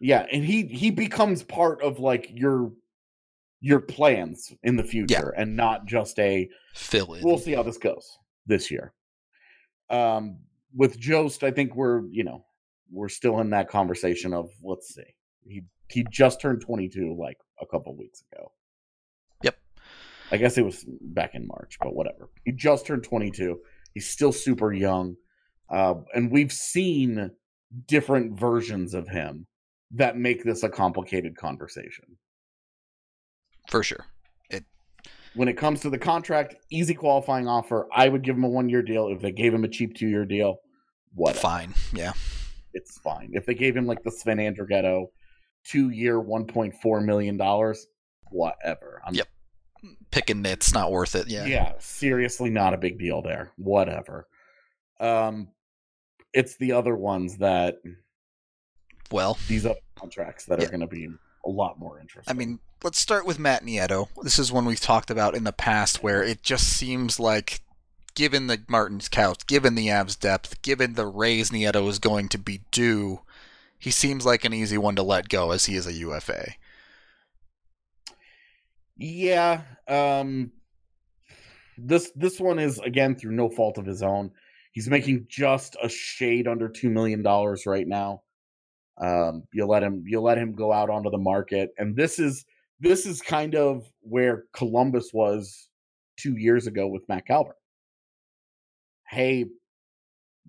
yeah, 0.00 0.26
and 0.32 0.44
he 0.44 0.66
he 0.66 0.90
becomes 0.90 1.42
part 1.42 1.82
of 1.82 1.98
like 1.98 2.30
your 2.32 2.72
your 3.60 3.80
plans 3.80 4.52
in 4.62 4.76
the 4.76 4.84
future, 4.84 5.30
and 5.36 5.56
not 5.56 5.86
just 5.86 6.18
a 6.18 6.48
Fill 6.74 7.14
in. 7.14 7.24
we'll 7.24 7.38
see 7.38 7.52
how 7.52 7.62
this 7.62 7.78
goes 7.78 8.18
this 8.46 8.70
year. 8.70 8.92
Um, 9.90 10.38
with 10.74 10.98
Jost, 10.98 11.42
I 11.42 11.50
think 11.50 11.74
we're 11.74 12.02
you 12.10 12.24
know 12.24 12.44
we're 12.90 13.08
still 13.08 13.40
in 13.40 13.50
that 13.50 13.68
conversation 13.68 14.32
of 14.32 14.50
let's 14.62 14.94
see. 14.94 15.14
He 15.48 15.62
he 15.88 16.04
just 16.10 16.40
turned 16.40 16.60
22 16.62 17.16
like 17.18 17.38
a 17.60 17.66
couple 17.66 17.96
weeks 17.96 18.22
ago. 18.32 18.52
Yep. 19.42 19.56
I 20.32 20.36
guess 20.36 20.58
it 20.58 20.64
was 20.64 20.84
back 21.00 21.34
in 21.34 21.46
March, 21.46 21.78
but 21.80 21.94
whatever. 21.94 22.30
He 22.44 22.52
just 22.52 22.86
turned 22.86 23.04
22. 23.04 23.58
He's 23.94 24.08
still 24.08 24.32
super 24.32 24.72
young, 24.72 25.16
uh, 25.70 25.94
and 26.14 26.30
we've 26.30 26.52
seen 26.52 27.30
different 27.86 28.38
versions 28.38 28.94
of 28.94 29.08
him 29.08 29.46
that 29.92 30.16
make 30.16 30.44
this 30.44 30.62
a 30.62 30.68
complicated 30.68 31.36
conversation. 31.36 32.04
for 33.70 33.82
sure. 33.82 34.06
when 35.34 35.48
it 35.48 35.56
comes 35.56 35.80
to 35.80 35.90
the 35.90 35.98
contract, 35.98 36.56
easy 36.70 36.94
qualifying 36.94 37.46
offer. 37.46 37.86
I 37.92 38.08
would 38.08 38.22
give 38.22 38.36
him 38.36 38.44
a 38.44 38.48
one 38.48 38.68
year 38.68 38.82
deal. 38.82 39.08
If 39.08 39.20
they 39.20 39.32
gave 39.32 39.52
him 39.52 39.64
a 39.64 39.68
cheap 39.68 39.94
two 39.94 40.08
year 40.08 40.24
deal, 40.24 40.58
what? 41.14 41.36
Fine. 41.36 41.74
Yeah. 41.92 42.12
It's 42.74 42.98
fine. 42.98 43.30
If 43.32 43.46
they 43.46 43.54
gave 43.54 43.76
him 43.76 43.86
like 43.86 44.02
the 44.02 44.10
Sven 44.10 44.38
Andrighetto 44.38 45.06
two 45.70 45.90
year, 45.90 46.18
one 46.20 46.46
point 46.46 46.74
four 46.82 47.00
million 47.00 47.36
dollars, 47.36 47.86
whatever. 48.30 49.02
I'm, 49.06 49.14
Yep. 49.14 49.28
Picking 50.10 50.42
nits, 50.42 50.72
not 50.72 50.90
worth 50.90 51.14
it. 51.14 51.28
Yeah. 51.28 51.44
yeah, 51.46 51.72
seriously, 51.78 52.50
not 52.50 52.74
a 52.74 52.78
big 52.78 52.98
deal 52.98 53.22
there. 53.22 53.52
Whatever. 53.56 54.26
Um, 54.98 55.48
it's 56.32 56.56
the 56.56 56.72
other 56.72 56.96
ones 56.96 57.38
that 57.38 57.76
Well, 59.12 59.38
these 59.48 59.64
other 59.64 59.78
contracts 59.94 60.46
that 60.46 60.58
Yeah. 60.58 60.66
are 60.66 60.70
going 60.70 60.80
to 60.80 60.86
be 60.86 61.08
a 61.44 61.48
lot 61.48 61.78
more 61.78 62.00
interesting. 62.00 62.30
I 62.30 62.34
mean, 62.36 62.58
let's 62.82 62.98
start 62.98 63.26
with 63.26 63.38
Matt 63.38 63.64
Nieto. 63.64 64.08
This 64.22 64.38
is 64.38 64.50
one 64.50 64.64
we've 64.64 64.80
talked 64.80 65.10
about 65.10 65.36
in 65.36 65.44
the 65.44 65.52
past 65.52 66.02
where 66.02 66.22
it 66.22 66.42
just 66.42 66.66
seems 66.66 67.20
like, 67.20 67.60
given 68.16 68.48
the 68.48 68.62
Martin's 68.68 69.08
couch, 69.08 69.46
given 69.46 69.74
the 69.76 69.86
Avs 69.88 70.18
depth, 70.18 70.60
given 70.62 70.94
the 70.94 71.06
raise 71.06 71.50
Nieto 71.50 71.88
is 71.88 71.98
going 72.00 72.28
to 72.30 72.38
be 72.38 72.62
due, 72.72 73.20
he 73.78 73.90
seems 73.90 74.24
like 74.24 74.44
an 74.44 74.54
easy 74.54 74.78
one 74.78 74.96
to 74.96 75.02
let 75.02 75.28
go 75.28 75.50
as 75.50 75.66
he 75.66 75.76
is 75.76 75.86
a 75.86 75.92
UFA. 75.92 76.52
Yeah, 78.96 79.62
um 79.88 80.52
this 81.78 82.10
this 82.16 82.40
one 82.40 82.58
is 82.58 82.78
again 82.78 83.16
through 83.16 83.32
no 83.32 83.48
fault 83.48 83.78
of 83.78 83.86
his 83.86 84.02
own. 84.02 84.30
He's 84.72 84.88
making 84.88 85.26
just 85.28 85.76
a 85.82 85.88
shade 85.88 86.48
under 86.48 86.68
2 86.68 86.88
million 86.90 87.22
dollars 87.22 87.66
right 87.66 87.86
now. 87.86 88.22
Um 88.98 89.44
you 89.52 89.66
let 89.66 89.82
him 89.82 90.04
you 90.06 90.20
let 90.20 90.38
him 90.38 90.54
go 90.54 90.72
out 90.72 90.90
onto 90.90 91.10
the 91.10 91.18
market 91.18 91.70
and 91.78 91.94
this 91.94 92.18
is 92.18 92.46
this 92.80 93.06
is 93.06 93.20
kind 93.22 93.54
of 93.54 93.84
where 94.00 94.44
Columbus 94.54 95.10
was 95.12 95.68
2 96.18 96.36
years 96.36 96.66
ago 96.66 96.86
with 96.88 97.08
Matt 97.08 97.26
Calvert. 97.26 97.56
Hey, 99.08 99.46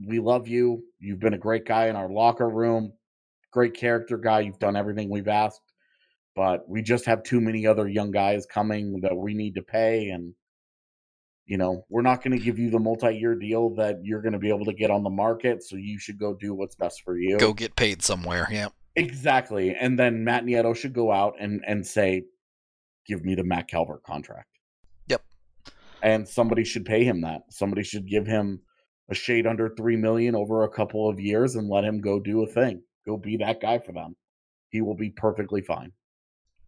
we 0.05 0.19
love 0.19 0.47
you. 0.47 0.83
You've 0.99 1.19
been 1.19 1.33
a 1.33 1.37
great 1.37 1.65
guy 1.65 1.87
in 1.87 1.95
our 1.95 2.09
locker 2.09 2.49
room. 2.49 2.93
Great 3.51 3.73
character 3.73 4.17
guy. 4.17 4.41
You've 4.41 4.59
done 4.59 4.75
everything 4.75 5.09
we've 5.09 5.27
asked 5.27 5.61
but 6.35 6.69
we 6.69 6.83
just 6.83 7.05
have 7.05 7.23
too 7.23 7.41
many 7.41 7.65
other 7.65 7.87
young 7.87 8.11
guys 8.11 8.45
coming 8.45 8.99
that 9.01 9.17
we 9.17 9.33
need 9.33 9.55
to 9.55 9.61
pay 9.63 10.09
and 10.09 10.33
you 11.47 11.57
know 11.57 11.83
we're 11.89 12.03
not 12.03 12.23
going 12.23 12.37
to 12.37 12.43
give 12.43 12.59
you 12.59 12.69
the 12.69 12.77
multi-year 12.79 13.33
deal 13.33 13.73
that 13.73 13.95
you're 14.03 14.21
going 14.21 14.33
to 14.33 14.37
be 14.39 14.49
able 14.49 14.63
to 14.65 14.73
get 14.73 14.91
on 14.91 15.01
the 15.01 15.09
market 15.09 15.63
so 15.63 15.75
you 15.75 15.97
should 15.97 16.19
go 16.19 16.35
do 16.35 16.53
what's 16.53 16.75
best 16.75 17.01
for 17.03 17.17
you 17.17 17.39
Go 17.39 17.53
get 17.53 17.75
paid 17.75 18.03
somewhere. 18.03 18.47
Yeah. 18.51 18.67
exactly 18.95 19.73
and 19.73 19.97
then 19.97 20.23
matt 20.23 20.45
nieto 20.45 20.75
should 20.75 20.93
go 20.93 21.11
out 21.11 21.33
and 21.39 21.63
and 21.65 21.85
say 21.85 22.23
give 23.07 23.25
me 23.25 23.33
the 23.33 23.43
matt 23.43 23.67
calvert 23.67 24.03
contract 24.03 24.59
Yep. 25.07 25.23
and 26.03 26.27
somebody 26.27 26.63
should 26.63 26.85
pay 26.85 27.03
him 27.03 27.21
that 27.21 27.41
somebody 27.49 27.81
should 27.81 28.07
give 28.07 28.27
him 28.27 28.61
a 29.09 29.15
shade 29.15 29.47
under 29.47 29.69
three 29.69 29.95
million 29.95 30.35
over 30.35 30.63
a 30.63 30.69
couple 30.69 31.09
of 31.09 31.19
years 31.19 31.55
and 31.55 31.67
let 31.67 31.83
him 31.83 31.99
go 31.99 32.19
do 32.19 32.43
a 32.43 32.47
thing 32.47 32.83
go 33.07 33.17
be 33.17 33.37
that 33.37 33.59
guy 33.61 33.79
for 33.79 33.93
them 33.93 34.15
he 34.69 34.81
will 34.81 34.95
be 34.95 35.09
perfectly 35.09 35.61
fine 35.61 35.91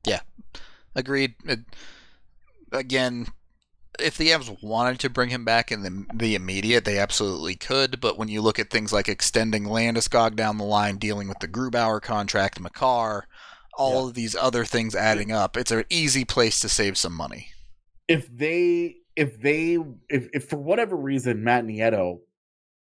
Yeah, 0.08 0.22
Agreed. 0.96 1.36
It, 1.46 1.60
again, 2.72 3.28
if 4.00 4.18
the 4.18 4.30
Avs 4.30 4.56
wanted 4.64 5.00
to 5.02 5.10
bring 5.10 5.30
him 5.30 5.44
back 5.46 5.72
in 5.72 5.84
the 5.84 6.06
the 6.14 6.36
immediate, 6.36 6.86
they 6.86 6.98
absolutely 6.98 7.56
could. 7.56 8.00
But 8.02 8.18
when 8.18 8.28
you 8.30 8.42
look 8.42 8.58
at 8.60 8.70
things 8.70 8.94
like 8.94 9.08
extending 9.10 9.66
Landeskog 9.66 10.36
down 10.36 10.58
the 10.58 10.64
line, 10.64 10.98
dealing 10.98 11.28
with 11.28 11.40
the 11.40 11.48
Grubauer 11.48 12.02
contract, 12.02 12.60
Makar, 12.60 13.28
all 13.78 14.04
Yeah. 14.04 14.08
of 14.10 14.14
these 14.16 14.36
other 14.36 14.66
things 14.66 14.96
adding 14.96 15.32
up, 15.32 15.58
it's 15.58 15.72
an 15.72 15.84
easy 15.90 16.26
place 16.26 16.60
to 16.62 16.70
save 16.70 16.98
some 16.98 17.14
money. 17.14 17.50
if 18.08 18.28
they 18.36 18.96
if 19.16 19.40
they 19.42 19.78
if, 20.10 20.30
if 20.34 20.50
for 20.50 20.58
whatever 20.58 20.96
reason 20.96 21.44
Matt 21.44 21.66
Nieto 21.66 22.22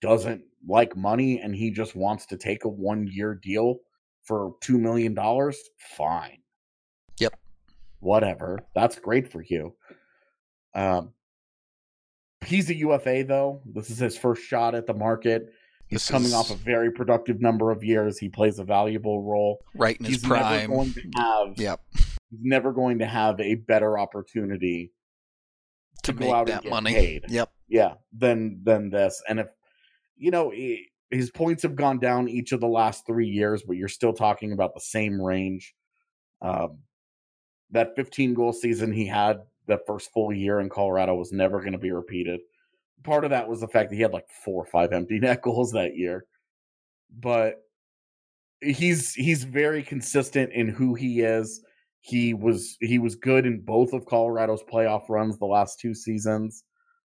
doesn't 0.03 0.43
like 0.67 0.97
money 0.97 1.41
and 1.41 1.55
he 1.55 1.71
just 1.71 1.95
wants 1.95 2.27
to 2.27 2.37
take 2.37 2.65
a 2.65 2.69
one 2.69 3.07
year 3.11 3.35
deal 3.35 3.77
for 4.25 4.53
two 4.61 4.79
million 4.79 5.15
dollars, 5.15 5.59
fine. 5.97 6.39
Yep. 7.19 7.35
Whatever. 8.01 8.59
That's 8.75 8.99
great 8.99 9.31
for 9.31 9.43
you. 9.43 9.75
Um 10.75 11.13
he's 12.45 12.71
a 12.71 12.75
UFA 12.75 13.25
though. 13.25 13.63
This 13.67 13.91
is 13.91 13.99
his 13.99 14.17
first 14.19 14.43
shot 14.43 14.75
at 14.75 14.87
the 14.87 14.95
market. 14.95 15.47
He's 15.89 16.01
This 16.01 16.11
coming 16.11 16.27
is- 16.29 16.35
off 16.35 16.51
a 16.51 16.55
very 16.55 16.93
productive 16.93 17.41
number 17.41 17.71
of 17.71 17.83
years. 17.83 18.19
He 18.19 18.29
plays 18.29 18.59
a 18.59 18.65
valuable 18.65 19.23
role. 19.23 19.65
Right 19.75 19.97
in 19.99 20.05
his 20.05 20.17
He's 20.17 20.25
never 20.29 20.67
going 20.67 20.93
to 20.93 21.03
have 21.17 21.59
Yep. 21.59 21.81
he's 21.95 22.41
never 22.43 22.73
going 22.73 22.99
to 22.99 23.07
have 23.07 23.41
a 23.41 23.55
better 23.55 23.99
opportunity 23.99 24.93
To 26.03 26.13
go 26.13 26.27
make 26.27 26.35
out 26.35 26.41
and 26.41 26.49
that 26.59 26.63
get 26.65 26.71
money. 26.71 26.93
paid. 26.93 27.25
Yep. 27.29 27.51
yeah 27.69 27.95
than 28.13 28.61
than 28.65 28.91
this 28.91 29.23
and 29.29 29.41
if 29.41 29.49
you 30.19 30.31
know 30.31 30.51
he- 30.51 30.89
his 31.11 31.31
points 31.31 31.63
have 31.63 31.75
gone 31.75 31.99
down 31.99 32.29
each 32.29 32.53
of 32.53 32.61
the 32.61 32.69
last 32.69 33.07
three 33.07 33.29
years 33.29 33.63
but 33.63 33.77
you're 33.77 33.89
still 33.89 34.13
talking 34.13 34.53
about 34.53 34.75
the 34.75 34.81
same 34.81 35.21
range. 35.21 35.75
Um 36.43 36.79
that 37.71 37.95
15 37.97 38.35
goal 38.35 38.53
season 38.53 38.93
he 38.93 39.07
had 39.07 39.41
the 39.67 39.79
first 39.87 40.11
full 40.13 40.33
year 40.33 40.61
in 40.61 40.69
colorado 40.69 41.15
was 41.15 41.33
never 41.33 41.61
going 41.61 41.73
to 41.73 41.79
be 41.79 41.93
repeated. 41.93 42.41
Part 43.05 43.25
of 43.25 43.31
that 43.31 43.49
was 43.49 43.61
the 43.61 43.69
fact 43.69 43.91
that 43.91 43.97
he 43.97 44.03
had 44.03 44.13
like 44.13 44.29
four 44.45 44.63
or 44.63 44.67
five 44.67 44.93
empty 44.93 45.19
net 45.21 45.43
goals 45.43 45.73
that 45.73 45.97
year. 45.97 46.25
But 47.21 47.63
he's 48.61 49.15
he's 49.15 49.45
very 49.45 49.83
consistent 49.83 50.53
in 50.53 50.69
who 50.69 50.95
he 50.95 51.21
is. 51.21 51.63
He 52.01 52.35
was 52.35 52.77
he 52.81 52.99
was 52.99 53.15
good 53.15 53.47
in 53.47 53.61
both 53.61 53.93
of 53.93 54.07
colorado's 54.07 54.63
playoff 54.63 55.09
runs 55.09 55.39
the 55.39 55.47
last 55.47 55.81
two 55.81 55.95
seasons. 55.95 56.65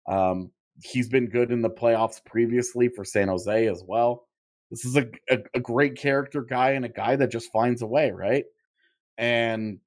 Um, 0.09 0.51
he's 0.83 1.09
been 1.09 1.29
good 1.29 1.51
in 1.53 1.63
the 1.63 1.71
playoffs 1.71 2.25
previously 2.25 2.89
for 2.89 3.05
San 3.05 3.29
Jose 3.29 3.67
as 3.69 3.83
well. 3.87 4.27
This 4.71 4.85
is 4.85 4.97
a, 4.97 5.07
a, 5.31 5.39
a 5.55 5.61
great 5.61 5.97
character 5.97 6.43
guy 6.43 6.71
and 6.71 6.85
a 6.85 6.89
guy 6.89 7.17
that 7.17 7.31
just 7.31 7.53
finds 7.53 7.83
a 7.83 7.87
way, 7.87 8.11
right? 8.11 8.45
And 9.19 9.79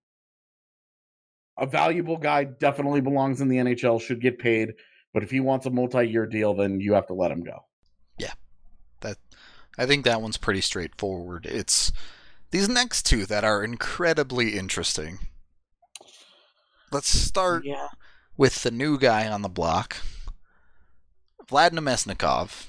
a 1.58 1.66
valuable 1.66 2.18
guy 2.18 2.44
definitely 2.44 3.02
belongs 3.02 3.42
in 3.42 3.48
the 3.48 3.58
NHL, 3.58 4.00
should 4.02 4.22
get 4.22 4.40
paid. 4.40 4.74
But 5.14 5.24
if 5.24 5.32
he 5.32 5.40
wants 5.40 5.66
a 5.66 5.70
multi 5.70 6.06
year 6.08 6.26
deal, 6.26 6.54
then 6.54 6.80
you 6.82 6.94
have 6.94 7.08
to 7.08 7.14
let 7.14 7.32
him 7.32 7.44
go. 7.44 7.66
Yeah. 8.18 8.34
That 9.02 9.18
I 9.78 9.86
think 9.86 10.06
that 10.06 10.22
one's 10.22 10.38
pretty 10.38 10.62
straightforward. 10.62 11.46
It's 11.46 11.92
these 12.52 12.70
next 12.70 13.04
two 13.04 13.26
that 13.26 13.44
are 13.44 13.64
incredibly 13.64 14.58
interesting. 14.58 15.20
Let's 16.92 17.10
start 17.10 17.66
Yeah. 17.66 17.88
with 18.38 18.64
the 18.64 18.72
new 18.72 18.98
guy 19.00 19.28
on 19.28 19.42
the 19.42 19.50
block, 19.50 19.98
Vlad 21.48 21.72
Namestnikov. 21.72 22.68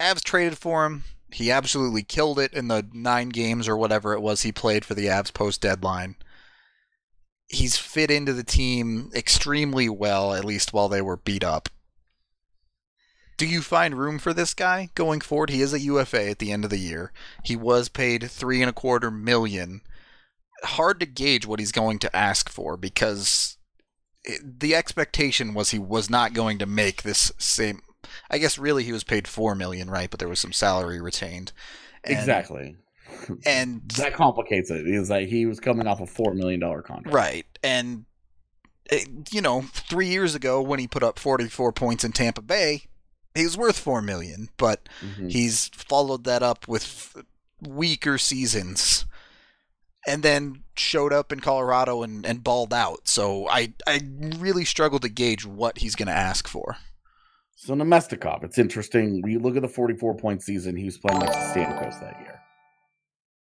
Avs 0.00 0.22
traded 0.22 0.58
for 0.58 0.84
him. 0.84 1.04
He 1.32 1.50
absolutely 1.50 2.02
killed 2.02 2.38
it 2.38 2.52
in 2.52 2.68
the 2.68 2.86
nine 2.92 3.28
games 3.28 3.68
or 3.68 3.76
whatever 3.76 4.14
it 4.14 4.20
was 4.20 4.42
he 4.42 4.52
played 4.52 4.84
for 4.84 4.94
the 4.94 5.06
Avs 5.06 5.32
post 5.32 5.60
deadline. 5.60 6.16
He's 7.48 7.76
fit 7.76 8.10
into 8.10 8.32
the 8.32 8.44
team 8.44 9.10
extremely 9.14 9.88
well, 9.88 10.34
at 10.34 10.44
least 10.44 10.72
while 10.72 10.88
they 10.88 11.02
were 11.02 11.16
beat 11.16 11.44
up. 11.44 11.68
Do 13.38 13.46
you 13.46 13.62
find 13.62 13.96
room 13.96 14.18
for 14.18 14.34
this 14.34 14.52
guy 14.52 14.90
going 14.94 15.20
forward? 15.20 15.50
He 15.50 15.62
is 15.62 15.72
a 15.72 15.78
UFA 15.78 16.30
at 16.30 16.40
the 16.40 16.50
end 16.50 16.64
of 16.64 16.70
the 16.70 16.78
year. 16.78 17.12
He 17.44 17.56
was 17.56 17.88
paid 17.88 18.30
three 18.30 18.60
and 18.60 18.68
a 18.68 18.72
quarter 18.72 19.10
million. 19.10 19.82
Hard 20.64 20.98
to 21.00 21.06
gauge 21.06 21.46
what 21.46 21.60
he's 21.60 21.72
going 21.72 22.00
to 22.00 22.16
ask 22.16 22.48
for 22.48 22.76
because 22.76 23.57
the 24.42 24.74
expectation 24.74 25.54
was 25.54 25.70
he 25.70 25.78
was 25.78 26.08
not 26.10 26.32
going 26.34 26.58
to 26.58 26.66
make 26.66 27.02
this 27.02 27.32
same. 27.38 27.80
I 28.30 28.38
guess 28.38 28.58
really 28.58 28.84
he 28.84 28.92
was 28.92 29.04
paid 29.04 29.26
four 29.28 29.54
million, 29.54 29.90
right? 29.90 30.10
But 30.10 30.20
there 30.20 30.28
was 30.28 30.40
some 30.40 30.52
salary 30.52 31.00
retained. 31.00 31.52
And- 32.04 32.18
exactly. 32.18 32.76
And 33.46 33.82
That 33.96 34.14
complicates 34.14 34.70
it. 34.70 34.86
Is 34.86 35.08
that 35.08 35.22
he 35.24 35.46
was 35.46 35.60
coming 35.60 35.86
off 35.86 36.00
a 36.00 36.04
$4 36.04 36.34
million 36.34 36.60
contract. 36.60 37.06
Right. 37.12 37.46
And, 37.62 38.04
you 39.30 39.40
know, 39.40 39.62
three 39.72 40.08
years 40.08 40.34
ago 40.34 40.60
when 40.62 40.78
he 40.78 40.86
put 40.86 41.02
up 41.02 41.18
44 41.18 41.72
points 41.72 42.04
in 42.04 42.12
Tampa 42.12 42.42
Bay, 42.42 42.82
he 43.34 43.44
was 43.44 43.56
worth 43.56 43.78
4 43.78 44.02
million. 44.02 44.48
But 44.58 44.88
Mhm. 45.02 45.30
he's 45.32 45.68
followed 45.68 46.24
that 46.24 46.42
up 46.42 46.68
with 46.68 47.16
weaker 47.60 48.18
seasons 48.18 49.04
and 50.08 50.22
then 50.22 50.64
showed 50.74 51.12
up 51.12 51.32
in 51.32 51.40
Colorado 51.40 52.02
and, 52.02 52.24
and 52.24 52.42
balled 52.42 52.72
out. 52.72 53.06
So 53.06 53.46
I, 53.48 53.74
I 53.86 54.00
really 54.38 54.64
struggle 54.64 54.98
to 55.00 55.08
gauge 55.08 55.44
what 55.44 55.78
he's 55.78 55.94
going 55.94 56.08
to 56.08 56.14
ask 56.14 56.48
for. 56.48 56.76
So 57.56 57.74
Namestnikov, 57.74 58.42
it's 58.44 58.56
interesting. 58.56 59.20
We 59.22 59.36
look 59.36 59.56
at 59.56 59.62
the 59.62 59.68
44 59.68 60.16
point 60.16 60.42
season 60.42 60.76
he 60.76 60.84
was 60.84 60.96
playing 60.96 61.20
next 61.20 61.36
to 61.36 61.42
Stamkos 61.42 62.00
that 62.00 62.20
year, 62.20 62.40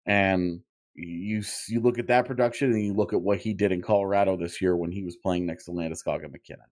and 0.07 0.61
you 0.95 1.43
you 1.69 1.81
look 1.81 1.99
at 1.99 2.07
that 2.07 2.25
production 2.25 2.73
and 2.73 2.85
you 2.85 2.95
look 2.95 3.13
at 3.13 3.21
what 3.21 3.39
he 3.39 3.53
did 3.53 3.73
in 3.73 3.83
Colorado 3.83 4.37
this 4.37 4.63
year 4.63 4.77
when 4.77 4.93
he 4.93 5.03
was 5.03 5.17
playing 5.17 5.45
next 5.45 5.65
to 5.65 5.73
Landeskog 5.73 6.23
and 6.23 6.33
MacKinnon. 6.33 6.67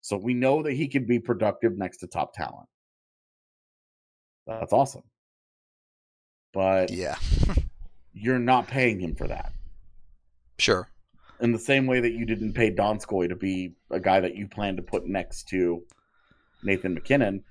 So 0.00 0.16
we 0.16 0.32
know 0.32 0.62
that 0.62 0.74
he 0.74 0.86
can 0.86 1.06
be 1.06 1.18
productive 1.18 1.76
next 1.76 1.98
to 1.98 2.06
top 2.06 2.32
talent. 2.34 2.68
That's 4.46 4.72
awesome, 4.72 5.02
but 6.54 6.92
Yeah, 6.92 7.16
you're 8.16 8.38
not 8.38 8.66
paying 8.66 8.98
him 8.98 9.14
for 9.14 9.28
that. 9.28 9.52
sure. 10.58 10.88
In 11.38 11.52
the 11.52 11.58
same 11.58 11.86
way 11.86 12.00
that 12.00 12.12
you 12.12 12.24
didn't 12.24 12.54
pay 12.54 12.70
Donskoi 12.70 13.28
to 13.28 13.36
be 13.36 13.74
a 13.90 14.00
guy 14.00 14.20
that 14.20 14.36
you 14.36 14.48
plan 14.48 14.74
to 14.76 14.82
put 14.82 15.06
next 15.06 15.48
to 15.48 15.82
Nathan 16.62 16.94
MacKinnon, 16.94 17.44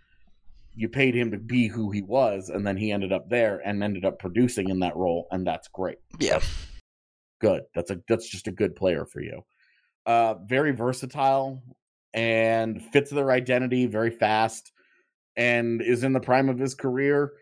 you 0.73 0.89
paid 0.89 1.13
him 1.13 1.29
to 1.29 1.37
be 1.37 1.67
who 1.67 1.91
he 1.91 2.01
was, 2.01 2.49
and 2.49 2.65
then 2.65 2.77
he 2.77 2.91
ended 2.91 3.13
up 3.13 3.29
there 3.29 3.61
and 3.63 3.83
ended 3.83 4.03
up 4.03 4.17
producing 4.17 4.69
in 4.69 4.79
that 4.79 4.95
role, 4.95 5.27
and 5.29 5.45
that's 5.45 5.67
great. 5.67 5.99
Yeah. 6.19 6.39
Good. 7.39 7.61
That's 7.75 7.91
a 7.91 8.01
that's 8.07 8.27
just 8.27 8.47
a 8.47 8.51
good 8.51 8.75
player 8.75 9.05
for 9.05 9.21
you. 9.21 9.45
Uh 10.07 10.33
very 10.45 10.71
versatile 10.71 11.61
and 12.15 12.81
fits 12.81 13.11
their 13.11 13.29
identity, 13.31 13.85
very 13.85 14.09
fast, 14.09 14.71
and 15.35 15.79
is 15.81 16.03
in 16.03 16.13
the 16.13 16.19
prime 16.19 16.49
of 16.49 16.57
his 16.57 16.73
career. 16.73 17.33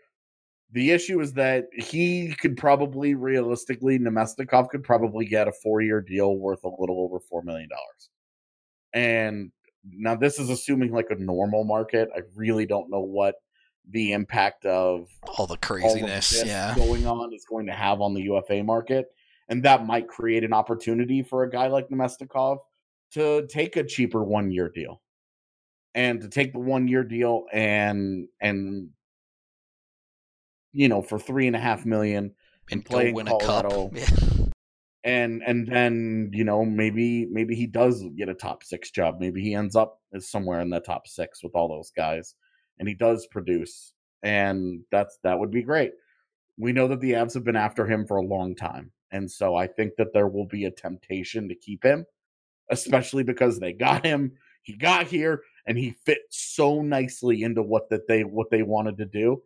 The 0.74 0.90
issue 0.90 1.20
is 1.20 1.32
that 1.34 1.68
he 1.72 2.34
could 2.40 2.56
probably 2.56 3.14
realistically, 3.14 3.96
Namestnikov 3.96 4.70
could 4.70 4.82
probably 4.82 5.24
get 5.24 5.46
a 5.46 5.52
four 5.52 5.80
year 5.80 6.00
deal 6.00 6.36
worth 6.36 6.64
a 6.64 6.68
little 6.68 7.00
over 7.00 7.20
$4 7.20 7.44
million. 7.44 7.68
And 8.92 9.52
now 9.88 10.16
this 10.16 10.40
is 10.40 10.50
assuming 10.50 10.92
like 10.92 11.10
a 11.10 11.14
normal 11.14 11.62
market. 11.62 12.08
I 12.14 12.22
really 12.34 12.66
don't 12.66 12.90
know 12.90 13.02
what 13.02 13.36
the 13.88 14.12
impact 14.12 14.66
of 14.66 15.08
All 15.38 15.46
the 15.46 15.58
craziness. 15.58 16.30
this 16.30 16.44
Yeah. 16.44 16.74
going 16.74 17.06
on 17.06 17.32
is 17.32 17.44
going 17.44 17.66
to 17.66 17.72
have 17.72 18.00
on 18.00 18.12
the 18.12 18.22
UFA 18.22 18.64
market. 18.64 19.06
And 19.48 19.62
that 19.62 19.86
might 19.86 20.08
create 20.08 20.42
an 20.42 20.52
opportunity 20.52 21.22
for 21.22 21.44
a 21.44 21.50
guy 21.50 21.68
like 21.68 21.88
Namestnikov 21.88 22.58
to 23.12 23.46
take 23.46 23.76
a 23.76 23.84
cheaper 23.84 24.24
one 24.24 24.50
year 24.50 24.68
deal. 24.74 25.02
And 25.94 26.20
to 26.20 26.28
take 26.28 26.52
the 26.52 26.58
one 26.58 26.88
year 26.88 27.04
deal 27.04 27.44
and 27.52 28.26
and 28.40 28.88
you 30.74 30.88
know 30.88 31.00
for 31.00 31.18
three 31.18 31.46
and 31.46 31.56
a 31.56 31.60
half 31.60 31.86
million 31.86 32.32
And 32.70 32.84
play 32.84 33.08
in 33.08 33.14
win 33.14 33.26
Colorado. 33.26 33.86
a 33.86 33.90
cup. 33.90 33.92
Yeah. 33.94 34.44
and 35.04 35.42
and 35.46 35.66
then 35.68 36.30
you 36.32 36.44
know 36.44 36.64
maybe 36.64 37.26
maybe 37.30 37.54
he 37.54 37.66
does 37.66 38.04
get 38.16 38.28
a 38.28 38.34
top 38.34 38.62
six 38.64 38.90
job 38.90 39.16
maybe 39.20 39.40
he 39.42 39.54
ends 39.54 39.76
up 39.76 40.00
somewhere 40.18 40.60
in 40.60 40.70
the 40.70 40.80
top 40.80 41.06
six 41.06 41.42
with 41.42 41.54
all 41.54 41.68
those 41.68 41.90
guys 41.96 42.34
and 42.78 42.88
he 42.88 42.94
does 42.94 43.26
produce 43.26 43.92
and 44.22 44.80
that's 44.90 45.18
that 45.22 45.38
would 45.38 45.50
be 45.50 45.62
great 45.62 45.92
we 46.58 46.72
know 46.72 46.88
that 46.88 47.00
the 47.00 47.12
avs 47.12 47.34
have 47.34 47.44
been 47.44 47.56
after 47.56 47.86
him 47.86 48.06
for 48.06 48.16
a 48.16 48.26
long 48.26 48.54
time 48.56 48.90
and 49.12 49.30
so 49.30 49.54
i 49.54 49.66
think 49.66 49.92
that 49.98 50.12
there 50.14 50.28
will 50.28 50.46
be 50.46 50.64
a 50.64 50.70
temptation 50.70 51.48
to 51.48 51.54
keep 51.54 51.84
him 51.84 52.06
especially 52.70 53.22
because 53.22 53.58
they 53.60 53.72
got 53.74 54.04
him 54.06 54.32
he 54.62 54.74
got 54.74 55.06
here 55.06 55.42
and 55.66 55.76
he 55.76 55.90
fit 56.06 56.20
so 56.30 56.80
nicely 56.80 57.42
into 57.42 57.62
what 57.62 57.90
that 57.90 58.08
they 58.08 58.24
what 58.24 58.50
they 58.50 58.62
wanted 58.62 58.96
to 58.96 59.04
do 59.04 59.42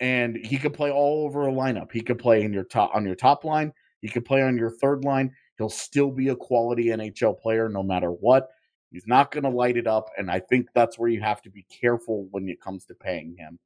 and 0.00 0.36
he 0.36 0.58
could 0.58 0.74
play 0.74 0.90
all 0.90 1.24
over 1.24 1.48
a 1.48 1.52
lineup 1.52 1.90
he 1.92 2.00
could 2.00 2.18
play 2.18 2.42
in 2.42 2.52
your 2.52 2.64
top 2.64 2.90
on 2.94 3.04
your 3.04 3.14
top 3.14 3.44
line 3.44 3.72
he 4.00 4.08
could 4.08 4.24
play 4.24 4.42
on 4.42 4.56
your 4.56 4.70
third 4.70 5.04
line. 5.04 5.34
He'll 5.58 5.68
still 5.68 6.10
be 6.10 6.28
a 6.28 6.36
quality 6.36 6.86
NHL 6.86 7.40
player 7.40 7.68
no 7.68 7.82
matter 7.82 8.10
what. 8.10 8.48
He's 8.92 9.06
not 9.06 9.32
going 9.32 9.44
to 9.44 9.50
light 9.50 9.76
it 9.76 9.86
up. 9.86 10.10
And 10.16 10.30
I 10.30 10.38
think 10.38 10.68
that's 10.74 10.98
where 10.98 11.08
you 11.08 11.20
have 11.20 11.42
to 11.42 11.50
be 11.50 11.64
careful 11.64 12.28
when 12.30 12.48
it 12.48 12.60
comes 12.60 12.84
to 12.86 12.94
paying 12.94 13.34
him. 13.36 13.58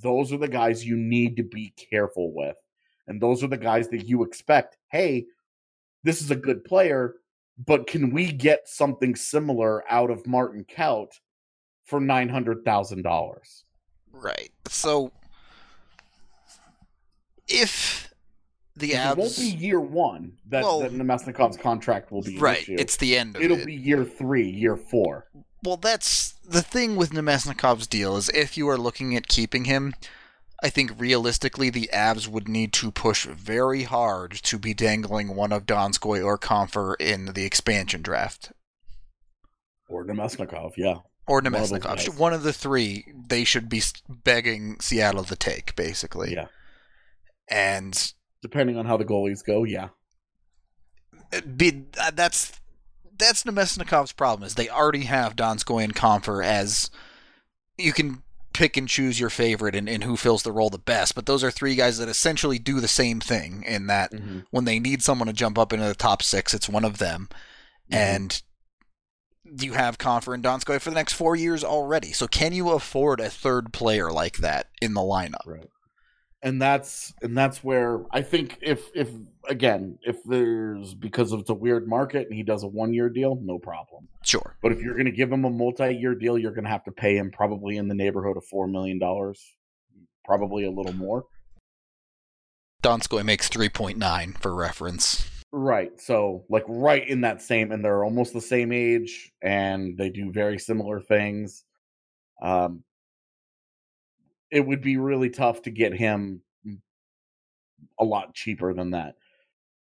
Those 0.00 0.32
are 0.32 0.38
the 0.38 0.48
guys 0.48 0.86
you 0.86 0.96
need 0.96 1.36
to 1.36 1.42
be 1.42 1.72
careful 1.90 2.32
with. 2.32 2.56
And 3.08 3.20
those 3.20 3.42
are 3.42 3.48
the 3.48 3.56
guys 3.56 3.88
that 3.88 4.06
you 4.06 4.22
expect 4.22 4.76
hey, 4.90 5.26
this 6.04 6.22
is 6.22 6.30
a 6.30 6.36
good 6.36 6.64
player. 6.64 7.16
but 7.66 7.88
can 7.88 8.10
we 8.10 8.30
get 8.30 8.68
something 8.68 9.16
similar 9.16 9.82
out 9.92 10.10
of 10.10 10.26
Martin 10.26 10.64
Kaut 10.64 11.10
for 11.84 11.98
nine 11.98 12.28
hundred 12.28 12.64
thousand 12.64 13.02
dollars? 13.02 13.64
Right. 14.12 14.50
So 14.68 15.10
if 17.48 18.12
the 18.76 18.92
It 18.92 19.16
won't 19.16 19.36
be 19.36 19.48
year 19.48 19.80
one 19.80 20.38
that, 20.48 20.62
Well- 20.62 20.80
that 20.80 20.92
Namestnikov's 20.92 21.56
contract 21.56 22.12
will 22.12 22.22
be 22.22 22.38
right, 22.38 22.64
it's 22.68 22.96
the 22.96 23.16
end 23.16 23.36
of 23.36 23.42
It'll 23.42 23.58
it. 23.58 23.66
be 23.66 23.74
year 23.74 24.04
three, 24.04 24.48
year 24.48 24.76
four. 24.76 25.26
Well, 25.64 25.76
that's 25.76 26.34
the 26.44 26.62
thing 26.62 26.94
with 26.94 27.10
Namestnikov's 27.10 27.88
deal 27.88 28.16
is 28.16 28.28
if 28.28 28.56
you 28.56 28.68
are 28.68 28.78
looking 28.78 29.16
at 29.16 29.26
keeping 29.26 29.64
him, 29.64 29.94
I 30.62 30.70
think 30.70 30.92
realistically 30.98 31.70
the 31.70 31.90
Avs 31.92 32.28
would 32.28 32.48
need 32.48 32.72
to 32.74 32.90
push 32.92 33.26
very 33.26 33.82
hard 33.84 34.32
to 34.44 34.58
be 34.58 34.74
dangling 34.74 35.34
one 35.34 35.52
of 35.52 35.66
Donskoi 35.66 36.24
or 36.24 36.38
Compher 36.38 36.94
in 37.00 37.26
the 37.34 37.44
expansion 37.44 38.02
draft. 38.02 38.52
Or 39.88 40.04
Namestnikov, 40.04 40.72
yeah. 40.76 40.98
Or 41.26 41.36
One 41.40 41.46
of 41.46 41.52
Namestnikov. 41.52 42.16
One 42.18 42.32
of 42.32 42.42
the 42.42 42.52
three 42.52 43.12
they 43.28 43.44
should 43.44 43.68
be 43.68 43.82
begging 44.08 44.78
Seattle 44.80 45.24
to 45.24 45.36
take, 45.36 45.74
basically. 45.76 46.32
Yeah. 46.34 46.46
And 47.50 48.12
Depending 48.42 48.76
on 48.76 48.86
how 48.86 48.96
the 48.96 49.04
goalies 49.04 49.44
go, 49.44 49.64
yeah. 49.64 49.88
be, 51.56 51.84
uh, 52.00 52.10
that's 52.14 52.52
that's 53.18 53.42
Namestnikov's 53.42 54.12
problem 54.12 54.46
is 54.46 54.54
they 54.54 54.68
already 54.68 55.04
have 55.04 55.34
Donskoi 55.34 55.82
and 55.82 55.94
Compher 55.94 56.44
as 56.44 56.90
you 57.76 57.92
can 57.92 58.22
pick 58.52 58.76
and 58.76 58.88
choose 58.88 59.18
your 59.18 59.30
favorite 59.30 59.74
and, 59.74 59.88
and 59.88 60.04
who 60.04 60.16
fills 60.16 60.42
the 60.42 60.52
role 60.52 60.70
the 60.70 60.78
best, 60.78 61.14
but 61.14 61.26
those 61.26 61.42
are 61.44 61.50
three 61.50 61.74
guys 61.74 61.98
that 61.98 62.08
essentially 62.08 62.58
do 62.58 62.80
the 62.80 62.88
same 62.88 63.20
thing 63.20 63.64
in 63.66 63.86
that 63.88 64.12
Mm-hmm. 64.12 64.40
when 64.50 64.64
they 64.64 64.78
need 64.78 65.02
someone 65.02 65.26
to 65.26 65.32
jump 65.32 65.58
up 65.58 65.72
into 65.72 65.86
the 65.86 65.94
top 65.94 66.22
six, 66.22 66.54
it's 66.54 66.68
one 66.68 66.84
of 66.84 66.98
them. 66.98 67.28
And 67.90 68.40
you 69.44 69.72
have 69.72 69.96
Compher 69.98 70.34
and 70.34 70.44
Donskoi 70.44 70.80
for 70.80 70.90
the 70.90 70.94
next 70.94 71.14
four 71.14 71.34
years 71.34 71.64
already. 71.64 72.12
So 72.12 72.26
can 72.26 72.52
you 72.52 72.70
afford 72.70 73.20
a 73.20 73.30
third 73.30 73.72
player 73.72 74.10
like 74.12 74.38
that 74.38 74.68
in 74.82 74.94
the 74.94 75.00
lineup? 75.00 75.46
Right. 75.46 75.68
And 76.42 76.62
that's 76.62 77.12
and 77.20 77.36
that's 77.36 77.64
where 77.64 78.04
I 78.12 78.22
think 78.22 78.58
if 78.62 78.88
if 78.94 79.10
again 79.48 79.98
if 80.02 80.22
there's 80.24 80.94
because 80.94 81.32
it's 81.32 81.50
a 81.50 81.54
weird 81.54 81.88
market 81.88 82.28
and 82.28 82.36
he 82.36 82.44
does 82.44 82.62
a 82.62 82.68
one 82.68 82.94
year 82.94 83.08
deal, 83.08 83.38
no 83.42 83.58
problem. 83.58 84.06
Sure. 84.24 84.56
But 84.62 84.70
if 84.70 84.80
you're 84.80 84.94
going 84.94 85.06
to 85.06 85.12
give 85.12 85.32
him 85.32 85.44
a 85.44 85.50
multi 85.50 85.92
year 85.92 86.14
deal, 86.14 86.38
you're 86.38 86.52
going 86.52 86.64
to 86.64 86.70
have 86.70 86.84
to 86.84 86.92
pay 86.92 87.16
him 87.16 87.32
probably 87.32 87.76
in 87.76 87.88
the 87.88 87.94
neighborhood 87.94 88.36
of 88.36 88.44
four 88.44 88.68
million 88.68 89.00
dollars, 89.00 89.44
probably 90.24 90.64
a 90.64 90.70
little 90.70 90.92
more. 90.92 91.24
Donskoi 92.82 93.24
makes 93.24 93.48
3.9 93.48 94.38
for 94.38 94.54
reference. 94.54 95.28
Right. 95.50 96.00
So 96.00 96.44
like 96.48 96.64
right 96.68 97.06
in 97.06 97.22
that 97.22 97.42
same 97.42 97.72
and 97.72 97.84
they're 97.84 98.04
almost 98.04 98.32
the 98.32 98.40
same 98.40 98.70
age 98.70 99.32
and 99.42 99.96
they 99.96 100.10
do 100.10 100.30
very 100.30 100.58
similar 100.58 101.00
things. 101.00 101.64
Um 102.42 102.84
it 104.50 104.60
would 104.60 104.80
be 104.80 104.96
really 104.96 105.30
tough 105.30 105.62
to 105.62 105.70
get 105.70 105.92
him 105.92 106.42
a 107.98 108.04
lot 108.04 108.34
cheaper 108.34 108.74
than 108.74 108.90
that. 108.90 109.16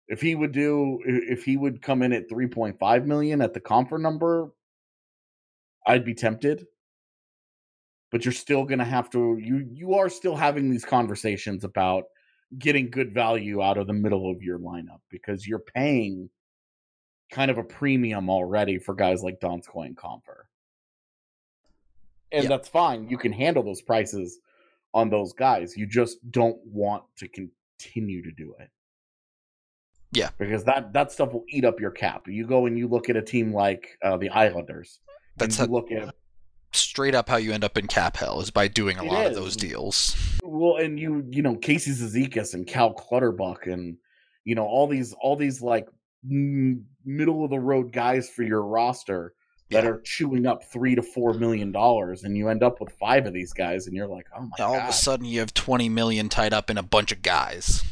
If 0.09 0.21
he 0.21 0.35
would 0.35 0.53
do 0.53 1.01
if 1.05 1.45
he 1.45 1.57
would 1.57 1.83
come 1.83 2.03
in 2.03 2.13
at 2.13 2.29
3.5 2.29 3.05
million 3.07 3.41
at 3.41 3.55
the 3.55 3.61
Compher 3.61 4.01
number, 4.01 4.53
I'd 5.87 6.05
be 6.05 6.15
tempted. 6.15 6.67
But 8.13 8.25
you're 8.25 8.33
still 8.33 8.65
going 8.65 8.79
to 8.79 8.85
have 8.85 9.11
to 9.11 9.37
you 9.41 9.67
you 9.71 9.95
are 9.95 10.09
still 10.09 10.37
having 10.37 10.71
these 10.71 10.85
conversations 10.85 11.65
about 11.65 12.05
getting 12.59 12.89
good 12.91 13.13
value 13.13 13.61
out 13.61 13.79
of 13.79 13.89
the 13.89 13.93
middle 13.93 14.31
of 14.31 14.43
your 14.43 14.61
lineup 14.61 15.01
because 15.11 15.47
you're 15.47 15.65
paying 15.75 16.31
kind 17.33 17.51
of 17.51 17.59
a 17.59 17.65
premium 17.65 18.31
already 18.31 18.79
for 18.79 18.95
guys 18.95 19.25
like 19.25 19.41
Donskoi 19.41 19.87
and 19.87 19.97
Compher. 19.97 20.45
And 22.31 22.45
Yeah. 22.45 22.49
that's 22.49 22.69
fine. 22.69 23.09
You 23.09 23.19
can 23.19 23.33
handle 23.33 23.65
those 23.65 23.83
prices 23.83 24.39
on 24.97 25.11
those 25.11 25.35
guys. 25.35 25.77
You 25.77 25.87
just 25.87 26.19
don't 26.31 26.57
want 26.65 27.05
to 27.19 27.29
continue 27.29 28.23
to 28.23 28.33
do 28.33 28.55
it. 28.59 28.71
Yeah. 30.11 30.31
Because 30.39 30.65
that 30.65 30.95
that 30.95 31.13
stuff 31.13 31.35
will 31.35 31.45
eat 31.51 31.67
up 31.67 31.79
your 31.79 31.91
cap. 31.91 32.23
You 32.27 32.47
go 32.47 32.65
and 32.65 32.79
you 32.79 32.89
look 32.89 33.11
at 33.11 33.17
a 33.17 33.23
team 33.23 33.53
like 33.53 33.99
uh, 34.03 34.17
the 34.17 34.31
Islanders. 34.31 35.01
That's 35.37 35.61
a- 35.61 35.67
look 35.67 35.93
at 35.93 36.15
straight 36.73 37.15
up 37.15 37.29
how 37.29 37.37
you 37.37 37.53
end 37.53 37.65
up 37.65 37.79
in 37.79 37.87
cap 37.87 38.17
hell 38.17 38.41
is 38.41 38.51
by 38.51 38.69
doing 38.69 38.99
a 38.99 39.05
lot 39.05 39.27
of 39.27 39.35
those 39.35 39.57
deals. 39.57 40.17
well, 40.43 40.77
and 40.77 40.99
you 40.99 41.25
you 41.31 41.43
know 41.43 41.57
Casey 41.57 41.91
Cizikas 41.91 42.55
and 42.55 42.67
Cal 42.67 42.93
Clutterbuck 42.95 43.67
and 43.67 43.99
you 44.45 44.55
know 44.55 44.65
all 44.65 44.87
these 44.87 45.15
all 45.21 45.37
these 45.37 45.61
like 45.61 45.89
middle 46.23 47.45
of 47.45 47.51
the 47.51 47.61
road 47.61 47.93
guys 47.93 48.29
for 48.31 48.43
your 48.43 48.63
roster 48.63 49.35
that 49.71 49.85
Yeah. 49.85 49.91
are 49.91 50.01
chewing 50.03 50.47
up 50.47 50.63
three 50.65 50.95
to 50.95 51.03
four 51.03 51.35
million 51.35 51.73
dollars, 51.73 52.23
and 52.25 52.37
you 52.37 52.49
end 52.49 52.63
up 52.63 52.81
with 52.81 52.93
five 52.93 53.27
of 53.27 53.33
these 53.33 53.53
guys, 53.53 53.87
and 53.87 53.97
you're 53.97 54.07
like, 54.07 54.27
oh 54.37 54.43
my 54.43 54.51
God. 54.59 54.65
All 54.67 54.75
god, 54.75 54.83
of 54.85 54.89
a 54.91 54.93
sudden, 54.93 55.27
you 55.27 55.41
have 55.41 55.53
20 55.55 55.89
million 55.89 56.29
tied 56.29 56.53
up 56.53 56.71
in 56.71 56.79
a 56.79 56.83
bunch 56.83 57.11
of 57.13 57.23
guys. 57.23 57.83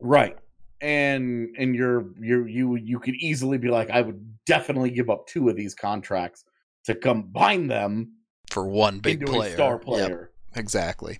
right? 0.00 0.36
And 0.82 1.54
and 1.58 1.74
you're 1.74 2.06
you're 2.18 2.48
you 2.48 2.76
you 2.76 2.98
could 2.98 3.14
easily 3.16 3.58
be 3.58 3.68
like, 3.68 3.90
I 3.90 4.00
would 4.00 4.38
definitely 4.46 4.90
give 4.90 5.10
up 5.10 5.26
two 5.26 5.48
of 5.50 5.56
these 5.56 5.74
contracts 5.74 6.44
to 6.84 6.94
combine 6.94 7.66
them 7.68 8.12
for 8.50 8.66
one 8.66 8.98
big 8.98 9.24
player. 9.26 9.52
star 9.52 9.74
Yep, 9.74 9.82
player. 9.82 10.30
exactly. 10.56 11.18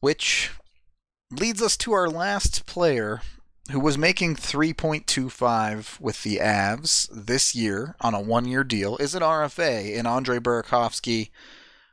Which 0.00 0.50
leads 1.32 1.60
us 1.60 1.76
to 1.78 1.92
our 1.92 2.08
last 2.08 2.64
player 2.66 3.20
who 3.70 3.80
was 3.80 3.98
making 3.98 4.36
3.25 4.36 6.00
with 6.00 6.22
the 6.22 6.36
Avs 6.36 7.08
this 7.12 7.54
year 7.54 7.94
on 8.00 8.14
a 8.14 8.20
one-year 8.20 8.64
deal 8.64 8.96
is 8.96 9.14
an 9.14 9.22
RFA 9.22 9.94
in 9.94 10.06
Andre 10.06 10.38
Burakovsky 10.38 11.30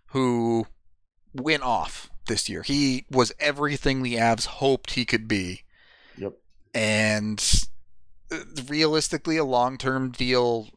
who 0.07 0.67
went 1.33 1.63
off 1.63 2.09
this 2.27 2.47
year. 2.49 2.61
He 2.63 3.05
was 3.11 3.33
everything 3.39 4.01
the 4.03 4.15
Avs 4.15 4.45
hoped 4.45 4.91
he 4.91 5.05
could 5.05 5.27
be 5.27 5.61
Yep. 6.17 6.33
and 6.73 7.43
uh, 8.31 8.37
realistically 8.69 9.35
a 9.37 9.43
long-term 9.43 10.11
deal 10.11 10.69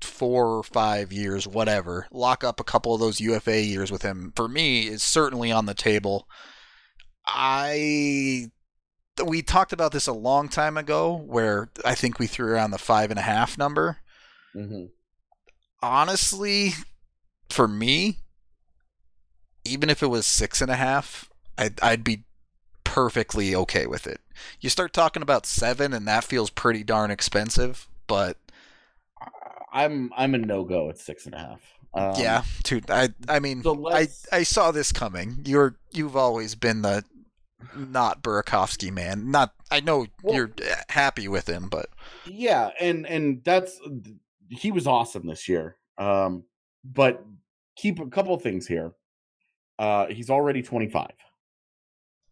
four 0.00 0.46
or 0.56 0.62
five 0.62 1.12
years 1.12 1.46
whatever 1.46 2.06
lock 2.10 2.42
up 2.42 2.58
a 2.58 2.64
couple 2.64 2.94
of 2.94 3.00
those 3.00 3.20
ufa 3.20 3.60
years 3.62 3.92
with 3.92 4.02
him 4.02 4.32
for 4.34 4.48
me 4.48 4.88
is 4.88 5.02
certainly 5.02 5.52
on 5.52 5.66
the 5.66 5.74
table 5.74 6.26
i 7.26 8.46
we 9.26 9.42
talked 9.42 9.72
about 9.72 9.92
this 9.92 10.06
a 10.06 10.12
long 10.12 10.48
time 10.48 10.76
ago 10.76 11.14
where 11.26 11.70
i 11.84 11.94
think 11.94 12.18
we 12.18 12.26
threw 12.26 12.52
around 12.52 12.70
the 12.70 12.78
five 12.78 13.10
and 13.10 13.18
a 13.18 13.22
half 13.22 13.58
number. 13.58 13.98
Hmm 14.52 14.86
honestly 15.82 16.72
for 17.50 17.68
me 17.68 18.18
even 19.64 19.88
if 19.90 20.02
it 20.02 20.08
was 20.08 20.26
six 20.26 20.60
and 20.60 20.70
a 20.70 20.76
half 20.76 21.30
i'd, 21.56 21.80
I'd 21.82 22.04
be 22.04 22.24
perfectly 22.84 23.54
okay 23.54 23.86
with 23.86 24.06
it. 24.06 24.20
You 24.60 24.70
start 24.70 24.92
talking 24.92 25.22
about 25.22 25.46
seven 25.46 25.92
and 25.92 26.08
that 26.08 26.24
feels 26.24 26.50
pretty 26.50 26.82
darn 26.82 27.10
expensive 27.10 27.86
but 28.06 28.38
I'm 29.72 30.10
I'm 30.16 30.34
a 30.34 30.38
no 30.38 30.64
go 30.64 30.88
at 30.88 30.98
six 30.98 31.26
and 31.26 31.34
a 31.34 31.38
half. 31.38 31.60
Um, 31.94 32.14
yeah 32.18 32.42
dude 32.64 32.90
i 32.90 33.10
i 33.28 33.38
mean 33.38 33.62
So 33.62 33.88
i 33.90 34.08
i 34.32 34.42
saw 34.42 34.70
this 34.72 34.90
coming. 34.90 35.42
You're 35.44 35.76
you've 35.92 36.16
always 36.16 36.54
been 36.54 36.82
the 36.82 37.04
not 37.76 38.22
burakovsky 38.22 38.92
man 38.92 39.30
not 39.30 39.52
i 39.70 39.80
know 39.80 40.06
Well- 40.22 40.34
you're 40.34 40.50
happy 40.88 41.28
with 41.28 41.48
him 41.48 41.68
but 41.68 41.88
yeah, 42.26 42.70
and 42.80 43.06
and 43.06 43.42
that's 43.44 43.80
he 44.48 44.72
was 44.72 44.86
awesome 44.86 45.26
this 45.26 45.48
year. 45.48 45.76
Um, 45.98 46.44
but 46.84 47.24
keep 47.76 48.00
a 48.00 48.06
couple 48.06 48.34
of 48.34 48.42
things 48.42 48.66
here. 48.66 48.92
Uh, 49.78 50.06
he's 50.06 50.30
already 50.30 50.62
25, 50.62 51.08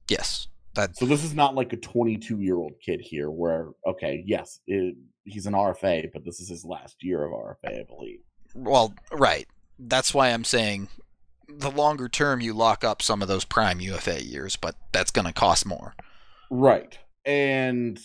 yes 0.09 0.49
that 0.75 0.97
so 0.97 1.07
this 1.07 1.25
is 1.25 1.33
not 1.33 1.55
like 1.55 1.73
a 1.73 1.77
22 1.77 2.41
year 2.41 2.57
old 2.57 2.73
kid 2.85 3.01
here. 3.01 3.31
Where 3.31 3.71
okay, 3.87 4.23
yes, 4.27 4.61
it, 4.67 4.97
he's 5.25 5.47
an 5.47 5.55
RFA, 5.55 6.11
but 6.13 6.25
this 6.25 6.41
is 6.41 6.49
his 6.49 6.65
last 6.65 7.03
year 7.03 7.25
of 7.25 7.33
RFA, 7.33 7.81
I 7.81 7.85
believe. 7.89 8.21
Well, 8.55 8.95
right. 9.13 9.47
That's 9.79 10.13
why 10.15 10.31
I'm 10.31 10.45
saying 10.45 10.89
the 11.49 11.71
longer 11.71 12.09
term 12.09 12.41
you 12.41 12.53
lock 12.53 12.85
up 12.85 13.03
some 13.03 13.23
of 13.23 13.29
those 13.29 13.45
prime 13.45 13.81
UFA 13.81 14.23
years, 14.23 14.57
but 14.57 14.77
that's 14.93 15.11
going 15.11 15.27
to 15.27 15.33
cost 15.33 15.67
more. 15.67 15.95
Right. 16.51 16.99
And 17.25 17.99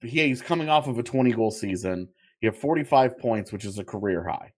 he, 0.00 0.26
he's 0.26 0.42
coming 0.42 0.68
off 0.68 0.88
of 0.88 0.98
a 0.98 1.02
20 1.02 1.32
goal 1.32 1.50
season. 1.50 2.08
He 2.40 2.46
had 2.46 2.56
45 2.56 3.18
points, 3.18 3.52
which 3.52 3.64
is 3.64 3.78
a 3.78 3.84
career 3.84 4.26
high 4.28 4.52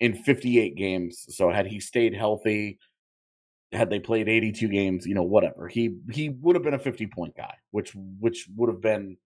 in 0.00 0.14
58 0.14 0.76
games. 0.76 1.26
So 1.28 1.50
had 1.50 1.66
he 1.66 1.80
stayed 1.80 2.14
healthy, 2.14 2.78
had 3.72 3.90
they 3.90 4.00
played 4.00 4.28
82 4.28 4.68
games, 4.68 5.06
you 5.06 5.14
know, 5.14 5.22
whatever. 5.22 5.68
He 5.68 5.96
he 6.10 6.28
would 6.28 6.56
have 6.56 6.62
been 6.62 6.74
a 6.74 6.78
50 6.78 7.06
point 7.06 7.36
guy, 7.36 7.54
which 7.70 7.94
which 7.94 8.46
would 8.56 8.68
have 8.68 8.80
been 8.80 9.16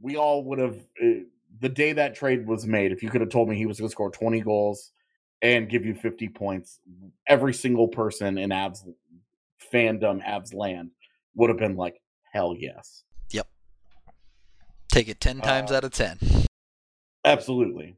we 0.00 0.16
all 0.16 0.44
would 0.44 0.58
have 0.58 0.76
uh, 1.02 1.24
the 1.60 1.68
day 1.68 1.92
that 1.92 2.16
trade 2.16 2.46
was 2.46 2.66
made, 2.66 2.90
if 2.90 3.02
you 3.02 3.10
could 3.10 3.20
have 3.20 3.30
told 3.30 3.48
me 3.48 3.56
he 3.56 3.66
was 3.66 3.78
going 3.78 3.88
to 3.88 3.92
score 3.92 4.10
20 4.10 4.40
goals 4.40 4.90
and 5.42 5.68
give 5.68 5.84
you 5.84 5.94
50 5.94 6.28
points, 6.28 6.80
every 7.26 7.52
single 7.54 7.88
person 7.88 8.38
in 8.38 8.50
Avs 8.50 8.80
fandom, 9.72 10.24
Avs 10.26 10.54
land 10.54 10.90
would 11.34 11.50
have 11.50 11.58
been 11.58 11.76
like, 11.76 12.00
hell 12.32 12.54
yes. 12.58 13.04
Yep. 13.30 13.46
Take 14.90 15.08
it 15.08 15.20
10 15.20 15.40
times 15.40 15.70
Uh, 15.70 15.76
out 15.76 15.84
of 15.84 15.92
10. 15.92 16.18
Absolutely. 17.24 17.96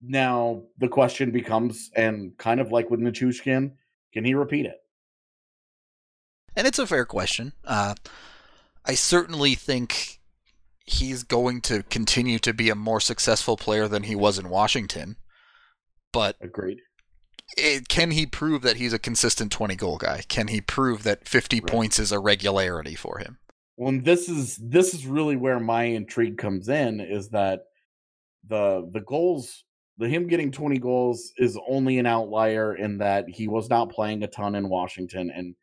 Now 0.00 0.62
the 0.78 0.88
question 0.88 1.30
becomes, 1.30 1.90
and 1.96 2.36
kind 2.38 2.60
of 2.60 2.72
like 2.72 2.90
with 2.90 3.00
Nichushkin, 3.00 3.72
can 4.12 4.24
he 4.24 4.34
repeat 4.34 4.66
it? 4.66 4.78
And 6.54 6.66
it's 6.66 6.78
a 6.78 6.86
fair 6.86 7.04
question. 7.04 7.52
Uh, 7.64 7.94
I 8.84 8.94
certainly 8.94 9.54
think 9.54 10.20
he's 10.84 11.22
going 11.22 11.60
to 11.62 11.82
continue 11.84 12.38
to 12.40 12.52
be 12.52 12.68
a 12.68 12.74
more 12.74 13.00
successful 13.00 13.56
player 13.56 13.88
than 13.88 14.02
he 14.02 14.14
was 14.16 14.38
in 14.38 14.48
Washington. 14.50 15.16
But 16.12 16.36
Agreed. 16.40 16.80
it, 17.56 17.88
can 17.88 18.10
he 18.10 18.26
prove 18.26 18.62
that 18.62 18.76
he's 18.76 18.92
a 18.92 18.98
consistent 18.98 19.50
20 19.52 19.76
goal 19.76 19.96
guy? 19.98 20.22
Can 20.28 20.48
he 20.48 20.60
prove 20.60 21.02
that 21.04 21.26
50 21.26 21.60
Right. 21.60 21.66
points 21.70 21.98
is 21.98 22.12
a 22.12 22.18
regularity 22.18 22.94
for 22.94 23.18
him? 23.18 23.38
Well, 23.76 23.98
this 24.02 24.28
is 24.28 24.56
this 24.58 24.92
is 24.94 25.06
really 25.06 25.36
where 25.36 25.58
my 25.58 25.84
intrigue 25.84 26.36
comes 26.38 26.68
in 26.68 27.00
is 27.00 27.30
that 27.30 27.64
the 28.46 28.88
the 28.92 29.00
goals 29.00 29.64
the 29.98 30.08
him 30.08 30.26
getting 30.26 30.50
20 30.50 30.78
goals 30.78 31.32
is 31.36 31.58
only 31.68 31.98
an 31.98 32.06
outlier 32.06 32.74
in 32.74 32.98
that 32.98 33.28
he 33.28 33.46
was 33.48 33.68
not 33.70 33.90
playing 33.90 34.22
a 34.22 34.26
ton 34.26 34.54
in 34.54 34.68
Washington 34.68 35.30
and 35.34 35.54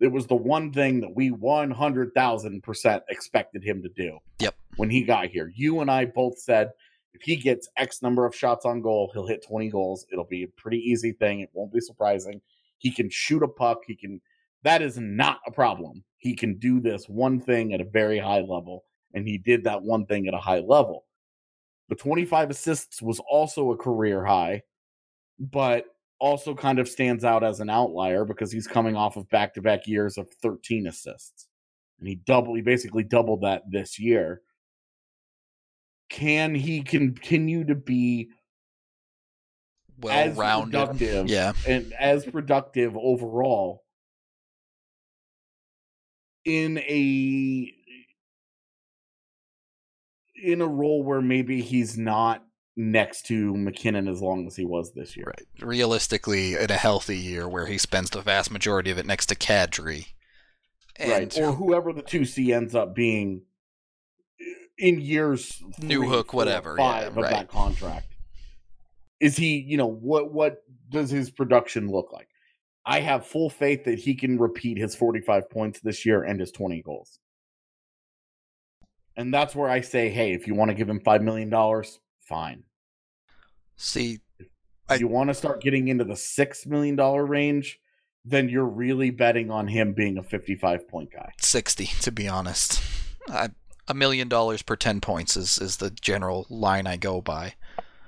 it 0.00 0.08
was 0.08 0.26
the 0.26 0.34
one 0.34 0.72
thing 0.72 1.00
that 1.00 1.14
we 1.14 1.30
100,000% 1.30 3.00
expected 3.08 3.62
him 3.62 3.82
to 3.82 3.88
do. 3.90 4.18
Yep. 4.40 4.54
When 4.76 4.90
he 4.90 5.02
got 5.02 5.26
here. 5.28 5.52
You 5.54 5.80
and 5.80 5.90
I 5.90 6.04
both 6.06 6.38
said 6.38 6.70
if 7.14 7.22
he 7.22 7.36
gets 7.36 7.68
X 7.76 8.02
number 8.02 8.26
of 8.26 8.34
shots 8.34 8.66
on 8.66 8.82
goal, 8.82 9.10
he'll 9.12 9.26
hit 9.26 9.46
20 9.46 9.70
goals. 9.70 10.04
It'll 10.12 10.24
be 10.24 10.42
a 10.42 10.48
pretty 10.48 10.78
easy 10.78 11.12
thing. 11.12 11.40
It 11.40 11.50
won't 11.52 11.72
be 11.72 11.80
surprising. 11.80 12.40
He 12.78 12.90
can 12.90 13.08
shoot 13.08 13.42
a 13.42 13.48
puck. 13.48 13.82
He 13.86 13.94
can 13.94 14.20
that 14.64 14.82
is 14.82 14.98
not 14.98 15.40
a 15.46 15.52
problem. 15.52 16.02
He 16.16 16.34
can 16.34 16.58
do 16.58 16.80
this 16.80 17.06
one 17.06 17.38
thing 17.38 17.74
at 17.74 17.82
a 17.82 17.84
very 17.84 18.18
high 18.18 18.40
level, 18.40 18.84
and 19.12 19.28
he 19.28 19.38
did 19.38 19.64
that 19.64 19.82
one 19.82 20.06
thing 20.06 20.26
at 20.26 20.34
a 20.34 20.38
high 20.38 20.60
level. 20.60 21.04
The 21.90 21.94
25 21.94 22.50
assists 22.50 23.02
was 23.02 23.20
also 23.30 23.72
a 23.72 23.76
career 23.76 24.24
high, 24.24 24.62
but 25.38 25.84
also 26.18 26.54
kind 26.54 26.78
of 26.78 26.88
stands 26.88 27.24
out 27.24 27.44
as 27.44 27.60
an 27.60 27.68
outlier 27.68 28.24
because 28.24 28.50
he's 28.50 28.66
coming 28.66 28.96
off 28.96 29.18
of 29.18 29.28
back 29.28 29.52
to 29.54 29.62
back 29.62 29.86
years 29.86 30.16
of 30.16 30.30
13 30.42 30.86
assists. 30.86 31.46
And 31.98 32.08
he 32.08 32.14
double 32.14 32.54
he 32.54 32.62
basically 32.62 33.04
doubled 33.04 33.42
that 33.42 33.70
this 33.70 33.98
year. 33.98 34.40
Can 36.14 36.54
he 36.54 36.82
continue 36.82 37.64
to 37.64 37.74
be 37.74 38.28
Well 39.98 40.14
as 40.30 40.36
rounded. 40.36 40.70
productive 40.72 41.28
Yeah. 41.28 41.54
and 41.66 41.92
as 41.94 42.24
productive 42.24 42.96
overall 42.96 43.82
in 46.44 46.78
a 46.78 47.74
in 50.40 50.60
a 50.60 50.66
role 50.68 51.02
where 51.02 51.20
maybe 51.20 51.62
he's 51.62 51.98
not 51.98 52.44
next 52.76 53.26
to 53.26 53.56
MacKinnon 53.56 54.06
as 54.06 54.20
long 54.20 54.46
as 54.46 54.54
he 54.54 54.64
was 54.64 54.92
this 54.94 55.16
year. 55.16 55.26
Right. 55.26 55.66
Realistically, 55.66 56.54
in 56.54 56.70
a 56.70 56.74
healthy 56.76 57.16
year 57.18 57.48
where 57.48 57.66
he 57.66 57.78
spends 57.78 58.10
the 58.10 58.20
vast 58.20 58.50
majority 58.52 58.90
of 58.92 58.98
it 58.98 59.06
next 59.06 59.26
to 59.26 59.34
Kadri. 59.34 60.06
And 60.96 61.10
right. 61.10 61.38
Or 61.38 61.52
whoever 61.52 61.92
the 61.92 62.02
2C 62.02 62.54
ends 62.54 62.74
up 62.74 62.94
being 62.94 63.42
in 64.78 65.00
years 65.00 65.62
New 65.80 66.02
hook, 66.02 66.32
four, 66.32 66.38
whatever, 66.38 66.76
yeah, 66.78 67.00
of 67.06 67.16
right. 67.16 67.30
that 67.30 67.48
contract. 67.48 68.14
Is 69.20 69.36
he, 69.36 69.58
you 69.58 69.76
know, 69.76 69.86
what 69.86 70.32
what 70.32 70.62
does 70.90 71.10
his 71.10 71.30
production 71.30 71.88
look 71.88 72.12
like? 72.12 72.28
I 72.84 73.00
have 73.00 73.26
full 73.26 73.48
faith 73.48 73.84
that 73.84 73.98
he 73.98 74.14
can 74.14 74.38
repeat 74.38 74.76
his 74.76 74.94
45 74.94 75.48
points 75.48 75.80
this 75.80 76.04
year 76.04 76.22
and 76.22 76.38
his 76.38 76.50
20 76.52 76.82
goals. 76.82 77.18
And 79.16 79.32
that's 79.32 79.54
where 79.54 79.70
I 79.70 79.80
say, 79.80 80.10
hey, 80.10 80.32
if 80.32 80.46
you 80.46 80.54
want 80.54 80.70
to 80.70 80.74
give 80.74 80.88
him 80.88 81.00
$5 81.00 81.22
million, 81.22 81.50
fine. 82.20 82.64
see, 83.76 84.18
If 84.38 84.46
I- 84.88 84.94
you 84.96 85.08
want 85.08 85.30
to 85.30 85.34
start 85.34 85.62
getting 85.62 85.88
into 85.88 86.04
the 86.04 86.14
$6 86.14 86.66
million 86.66 86.96
range, 86.96 87.78
then 88.24 88.48
you're 88.48 88.66
really 88.66 89.10
betting 89.10 89.50
on 89.50 89.68
him 89.68 89.92
being 89.94 90.18
a 90.18 90.22
55 90.22 90.86
point 90.88 91.10
guy. 91.12 91.30
60 91.40 91.86
to 92.02 92.12
be 92.12 92.28
honest. 92.28 92.82
I, 93.28 93.48
a 93.88 93.94
million 93.94 94.28
dollars 94.28 94.62
per 94.62 94.76
10 94.76 95.00
points 95.00 95.36
is, 95.36 95.58
is 95.58 95.76
the 95.76 95.90
general 95.90 96.46
line 96.48 96.86
I 96.86 96.96
go 96.96 97.20
by. 97.20 97.54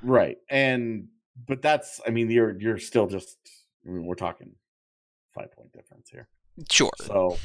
Right. 0.03 0.39
And 0.51 1.09
but 1.47 1.63
that's 1.63 2.01
I 2.07 2.11
mean 2.11 2.31
you're 2.31 2.59
you're 2.59 2.79
still 2.79 3.07
just 3.07 3.37
I 3.87 3.91
mean 3.91 4.07
we're 4.07 4.15
talking 4.15 4.53
5 5.35 5.53
point 5.53 5.73
difference 5.73 6.09
here. 6.11 6.29
Sure. 6.71 6.91
So 7.03 7.39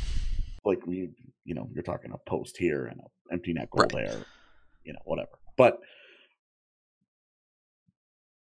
like 0.64 0.86
we 0.86 1.10
you 1.44 1.56
know 1.56 1.70
you're 1.74 1.84
talking 1.84 2.12
a 2.12 2.30
post 2.30 2.58
here 2.58 2.86
and 2.86 3.00
a 3.00 3.34
empty 3.34 3.54
net 3.54 3.70
goal 3.70 3.82
Right. 3.84 3.92
there, 4.06 4.26
you 4.84 4.94
know, 4.94 5.00
whatever. 5.06 5.32
But 5.58 5.80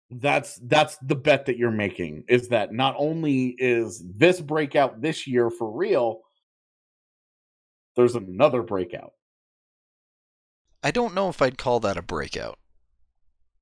that's 0.09 0.59
that's 0.63 0.97
the 0.97 1.15
bet 1.15 1.45
that 1.45 1.57
you're 1.57 1.71
making 1.71 2.25
is 2.27 2.49
that 2.49 2.73
not 2.73 2.95
only 2.97 3.55
is 3.57 4.03
this 4.15 4.41
breakout 4.41 5.01
this 5.01 5.25
year 5.25 5.49
for 5.49 5.71
real, 5.71 6.21
there's 7.95 8.15
another 8.15 8.61
breakout. 8.61 9.13
I 10.83 10.91
don't 10.91 11.13
know 11.13 11.29
if 11.29 11.41
I'd 11.41 11.57
call 11.57 11.79
that 11.81 11.97
a 11.97 12.01
breakout. 12.01 12.57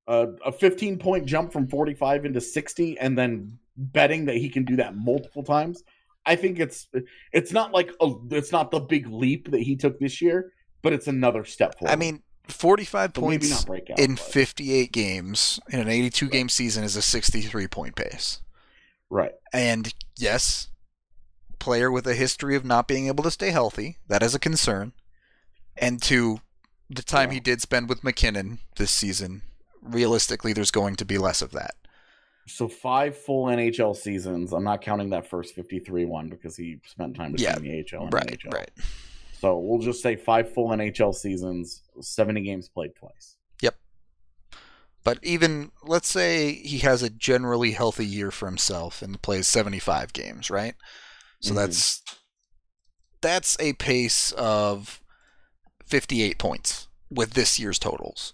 a, 0.07 0.28
a 0.45 0.51
15 0.51 0.97
point 0.99 1.26
jump 1.26 1.51
from 1.53 1.67
45 1.67 2.26
into 2.26 2.41
60 2.41 2.97
and 2.99 3.17
then 3.17 3.59
betting 3.78 4.26
that 4.26 4.36
he 4.38 4.49
can 4.49 4.65
do 4.65 4.76
that 4.76 4.95
multiple 4.95 5.41
times 5.43 5.84
i 6.26 6.36
think 6.36 6.59
it's 6.59 6.88
it's 7.32 7.53
not 7.53 7.72
like 7.72 7.91
a, 8.01 8.11
it's 8.32 8.51
not 8.51 8.72
the 8.72 8.80
big 8.80 9.07
leap 9.07 9.49
that 9.51 9.61
he 9.61 9.76
took 9.78 9.97
this 9.99 10.22
year 10.22 10.51
but 10.82 10.91
it's 10.91 11.07
another 11.07 11.45
step 11.45 11.78
forward 11.80 11.93
I 11.93 11.95
mean, 11.95 12.22
45 12.49 13.11
So 13.15 13.22
points 13.22 13.63
breakout 13.65 13.99
in 13.99 14.15
but- 14.15 14.20
58 14.24 14.91
games 14.91 15.59
in 15.70 15.80
an 15.80 15.88
82 15.88 16.28
game 16.30 16.49
season 16.49 16.84
is 16.84 16.95
a 16.97 17.01
63 17.01 17.67
point 17.67 17.95
pace. 17.95 18.41
right 19.09 19.32
And 19.53 19.93
yes, 20.17 20.67
player 21.59 21.89
with 21.91 22.05
a 22.07 22.15
history 22.15 22.55
of 22.55 22.65
not 22.65 22.88
being 22.88 23.07
able 23.07 23.24
to 23.24 23.32
stay 23.32 23.51
healthy, 23.51 23.97
that 24.07 24.24
is 24.24 24.34
a 24.36 24.39
concern. 24.39 24.93
And 25.78 26.01
to 26.03 26.39
the 26.90 27.04
time 27.04 27.32
he 27.32 27.40
did 27.40 27.62
spend 27.62 27.88
with 27.90 28.04
MacKinnon 28.04 28.60
this 28.78 28.92
season, 28.92 29.42
realistically, 29.82 30.54
there's 30.54 30.72
going 30.72 30.96
to 30.96 31.06
be 31.06 31.18
less 31.18 31.42
of 31.42 31.52
that. 31.52 31.76
so 32.48 32.68
five 32.68 33.16
full 33.16 33.46
nhl 33.46 33.96
seasons 33.96 34.54
i'm 34.54 34.64
not 34.64 34.82
counting 34.82 35.12
that 35.12 35.28
first 35.30 35.54
53 35.54 36.06
one 36.06 36.30
because 36.30 36.58
he 36.58 36.78
spent 36.86 37.16
time 37.16 37.32
between 37.34 37.64
Yeah, 37.64 37.82
the 37.84 37.96
ahl 37.96 38.06
and 38.06 38.14
Right, 38.14 38.40
nhl 38.44 38.52
right. 38.54 38.72
so 39.32 39.58
we'll 39.60 39.80
just 39.80 40.02
say 40.02 40.16
five 40.16 40.52
full 40.52 40.70
nhl 40.70 41.14
seasons 41.14 41.84
70 42.02 42.42
games 42.42 42.68
played 42.68 42.96
twice 42.96 43.36
Yep. 43.62 43.76
But 45.04 45.20
even 45.22 45.72
let's 45.84 46.10
say 46.10 46.54
he 46.54 46.80
has 46.80 47.04
a 47.04 47.10
generally 47.10 47.72
healthy 47.74 48.06
year 48.06 48.32
for 48.32 48.48
himself 48.48 49.02
and 49.04 49.22
plays 49.22 49.48
75 49.48 50.12
games, 50.14 50.50
right? 50.50 50.74
So 51.42 51.52
Mhm. 51.54 51.56
that's 51.58 52.04
that's 53.22 53.58
a 53.60 53.74
pace 53.74 54.32
of 54.34 55.02
58 55.90 56.38
points 56.38 56.88
with 57.10 57.32
this 57.32 57.60
year's 57.60 57.80
totals. 57.80 58.34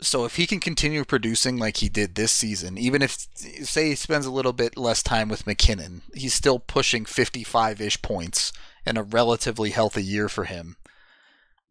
So 0.00 0.24
if 0.24 0.36
he 0.36 0.46
can 0.46 0.60
continue 0.60 1.04
producing 1.04 1.58
like 1.58 1.78
he 1.78 1.88
did 1.90 2.14
this 2.14 2.32
season, 2.32 2.78
even 2.78 3.02
if 3.02 3.28
say 3.34 3.90
he 3.90 3.94
spends 3.94 4.24
a 4.24 4.30
little 4.30 4.54
bit 4.54 4.78
less 4.78 5.02
time 5.02 5.28
with 5.28 5.46
MacKinnon, 5.46 6.02
he's 6.14 6.32
still 6.32 6.58
pushing 6.58 7.04
55ish 7.04 8.00
points 8.00 8.52
in 8.86 8.96
a 8.96 9.02
relatively 9.02 9.70
healthy 9.70 10.02
year 10.02 10.28
for 10.28 10.44
him. 10.44 10.76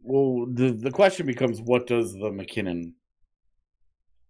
Well, 0.04 0.46
the 0.46 0.72
the 0.72 0.92
question 0.92 1.26
becomes, 1.26 1.60
what 1.60 1.88
does 1.88 2.14
the 2.14 2.32
MacKinnon, 2.32 2.94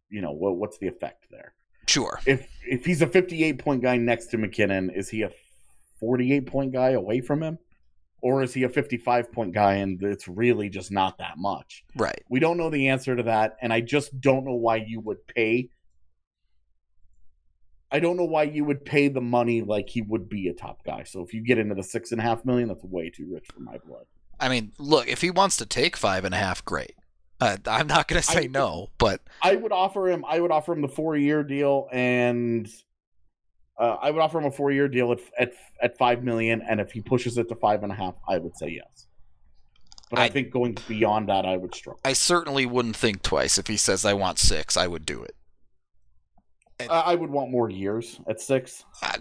you 0.10 0.22
know, 0.22 0.32
what 0.32 0.56
what's 0.56 0.78
the 0.78 0.88
effect 0.88 1.26
there? 1.30 1.54
Sure. 1.88 2.20
If 2.26 2.48
if 2.66 2.86
he's 2.86 3.02
a 3.02 3.08
58 3.08 3.60
point 3.60 3.82
guy 3.82 3.98
next 3.98 4.28
to 4.28 4.38
MacKinnon, 4.38 4.92
is 4.92 5.10
he 5.10 5.24
a 5.24 5.32
48 6.00 6.46
point 6.46 6.72
guy 6.72 6.92
away 6.92 7.20
from 7.20 7.44
him, 7.44 7.60
or 8.22 8.43
is 8.43 8.53
he 8.53 8.63
a 8.63 8.70
55 8.70 9.32
point 9.32 9.53
guy 9.53 9.76
and 9.76 10.01
it's 10.03 10.28
really 10.28 10.70
just 10.70 10.91
not 10.91 11.17
that 11.20 11.38
much? 11.38 11.84
Right. 11.95 12.22
We 12.30 12.39
don't 12.39 12.57
know 12.57 12.70
the 12.70 12.89
answer 12.89 13.15
to 13.15 13.24
that, 13.24 13.57
and 13.61 13.72
I 13.72 13.82
just 13.82 14.20
don't 14.20 14.45
know 14.45 14.55
why 14.55 14.78
you 14.78 14.99
would 15.01 15.26
pay. 15.28 15.70
I 17.91 17.99
don't 17.99 18.17
know 18.17 18.26
why 18.26 18.43
you 18.43 18.65
would 18.65 18.86
pay 18.86 19.07
the 19.07 19.22
money 19.22 19.61
like 19.61 19.89
he 19.89 20.01
would 20.01 20.30
be 20.30 20.47
a 20.47 20.53
top 20.53 20.84
guy. 20.84 21.03
So 21.03 21.22
if 21.24 21.34
you 21.34 21.41
get 21.41 21.57
into 21.57 21.74
the 21.74 21.84
six 21.84 22.11
and 22.11 22.22
a 22.22 22.24
half 22.24 22.45
million, 22.45 22.67
that's 22.67 22.84
way 22.84 23.09
too 23.09 23.28
rich 23.32 23.47
for 23.51 23.61
my 23.61 23.78
blood. 23.80 24.05
I 24.39 24.47
mean, 24.47 24.74
look, 24.78 25.07
if 25.07 25.22
he 25.22 25.32
wants 25.32 25.57
to 25.57 25.65
take 25.65 25.97
five 25.97 26.24
and 26.24 26.34
a 26.34 26.38
half, 26.38 26.63
great. 26.63 26.93
Uh, 27.41 27.57
I'm 27.65 27.88
not 27.88 28.07
going 28.07 28.22
to 28.22 28.28
say 28.28 28.43
I- 28.43 28.47
no, 28.47 28.89
but 28.97 29.22
I 29.41 29.55
would 29.55 29.72
offer 29.72 30.09
him. 30.09 30.24
I 30.28 30.39
would 30.39 30.51
offer 30.51 30.74
him 30.74 30.82
the 30.82 30.88
four 30.88 31.15
year 31.15 31.43
deal, 31.43 31.88
and 31.91 32.70
uh, 33.80 33.97
I 34.01 34.11
would 34.11 34.21
offer 34.21 34.38
him 34.39 34.45
a 34.45 34.51
four 34.51 34.71
year 34.71 34.88
deal 34.88 35.11
at, 35.11 35.19
at 35.39 35.53
at 35.82 35.97
five 35.97 36.23
million. 36.23 36.61
And 36.61 36.80
if 36.80 36.91
he 36.91 37.01
pushes 37.01 37.38
it 37.38 37.47
to 37.49 37.55
five 37.55 37.82
and 37.84 37.91
a 37.91 37.95
half, 37.95 38.15
I 38.27 38.38
would 38.38 38.55
say 38.57 38.67
yes. 38.69 39.07
But 40.09 40.19
I, 40.19 40.23
I- 40.25 40.30
think 40.30 40.51
going 40.51 40.77
beyond 40.88 41.30
that, 41.30 41.45
I 41.45 41.55
would 41.57 41.73
struggle. 41.73 42.01
I 42.03 42.13
certainly 42.13 42.65
wouldn't 42.65 42.95
think 42.97 43.21
twice 43.21 43.57
if 43.57 43.67
he 43.67 43.77
says 43.77 44.05
I 44.05 44.13
want 44.13 44.39
six. 44.39 44.75
I 44.77 44.88
would 44.88 45.05
do 45.05 45.23
it. 45.23 45.36
I, 46.82 46.86
I 46.86 47.15
would 47.15 47.30
want 47.30 47.51
more 47.51 47.69
years 47.69 48.19
at 48.27 48.39
six. 48.39 48.86
Uh, 49.03 49.17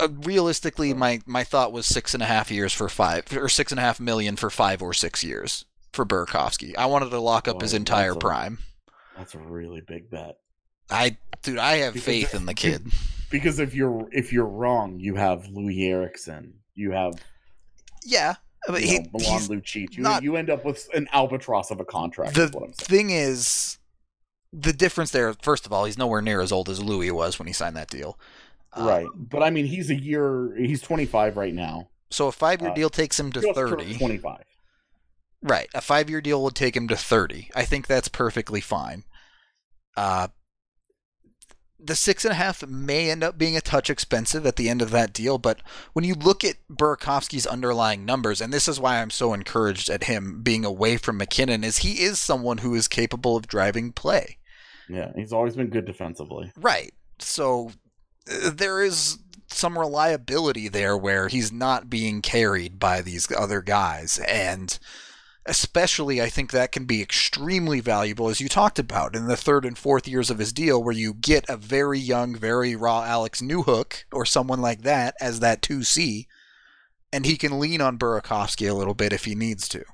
uh, 0.00 0.08
realistically, 0.22 0.94
my 0.94 1.20
my 1.26 1.42
thought 1.44 1.72
was 1.72 1.86
six 1.86 2.14
and 2.14 2.22
a 2.22 2.26
half 2.26 2.50
years 2.50 2.72
for 2.72 2.88
five, 2.88 3.24
or 3.36 3.48
six 3.48 3.72
and 3.72 3.78
a 3.80 3.82
half 3.82 3.98
million 4.00 4.36
for 4.36 4.48
five 4.50 4.80
or 4.80 4.92
six 4.94 5.24
years. 5.24 5.64
for 5.92 6.06
Burakovsky. 6.06 6.76
I 6.78 6.86
wanted 6.86 7.10
to 7.10 7.18
lock 7.18 7.48
up 7.48 7.60
his 7.62 7.74
entire 7.74 8.12
that's 8.12 8.16
a- 8.16 8.20
prime. 8.20 8.58
That's 9.16 9.34
a 9.34 9.38
really 9.38 9.80
big 9.82 10.08
bet. 10.08 10.38
I 10.88 11.16
dude, 11.42 11.58
I 11.58 11.78
have 11.78 11.94
Because 11.94 12.06
faith 12.06 12.34
in 12.34 12.46
the 12.46 12.54
kid. 12.64 12.86
Because 13.30 13.58
if 13.60 13.74
you're 13.74 14.08
if 14.12 14.32
you're 14.32 14.46
wrong, 14.46 14.98
you 14.98 15.14
have 15.14 15.44
Loui 15.44 15.88
Eriksson, 15.88 16.54
you 16.74 16.90
have 16.92 17.14
Yeah, 18.04 18.34
but 18.66 18.82
you 18.82 18.88
he, 18.88 18.98
Milan 19.12 19.42
Lucic. 19.42 19.96
You, 19.96 20.02
not- 20.02 20.22
you 20.22 20.36
end 20.36 20.50
up 20.50 20.64
with 20.64 20.88
an 20.94 21.08
albatross 21.12 21.70
of 21.70 21.80
a 21.80 21.84
contract. 21.84 22.36
is 22.36 22.50
what 22.52 22.64
I'm 22.64 22.70
the 22.76 22.84
saying. 22.84 23.08
thing 23.08 23.10
is, 23.10 23.78
the 24.52 24.72
difference 24.72 25.10
there. 25.12 25.32
First 25.42 25.64
of 25.66 25.72
all, 25.72 25.84
he's 25.84 25.96
nowhere 25.98 26.20
near 26.22 26.40
as 26.40 26.50
old 26.52 26.68
as 26.68 26.80
Loui 26.80 27.12
was 27.12 27.38
when 27.38 27.46
he 27.46 27.52
signed 27.52 27.76
that 27.76 27.88
deal. 27.88 28.18
Uh, 28.72 28.84
right, 28.84 29.06
but 29.16 29.42
I 29.42 29.50
mean, 29.50 29.66
he's 29.66 29.90
a 29.90 29.96
year. 29.96 30.54
He's 30.56 30.80
25 30.82 31.36
right 31.36 31.54
now. 31.54 31.88
So 32.10 32.26
a 32.26 32.32
five-year 32.32 32.70
Uh, 32.70 32.74
deal 32.74 32.90
takes 32.90 33.18
him 33.18 33.30
to 33.32 33.40
Just 33.40 33.54
thirty. 33.54 33.96
25. 33.96 34.42
Right. 35.42 35.68
A 35.74 35.80
five 35.80 36.10
year 36.10 36.20
deal 36.20 36.42
would 36.44 36.54
take 36.56 36.76
him 36.76 36.86
to 36.88 36.96
30. 36.96 37.50
I 37.54 37.64
think 37.64 37.86
that's 37.86 38.08
perfectly 38.08 38.60
fine. 38.60 39.04
Uh, 39.96 40.28
the 41.82 41.94
six 41.94 42.24
and 42.24 42.32
a 42.32 42.36
half 42.36 42.66
may 42.66 43.10
end 43.10 43.24
up 43.24 43.38
being 43.38 43.56
a 43.56 43.60
touch 43.60 43.90
expensive 43.90 44.46
at 44.46 44.56
the 44.56 44.68
end 44.68 44.82
of 44.82 44.90
that 44.90 45.12
deal, 45.12 45.38
but 45.38 45.60
when 45.92 46.04
you 46.04 46.14
look 46.14 46.44
at 46.44 46.56
Burakovsky's 46.70 47.46
underlying 47.46 48.04
numbers, 48.04 48.40
and 48.40 48.52
this 48.52 48.68
is 48.68 48.78
why 48.78 49.00
I'm 49.00 49.10
so 49.10 49.32
encouraged 49.32 49.88
at 49.88 50.04
him 50.04 50.42
being 50.42 50.64
away 50.64 50.96
from 50.96 51.16
MacKinnon, 51.16 51.64
is 51.64 51.78
he 51.78 52.02
is 52.02 52.18
someone 52.18 52.58
who 52.58 52.74
is 52.74 52.88
capable 52.88 53.36
of 53.36 53.46
driving 53.46 53.92
play. 53.92 54.38
Yeah, 54.88 55.12
he's 55.14 55.32
always 55.32 55.56
been 55.56 55.70
good 55.70 55.86
defensively. 55.86 56.52
Right. 56.56 56.92
So 57.18 57.72
uh, 58.30 58.50
there 58.50 58.82
is 58.82 59.18
some 59.48 59.78
reliability 59.78 60.68
there 60.68 60.96
where 60.96 61.28
he's 61.28 61.52
not 61.52 61.90
being 61.90 62.22
carried 62.22 62.78
by 62.78 63.02
these 63.02 63.30
other 63.36 63.62
guys. 63.62 64.18
And 64.28 64.78
especially, 65.50 66.22
I 66.22 66.28
think 66.28 66.52
that 66.52 66.70
can 66.72 66.84
be 66.84 67.02
extremely 67.02 67.80
valuable, 67.80 68.28
as 68.28 68.40
you 68.40 68.48
talked 68.48 68.78
about, 68.78 69.16
in 69.16 69.26
the 69.26 69.36
third 69.36 69.64
and 69.64 69.76
fourth 69.76 70.06
years 70.06 70.30
of 70.30 70.38
his 70.38 70.52
deal, 70.52 70.82
where 70.82 70.94
you 70.94 71.12
get 71.12 71.44
a 71.48 71.56
very 71.56 71.98
young, 71.98 72.36
very 72.36 72.76
raw 72.76 73.02
Alex 73.02 73.42
Newhook 73.42 74.04
or 74.12 74.24
someone 74.24 74.60
like 74.60 74.82
that 74.82 75.14
as 75.20 75.40
that 75.40 75.60
2C. 75.60 76.26
And 77.12 77.26
he 77.26 77.36
can 77.36 77.58
lean 77.58 77.80
on 77.80 77.98
Burakovsky 77.98 78.70
a 78.70 78.74
little 78.74 78.94
bit 78.94 79.12
if 79.12 79.24
he 79.24 79.34
needs 79.34 79.68
to. 79.70 79.84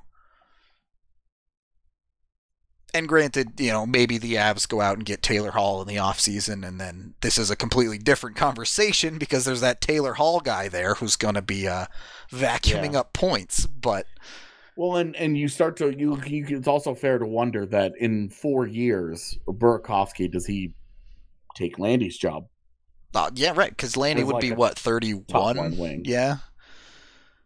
And 2.93 3.07
granted, 3.07 3.59
you 3.59 3.71
know, 3.71 3.85
maybe 3.85 4.17
the 4.17 4.35
Avs 4.35 4.67
go 4.67 4.79
out 4.81 4.95
and 4.97 5.05
get 5.05 5.21
Taylor 5.21 5.51
Hall 5.51 5.81
in 5.81 5.87
the 5.87 5.97
offseason, 5.97 6.65
and 6.65 6.79
then 6.79 7.15
this 7.21 7.37
is 7.37 7.51
a 7.51 7.55
completely 7.55 7.97
different 7.97 8.37
conversation 8.37 9.17
because 9.17 9.45
there's 9.45 9.61
that 9.61 9.81
Taylor 9.81 10.13
Hall 10.13 10.39
guy 10.39 10.67
there 10.69 10.95
who's 10.95 11.15
going 11.15 11.35
to 11.35 11.41
be 11.41 11.67
uh, 11.67 11.85
vacuuming 12.31 12.93
Yeah. 12.93 13.01
up 13.01 13.13
points. 13.13 13.65
But 13.67 14.05
Well, 14.77 14.97
and 14.97 15.15
and 15.15 15.35
you 15.35 15.47
start 15.47 15.75
to 15.77 15.89
you, 15.97 16.21
you. 16.25 16.45
It's 16.49 16.67
also 16.67 16.93
fair 16.93 17.17
to 17.17 17.25
wonder 17.25 17.65
that 17.65 17.93
in 17.99 18.29
four 18.29 18.67
years, 18.67 19.37
Burakovsky 19.47 20.31
does 20.31 20.45
he 20.45 20.73
take 21.55 21.79
Landy's 21.79 22.17
job? 22.17 22.45
uh, 23.15 23.31
yeah, 23.33 23.53
right, 23.55 23.71
because 23.71 23.97
Landy 23.97 24.23
would 24.23 24.33
like 24.33 24.41
be 24.41 24.51
what 24.51 24.77
31. 24.77 25.77
wing. 25.77 26.03
Yeah, 26.05 26.37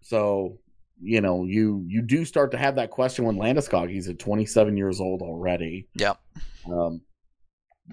So 0.02 0.58
you 1.02 1.22
know 1.22 1.46
you 1.46 1.86
you 1.88 2.02
do 2.02 2.26
start 2.26 2.52
to 2.52 2.58
have 2.58 2.76
that 2.76 2.90
question 2.92 3.24
when 3.24 3.38
Landeskog. 3.38 3.90
He's 3.90 4.10
at 4.10 4.20
27 4.20 4.76
years 4.76 5.00
old 5.00 5.22
already. 5.22 5.88
yep. 5.96 6.20
Um, 6.70 7.02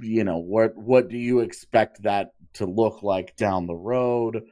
you 0.00 0.24
know 0.24 0.38
what 0.38 0.76
what 0.76 1.08
do 1.08 1.16
you 1.16 1.40
expect 1.40 2.02
that 2.02 2.32
to 2.54 2.66
look 2.66 3.04
like 3.04 3.36
down 3.36 3.68
the 3.68 3.76
road? 3.76 4.42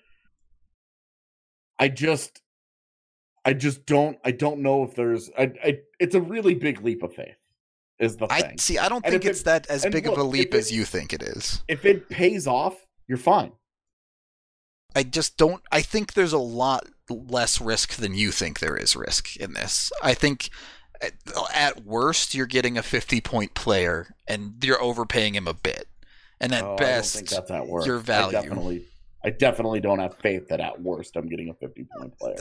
I 1.78 1.88
just 1.88 2.40
I 3.46 3.52
just 3.54 3.86
don't 3.86 4.18
I 4.24 4.32
don't 4.32 4.60
know 4.60 4.82
if 4.82 4.94
there's 4.94 5.30
I, 5.38 5.52
I 5.64 5.78
it's 6.00 6.14
a 6.14 6.20
really 6.20 6.54
big 6.54 6.82
leap 6.82 7.02
of 7.02 7.14
faith 7.14 7.36
is 7.98 8.16
the 8.16 8.26
I 8.30 8.42
thing. 8.42 8.58
see. 8.58 8.76
I 8.78 8.88
don't 8.90 9.04
And 9.04 9.12
think 9.12 9.24
it's 9.24 9.40
it- 9.40 9.44
that 9.44 9.66
as 9.68 9.86
big 9.86 10.06
of 10.06 10.18
a 10.18 10.22
leap 10.22 10.52
it- 10.54 10.58
as 10.58 10.70
you 10.72 10.84
think 10.84 11.12
it 11.14 11.22
is. 11.22 11.62
If 11.68 11.84
it 11.86 12.08
pays 12.10 12.46
off, 12.46 12.74
you're 13.08 13.16
fine. 13.18 13.52
I 14.94 15.02
just 15.02 15.36
don't. 15.36 15.62
I 15.70 15.80
think 15.82 16.12
there's 16.14 16.32
a 16.32 16.38
lot 16.38 16.86
less 17.08 17.60
risk 17.60 17.94
than 17.94 18.14
you 18.14 18.30
think 18.32 18.58
there 18.60 18.76
is 18.76 18.96
risk 18.96 19.36
in 19.36 19.52
this. 19.52 19.92
I 20.02 20.14
think 20.14 20.48
at, 21.54 21.84
worst 21.84 22.34
you're 22.34 22.46
getting 22.46 22.78
a 22.78 22.82
50 22.82 23.20
point 23.20 23.54
player 23.54 24.14
and 24.26 24.54
you're 24.62 24.82
overpaying 24.82 25.34
him 25.34 25.46
a 25.46 25.52
bit, 25.54 25.86
and 26.40 26.54
at 26.54 26.64
Oh, 26.64 26.74
I 26.74 26.76
best 26.76 27.28
that's 27.30 27.50
at 27.50 27.66
worst. 27.66 27.86
your 27.86 27.98
value. 27.98 28.38
I 28.38 28.42
definitely 28.42 28.86
I 29.26 29.30
definitely 29.30 29.80
don't 29.80 29.98
have 29.98 30.16
faith 30.18 30.46
that 30.48 30.60
at 30.60 30.80
worst 30.80 31.16
I'm 31.16 31.28
getting 31.28 31.48
a 31.50 31.54
50 31.54 31.86
point 31.98 32.16
player. 32.16 32.36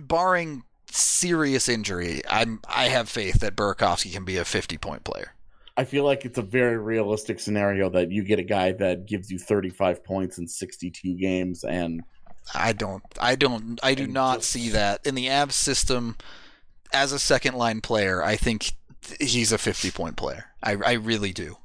barring 0.00 0.62
serious 0.90 1.68
injury, 1.68 2.22
I'm 2.28 2.60
I 2.66 2.88
have 2.88 3.08
faith 3.10 3.40
that 3.40 3.54
Burakovsky 3.56 4.12
can 4.12 4.24
be 4.24 4.38
a 4.38 4.44
50 4.44 4.78
point 4.78 5.04
player. 5.04 5.34
I 5.76 5.84
feel 5.84 6.04
like 6.04 6.24
it's 6.24 6.38
a 6.38 6.42
very 6.42 6.78
realistic 6.78 7.40
scenario 7.40 7.90
that 7.90 8.10
you 8.10 8.22
get 8.24 8.38
a 8.38 8.44
guy 8.44 8.72
that 8.72 9.06
gives 9.06 9.30
you 9.30 9.38
35 9.38 10.02
points 10.04 10.38
in 10.38 10.48
62 10.48 11.14
games 11.18 11.62
and 11.64 12.02
I 12.54 12.72
don't. 12.72 13.02
I 13.20 13.34
don't. 13.36 13.78
I 13.82 13.94
do 13.94 14.06
not 14.06 14.38
just- 14.38 14.50
see 14.50 14.68
that 14.70 15.06
in 15.06 15.14
the 15.14 15.26
Avs 15.26 15.52
system 15.52 16.16
as 16.92 17.12
a 17.12 17.18
second 17.18 17.54
line 17.54 17.80
player. 17.80 18.22
I 18.22 18.36
think 18.36 18.72
he's 19.20 19.52
a 19.52 19.58
50 19.58 19.90
point 19.90 20.16
player. 20.16 20.46
I 20.62 20.76
I 20.76 20.92
really 20.92 21.32
do. 21.32 21.56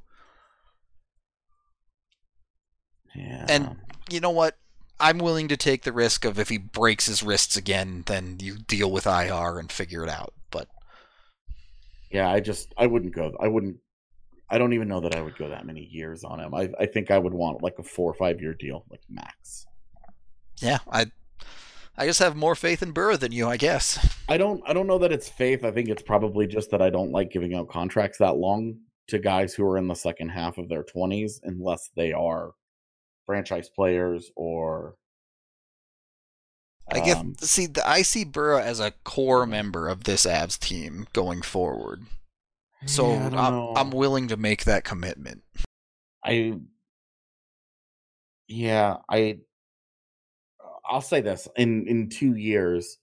yeah. 3.15 3.45
And 3.49 3.75
you 4.11 4.19
know 4.19 4.29
what? 4.29 4.57
I'm 4.99 5.17
willing 5.17 5.47
to 5.47 5.57
take 5.57 5.83
the 5.83 5.93
risk 5.93 6.25
of 6.25 6.37
if 6.37 6.49
he 6.49 6.57
breaks 6.57 7.05
his 7.05 7.23
wrists 7.23 7.55
again, 7.55 8.03
then 8.07 8.37
you 8.41 8.57
deal 8.57 8.91
with 8.91 9.07
IR 9.07 9.57
and 9.57 9.71
figure 9.71 10.03
it 10.03 10.09
out. 10.09 10.33
But 10.51 10.67
yeah, 12.11 12.29
I 12.29 12.39
just 12.41 12.73
I 12.77 12.87
wouldn't 12.87 13.15
go 13.15 13.35
I 13.39 13.47
wouldn't 13.47 13.77
I 14.49 14.57
don't 14.57 14.73
even 14.73 14.87
know 14.87 14.99
that 15.01 15.15
I 15.15 15.21
would 15.21 15.37
go 15.37 15.47
that 15.49 15.65
many 15.65 15.85
years 15.85 16.23
on 16.23 16.39
him. 16.39 16.53
I 16.53 16.69
I 16.79 16.85
think 16.85 17.11
I 17.11 17.17
would 17.17 17.33
want 17.33 17.63
like 17.63 17.79
a 17.79 17.83
4 17.83 18.11
or 18.11 18.13
5 18.13 18.41
year 18.41 18.53
deal 18.53 18.85
like 18.89 19.01
max. 19.09 19.65
yeah, 20.57 20.79
I 20.91 21.05
I 21.97 22.05
just 22.05 22.19
have 22.19 22.35
more 22.35 22.55
faith 22.55 22.81
in 22.81 22.91
Burrow 22.91 23.17
than 23.17 23.31
you, 23.31 23.47
I 23.47 23.57
guess. 23.57 24.15
I 24.27 24.37
don't 24.37 24.61
I 24.67 24.73
don't 24.73 24.87
know 24.87 24.99
that 24.99 25.13
it's 25.13 25.29
faith. 25.29 25.63
I 25.63 25.71
think 25.71 25.87
it's 25.87 26.01
probably 26.01 26.45
just 26.45 26.71
that 26.71 26.81
I 26.81 26.89
don't 26.89 27.11
like 27.11 27.31
giving 27.31 27.55
out 27.55 27.69
contracts 27.69 28.17
that 28.17 28.35
long 28.35 28.79
to 29.07 29.19
guys 29.19 29.53
who 29.53 29.65
are 29.65 29.77
in 29.77 29.87
the 29.87 29.95
second 29.95 30.29
half 30.29 30.57
of 30.57 30.69
their 30.69 30.83
20s 30.83 31.39
unless 31.43 31.89
they 31.95 32.11
are 32.13 32.51
franchise 33.29 33.69
players 33.69 34.31
or 34.35 34.95
I 36.91 36.99
guess 36.99 37.17
um, 37.17 37.35
see 37.39 37.67
the, 37.67 37.87
I 37.87 38.01
see 38.01 38.23
Burrow 38.23 38.57
as 38.57 38.79
a 38.79 38.89
core 39.03 39.45
member 39.45 39.87
of 39.87 40.05
this 40.05 40.25
Avs 40.25 40.57
team 40.57 41.05
going 41.13 41.43
forward. 41.43 42.07
So 42.87 43.11
Yeah, 43.11 43.27
I'm. 43.27 43.77
I'm 43.77 43.91
willing 43.91 44.29
to 44.29 44.37
make 44.37 44.63
that 44.63 44.83
commitment. 44.83 45.43
I 46.25 46.55
yeah, 48.47 48.97
I 49.07 49.41
I'll 50.83 51.01
say 51.01 51.21
this 51.21 51.47
in 51.55 51.87
in 51.87 52.09
2 52.09 52.33
years 52.33 52.97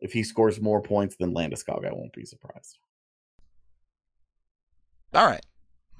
if 0.00 0.12
he 0.12 0.24
scores 0.24 0.60
more 0.60 0.82
points 0.82 1.14
than 1.14 1.32
Landeskog, 1.32 1.86
I 1.86 1.92
won't 1.92 2.12
be 2.12 2.24
surprised. 2.24 2.76
All 5.14 5.26
right. 5.26 5.44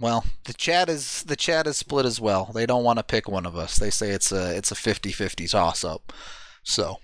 Well, 0.01 0.25
the 0.45 0.55
chat 0.55 0.89
is 0.89 1.23
the 1.25 1.37
chat 1.37 1.67
is 1.67 1.77
split 1.77 2.07
as 2.07 2.21
well. 2.21 2.51
They 2.55 2.65
don't 2.65 2.85
want 2.85 2.99
to 2.99 3.03
pick 3.03 3.29
one 3.29 3.45
of 3.45 3.55
us. 3.55 3.77
They 3.77 3.91
say 3.91 4.11
it's 4.11 4.33
a 4.33 4.57
it's 4.57 4.73
a 4.73 4.75
50-50 4.75 5.51
toss 5.51 5.85
up. 5.85 6.13
So, 6.63 6.99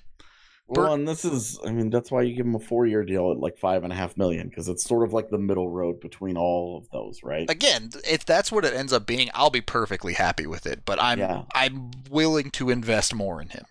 Well, 0.67 0.95
and 0.95 1.07
this 1.07 1.25
is, 1.25 1.59
I 1.65 1.73
mean, 1.73 1.91
that's 1.91 2.11
why 2.11 2.23
you 2.23 2.35
give 2.35 2.47
him 2.47 2.55
a 2.55 2.61
four-year 2.61 3.05
deal 3.05 3.31
at 3.33 3.39
like 3.39 3.59
five 3.59 3.85
and 3.85 3.93
a 3.93 3.97
half 3.97 4.17
million 4.17 4.49
because 4.49 4.69
it's 4.69 4.85
sort 4.85 5.05
of 5.07 5.13
like 5.13 5.29
the 5.31 5.39
middle 5.39 5.69
road 5.69 6.01
between 6.01 6.37
all 6.37 6.79
of 6.79 6.89
those, 6.91 7.23
right? 7.23 7.49
again, 7.51 7.91
if 8.09 8.25
that's 8.25 8.51
what 8.51 8.65
it 8.65 8.75
ends 8.75 8.93
up 8.93 9.07
being, 9.07 9.31
I'll 9.35 9.51
be 9.51 9.61
perfectly 9.61 10.15
happy 10.15 10.47
with 10.47 10.67
it, 10.67 10.85
but 10.85 11.01
I'm 11.01 11.19
Yeah. 11.19 11.43
I'm 11.55 11.91
willing 12.11 12.51
to 12.53 12.71
invest 12.71 13.15
more 13.15 13.41
in 13.43 13.51
him. 13.51 13.65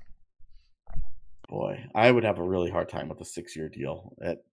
Boy, 1.49 1.85
I 1.93 2.11
would 2.11 2.23
have 2.23 2.39
a 2.39 2.43
really 2.43 2.71
hard 2.71 2.89
time 2.89 3.09
with 3.09 3.21
a 3.21 3.25
six-year 3.25 3.69
deal 3.69 4.13
at 4.23 4.43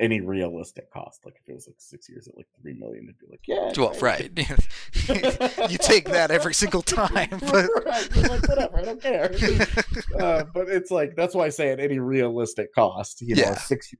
any 0.00 0.20
realistic 0.20 0.90
cost. 0.90 1.24
Like 1.24 1.36
if 1.40 1.48
it 1.48 1.54
was 1.54 1.66
like 1.68 1.76
six 1.78 2.08
years 2.08 2.26
at 2.26 2.36
like 2.36 2.46
three 2.60 2.74
million, 2.74 3.04
it'd 3.04 3.18
be 3.18 3.26
like, 3.30 3.40
yeah, 3.46 3.72
Well, 3.76 3.94
great. 3.98 4.32
right. 4.36 5.68
you 5.70 5.78
take 5.78 6.06
that 6.10 6.30
every 6.30 6.54
single 6.54 6.82
time, 6.82 7.28
but 7.30 7.68
Right, 7.86 8.16
like, 8.16 8.48
whatever, 8.48 8.78
I 8.78 8.82
don't 8.82 9.00
care. 9.02 9.30
uh, 10.18 10.44
but 10.52 10.68
it's 10.68 10.90
like 10.90 11.14
that's 11.16 11.34
why 11.34 11.44
I 11.44 11.50
say 11.50 11.70
at 11.70 11.78
any 11.80 11.98
realistic 11.98 12.74
cost, 12.74 13.20
you 13.20 13.36
Yeah. 13.36 13.52
a 13.52 13.58
six 13.58 13.92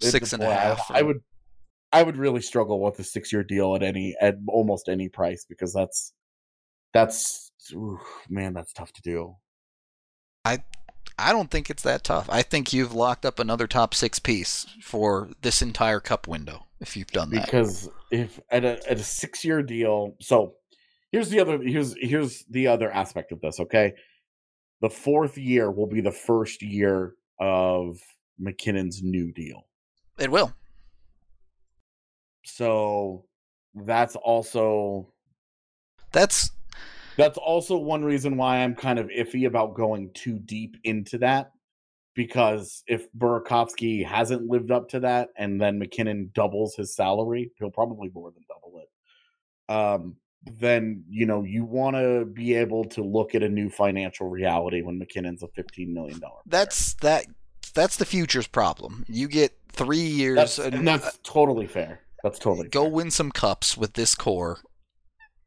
Six 0.00 0.32
and 0.32 0.42
a 0.42 0.46
boy, 0.46 0.52
I- 0.52 0.98
I, 0.98 1.02
would, 1.02 1.18
I 1.92 2.02
would 2.04 2.16
really 2.16 2.40
struggle 2.40 2.80
with 2.80 2.98
a 3.00 3.04
six-year 3.04 3.42
deal 3.42 3.74
at 3.74 3.82
any 3.82 4.14
at 4.20 4.36
almost 4.46 4.88
any 4.88 5.08
price 5.08 5.44
because 5.48 5.72
that's 5.72 6.12
that's 6.94 7.50
ooh, 7.72 7.98
man, 8.28 8.54
that's 8.54 8.72
tough 8.72 8.92
to 8.92 9.02
do. 9.02 9.34
I 10.44 10.58
don't 11.32 11.50
think 11.50 11.70
it's 11.70 11.82
that 11.82 12.04
tough. 12.04 12.28
I 12.30 12.42
think 12.42 12.72
you've 12.72 12.92
locked 12.94 13.26
up 13.26 13.38
another 13.38 13.66
top 13.66 13.94
six 13.94 14.18
piece 14.18 14.66
for 14.80 15.28
this 15.42 15.62
entire 15.62 16.00
cup 16.00 16.28
window 16.28 16.66
if 16.80 16.96
you've 16.96 17.10
done 17.10 17.30
that. 17.30 17.44
because 17.44 17.88
if 18.10 18.40
at 18.50 18.64
a 18.64 18.78
at 18.90 18.98
a 18.98 19.02
six 19.02 19.44
year 19.44 19.62
deal 19.62 20.14
so 20.20 20.54
here's 21.10 21.28
the 21.28 21.40
other 21.40 21.58
here's 21.60 21.94
here's 22.00 22.44
the 22.50 22.68
other 22.68 22.90
aspect 22.90 23.32
of 23.32 23.40
this 23.40 23.58
okay 23.58 23.92
the 24.80 24.88
fourth 24.88 25.36
year 25.36 25.70
will 25.70 25.88
be 25.88 26.00
the 26.00 26.12
first 26.12 26.62
year 26.62 27.14
of 27.40 27.98
MacKinnon's 28.38 29.02
new 29.02 29.32
deal 29.32 29.66
It 30.18 30.30
will. 30.30 30.52
So 32.44 33.24
that's 33.74 34.16
also 34.16 35.12
That's 36.12 36.50
that's 37.18 37.36
also 37.36 37.76
one 37.76 38.02
reason 38.04 38.36
why 38.36 38.58
I'm 38.58 38.74
kind 38.74 38.98
of 38.98 39.08
iffy 39.08 39.46
about 39.46 39.74
going 39.74 40.10
too 40.14 40.38
deep 40.38 40.76
into 40.84 41.18
that. 41.18 41.50
Because 42.14 42.82
if 42.86 43.06
Burakovsky 43.12 44.04
hasn't 44.04 44.48
lived 44.48 44.70
up 44.70 44.88
to 44.90 45.00
that 45.00 45.28
and 45.36 45.60
then 45.60 45.78
MacKinnon 45.78 46.30
doubles 46.34 46.74
his 46.74 46.94
salary, 46.94 47.52
he'll 47.58 47.70
probably 47.70 48.10
more 48.14 48.30
than 48.30 48.44
double 48.48 48.80
it. 48.80 49.72
Um, 49.72 50.16
then 50.60 51.04
you 51.08 51.26
know 51.26 51.42
you 51.42 51.64
want 51.64 51.96
to 51.96 52.24
be 52.24 52.54
able 52.54 52.84
to 52.84 53.02
look 53.02 53.34
at 53.34 53.42
a 53.42 53.48
new 53.48 53.68
financial 53.68 54.28
reality 54.28 54.82
when 54.82 54.98
MacKinnon's 54.98 55.42
a 55.42 55.48
fifteen 55.48 55.92
million 55.92 56.18
dollar. 56.20 56.40
that's 56.46 56.94
that 56.94 57.26
that's 57.74 57.96
the 57.96 58.06
future's 58.06 58.46
problem. 58.46 59.04
You 59.08 59.28
get 59.28 59.52
three 59.72 59.98
years 59.98 60.36
That's, 60.36 60.58
and, 60.58 60.74
and 60.74 60.88
that's 60.88 61.18
totally 61.22 61.66
fair. 61.66 62.00
That's 62.22 62.38
totally 62.38 62.68
go 62.68 62.84
fair. 62.84 62.92
win 62.92 63.10
some 63.10 63.30
cups 63.30 63.76
with 63.76 63.94
this 63.94 64.14
core. 64.14 64.60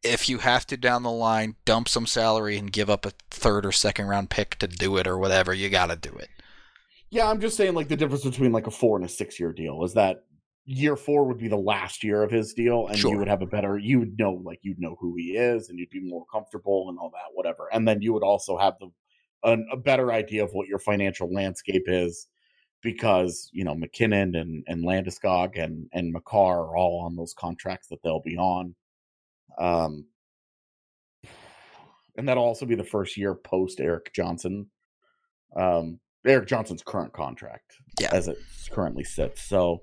If 0.03 0.29
you 0.29 0.39
have 0.39 0.65
to 0.67 0.77
down 0.77 1.03
the 1.03 1.11
line 1.11 1.55
dump 1.65 1.87
some 1.87 2.07
salary 2.07 2.57
and 2.57 2.71
give 2.71 2.89
up 2.89 3.05
a 3.05 3.11
third 3.29 3.65
or 3.65 3.71
second 3.71 4.07
round 4.07 4.29
pick 4.29 4.55
to 4.59 4.67
do 4.67 4.97
it 4.97 5.07
or 5.07 5.17
whatever, 5.17 5.53
you 5.53 5.69
got 5.69 5.87
to 5.87 5.95
do 5.95 6.13
it. 6.15 6.29
Yeah, 7.09 7.29
I'm 7.29 7.41
just 7.41 7.57
saying 7.57 7.73
like 7.73 7.89
the 7.89 7.97
difference 7.97 8.23
between 8.23 8.51
like 8.51 8.67
a 8.67 8.71
four 8.71 8.95
and 8.95 9.05
a 9.05 9.09
six 9.09 9.39
year 9.39 9.51
deal 9.53 9.83
is 9.83 9.93
that 9.93 10.23
year 10.65 10.95
four 10.95 11.25
would 11.25 11.37
be 11.37 11.49
the 11.49 11.57
last 11.57 12.03
year 12.03 12.23
of 12.23 12.31
his 12.31 12.53
deal, 12.53 12.87
and 12.87 12.97
Sure. 12.97 13.11
you 13.11 13.19
would 13.19 13.27
have 13.27 13.41
a 13.41 13.47
better 13.47 13.77
you 13.77 13.99
would 13.99 14.17
know 14.17 14.41
like 14.43 14.59
you'd 14.61 14.79
know 14.79 14.95
who 14.99 15.15
he 15.17 15.35
is, 15.37 15.69
and 15.69 15.77
you'd 15.77 15.89
be 15.89 15.99
more 16.01 16.25
comfortable 16.31 16.87
and 16.89 16.97
all 16.97 17.09
that 17.11 17.33
whatever, 17.33 17.67
and 17.73 17.87
then 17.87 18.01
you 18.01 18.13
would 18.13 18.23
also 18.23 18.57
have 18.57 18.75
the 18.79 18.89
an, 19.43 19.67
a 19.71 19.77
better 19.77 20.11
idea 20.11 20.43
of 20.43 20.51
what 20.53 20.67
your 20.67 20.79
financial 20.79 21.31
landscape 21.33 21.83
is 21.87 22.27
because 22.81 23.49
you 23.51 23.63
know 23.63 23.75
MacKinnon 23.75 24.35
and 24.35 24.63
and 24.67 24.85
Landeskog 24.85 25.61
and 25.61 25.87
and 25.93 26.11
Makar 26.13 26.59
are 26.61 26.77
all 26.77 27.01
on 27.05 27.15
those 27.15 27.33
contracts 27.37 27.87
that 27.89 28.01
they'll 28.03 28.21
be 28.21 28.37
on. 28.37 28.75
Um, 29.59 30.05
and 32.17 32.27
that'll 32.27 32.43
also 32.43 32.65
be 32.65 32.75
the 32.75 32.83
first 32.83 33.17
year 33.17 33.33
post 33.35 33.79
Erik 33.79 34.11
Johnson. 34.13 34.67
Um, 35.55 35.99
Erik 36.25 36.47
Johnson's 36.47 36.83
current 36.83 37.13
contract, 37.13 37.73
Yeah. 37.99 38.09
as 38.13 38.27
it 38.27 38.37
currently 38.69 39.03
sits. 39.03 39.41
So 39.41 39.81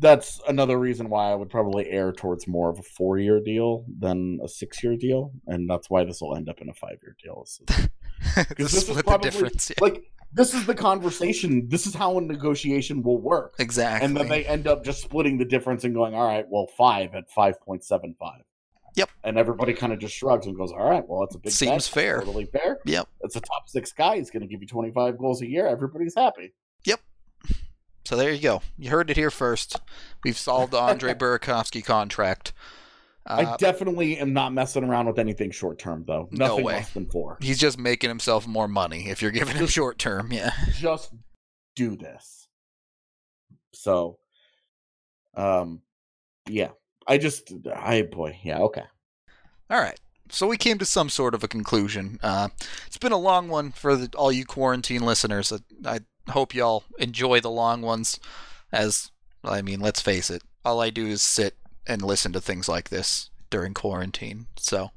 that's 0.00 0.40
another 0.48 0.78
reason 0.78 1.08
why 1.08 1.30
I 1.30 1.34
would 1.34 1.48
probably 1.50 1.88
err 1.88 2.12
towards 2.12 2.46
more 2.46 2.68
of 2.68 2.78
a 2.78 2.82
four-year 2.82 3.40
deal 3.40 3.86
than 3.98 4.38
a 4.44 4.48
six-year 4.48 4.96
deal, 4.96 5.32
and 5.46 5.70
that's 5.70 5.88
why 5.88 6.04
this 6.04 6.20
will 6.20 6.36
end 6.36 6.48
up 6.48 6.60
in 6.60 6.68
a 6.68 6.74
five-year 6.74 7.16
deal. 7.22 7.44
So- 7.46 7.64
Because 8.48 8.72
this 8.72 8.88
is 8.88 9.02
probably- 9.02 9.30
difference. 9.30 9.70
Yeah. 9.70 9.76
like 9.80 10.02
this 10.32 10.54
is 10.54 10.66
the 10.66 10.74
conversation. 10.74 11.68
This 11.68 11.86
is 11.86 11.94
how 11.94 12.18
a 12.18 12.20
negotiation 12.20 13.02
will 13.02 13.18
work, 13.20 13.54
exactly. 13.58 14.04
and 14.06 14.16
then 14.16 14.28
they 14.28 14.44
end 14.44 14.66
up 14.66 14.84
just 14.84 15.02
splitting 15.02 15.38
the 15.38 15.44
difference 15.44 15.84
and 15.84 15.94
going, 15.94 16.14
"All 16.14 16.26
right, 16.26 16.46
well, 16.48 16.66
five 16.76 17.14
at 17.14 17.30
five 17.30 17.60
point 17.60 17.84
seven 17.84 18.14
five. 18.18 18.42
Yep. 18.94 19.10
And 19.22 19.38
everybody 19.38 19.74
kind 19.74 19.92
of 19.92 20.00
just 20.00 20.14
shrugs 20.14 20.46
and 20.46 20.56
goes, 20.56 20.72
"All 20.72 20.88
right, 20.88 21.06
well, 21.06 21.22
it's 21.24 21.34
a 21.34 21.38
big 21.38 21.52
Seems 21.52 21.68
bet. 21.68 21.74
That's 21.76 21.88
fair. 21.88 22.18
totally 22.18 22.46
fair. 22.46 22.78
Yep. 22.84 23.08
It's 23.22 23.36
a 23.36 23.40
top 23.40 23.68
six 23.68 23.92
guy. 23.92 24.16
He's 24.16 24.30
going 24.30 24.42
to 24.42 24.48
give 24.48 24.60
you 24.60 24.66
twenty 24.68 24.90
five 24.90 25.18
goals 25.18 25.40
a 25.42 25.48
year. 25.48 25.66
Everybody's 25.66 26.14
happy. 26.14 26.52
Yep. 26.84 27.00
So 28.04 28.16
there 28.16 28.32
you 28.32 28.40
go. 28.40 28.62
You 28.78 28.90
heard 28.90 29.10
it 29.10 29.16
here 29.16 29.30
first. 29.30 29.80
We've 30.24 30.38
solved 30.38 30.72
the 30.72 30.78
Andre 30.78 31.12
Burakovsky 31.18 31.84
contract. 31.84 32.52
I 33.28 33.44
Uh, 33.44 33.56
definitely 33.58 34.16
am 34.18 34.32
not 34.32 34.52
messing 34.54 34.84
around 34.84 35.06
with 35.06 35.18
anything 35.18 35.50
short 35.50 35.78
term, 35.78 36.04
though. 36.06 36.28
No 36.32 36.46
Nothing 36.48 36.64
way. 36.64 36.72
less 36.74 36.92
than 36.92 37.06
four. 37.10 37.36
he's 37.40 37.58
just 37.58 37.78
making 37.78 38.08
himself 38.08 38.46
more 38.46 38.66
money 38.68 39.08
if 39.10 39.20
you're 39.22 39.30
giving 39.30 39.54
him 39.56 39.66
short 39.66 39.98
term. 39.98 40.32
Yeah. 40.32 40.50
just 40.72 41.12
do 41.76 41.94
this. 41.96 42.48
So, 43.74 44.18
um, 45.36 45.82
yeah, 46.48 46.70
I 47.06 47.18
just, 47.18 47.52
I 47.74 48.02
boy, 48.02 48.38
yeah, 48.42 48.58
okay. 48.60 48.84
All 49.70 49.78
right. 49.80 49.98
So 50.30 50.46
we 50.46 50.56
came 50.56 50.78
to 50.78 50.84
some 50.84 51.08
sort 51.08 51.34
of 51.34 51.44
a 51.44 51.48
conclusion. 51.48 52.18
Uh, 52.22 52.48
it's 52.86 52.98
been 52.98 53.12
a 53.12 53.16
long 53.18 53.48
one 53.48 53.72
for 53.72 53.96
the, 53.96 54.10
all 54.16 54.30
you 54.32 54.44
quarantine 54.44 55.02
listeners. 55.02 55.52
I, 55.52 55.60
I 56.26 56.32
hope 56.32 56.54
y'all 56.54 56.84
enjoy 56.98 57.40
the 57.40 57.50
long 57.50 57.82
ones. 57.82 58.18
As 58.72 59.10
I 59.44 59.62
mean, 59.62 59.80
let's 59.80 60.02
face 60.02 60.28
it, 60.30 60.42
all 60.64 60.80
I 60.80 60.90
do 60.90 61.06
is 61.06 61.22
sit 61.22 61.56
and 61.88 62.02
listen 62.02 62.32
to 62.34 62.40
things 62.40 62.68
like 62.68 62.90
this 62.90 63.30
during 63.50 63.74
quarantine. 63.74 64.46
So 64.56 64.90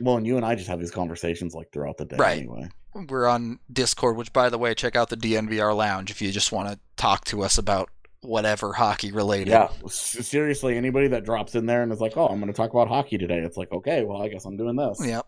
Well, 0.00 0.16
and 0.16 0.26
you 0.26 0.36
and 0.36 0.44
I 0.44 0.54
just 0.54 0.68
have 0.68 0.80
these 0.80 0.90
conversations 0.90 1.54
like 1.54 1.72
throughout 1.72 1.96
the 1.96 2.04
day, 2.04 2.16
Right. 2.16 2.38
anyway. 2.38 2.68
we're 3.08 3.26
on 3.26 3.58
Discord, 3.72 4.16
which, 4.16 4.32
by 4.32 4.48
the 4.48 4.58
way, 4.58 4.74
check 4.74 4.96
out 4.96 5.08
the 5.10 5.16
DNVR 5.16 5.74
Lounge 5.74 6.10
if 6.10 6.20
you 6.20 6.30
just 6.32 6.50
want 6.52 6.68
to 6.68 6.78
talk 6.96 7.24
to 7.26 7.42
us 7.42 7.56
about 7.58 7.88
whatever 8.22 8.72
hockey 8.72 9.12
related. 9.12 9.48
Yeah, 9.48 9.68
seriously, 9.88 10.76
anybody 10.76 11.08
that 11.08 11.24
drops 11.24 11.54
in 11.54 11.66
there 11.66 11.82
and 11.82 11.92
is 11.92 12.00
like, 12.00 12.16
"Oh, 12.16 12.26
I'm 12.26 12.40
going 12.40 12.52
to 12.52 12.56
talk 12.56 12.70
about 12.70 12.88
hockey 12.88 13.18
today," 13.18 13.38
it's 13.38 13.56
like, 13.56 13.70
okay, 13.70 14.02
well, 14.04 14.20
I 14.22 14.28
guess 14.28 14.44
I'm 14.44 14.56
doing 14.56 14.76
this. 14.76 14.98
Yep. 15.04 15.26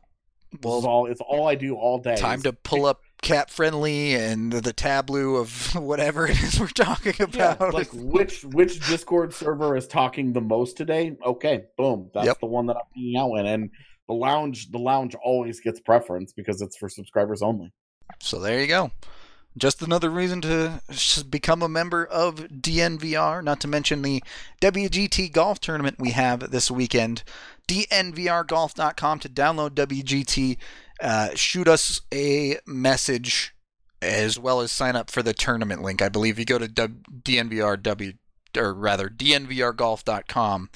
This 0.51 0.61
Well, 0.63 0.87
all 0.87 1.07
it's 1.07 1.21
all 1.21 1.47
I 1.47 1.55
do 1.55 1.75
all 1.77 1.99
day. 1.99 2.17
time 2.17 2.41
to 2.43 2.53
pull 2.53 2.87
up 2.87 3.03
cat 3.23 3.51
friendly 3.51 4.15
and 4.15 4.53
the 4.53 4.73
tableau 4.73 5.37
of 5.37 5.75
whatever 5.75 6.27
it 6.27 6.41
is 6.43 6.59
we're 6.61 6.69
talking 6.69 7.15
about. 7.21 7.61
Yeah, 7.61 7.67
like 7.69 7.89
which 7.93 8.45
which 8.45 8.87
Discord 8.89 9.35
server 9.35 9.77
is 9.77 9.87
talking 9.87 10.33
the 10.33 10.41
most 10.41 10.77
today? 10.77 11.17
Okay, 11.25 11.65
boom, 11.77 12.11
that's 12.15 12.27
Yep. 12.27 12.41
the 12.41 12.47
one 12.47 12.67
that 12.67 12.77
I'm 12.77 12.83
hanging 12.95 13.17
out 13.17 13.35
in, 13.41 13.47
and 13.47 13.71
the 14.07 14.15
lounge 14.15 14.71
the 14.71 14.79
lounge 14.79 15.15
always 15.23 15.61
gets 15.61 15.81
preference 15.81 16.33
because 16.33 16.63
it's 16.63 16.77
for 16.77 16.89
subscribers 16.89 17.43
only. 17.43 17.73
So 18.21 18.39
there 18.39 18.61
you 18.61 18.67
go. 18.67 18.91
Just 19.57 19.83
another 19.83 20.09
reason 20.09 20.41
to 20.43 20.81
become 21.29 21.63
a 21.63 21.69
member 21.69 22.07
of 22.07 22.37
DNVR, 22.37 23.43
not 23.43 23.61
to 23.63 23.67
mention 23.69 24.03
the 24.03 24.23
WGT 24.61 25.33
golf 25.33 25.59
tournament 25.59 25.97
we 25.99 26.11
have 26.11 26.51
this 26.53 26.71
weekend. 26.71 27.25
DNVRgolf.com 27.67 29.19
to 29.21 29.29
download 29.29 29.71
WGT. 29.71 30.59
Uh, 31.01 31.31
shoot 31.35 31.69
us 31.69 32.01
a 32.13 32.59
message 32.67 33.55
as 34.01 34.39
well 34.39 34.61
as 34.61 34.71
sign 34.71 34.97
up 34.97 35.11
for 35.11 35.23
the 35.23 35.33
tournament 35.33 35.83
link. 35.83 36.03
I 36.03 36.09
believe 36.09 36.39
you 36.39 36.45
go 36.45 36.59
to 36.59 36.69
DNVRW, 36.69 38.17
or 38.57 38.75
rather, 38.75 39.09
DNVRgolf.com, 39.09 40.71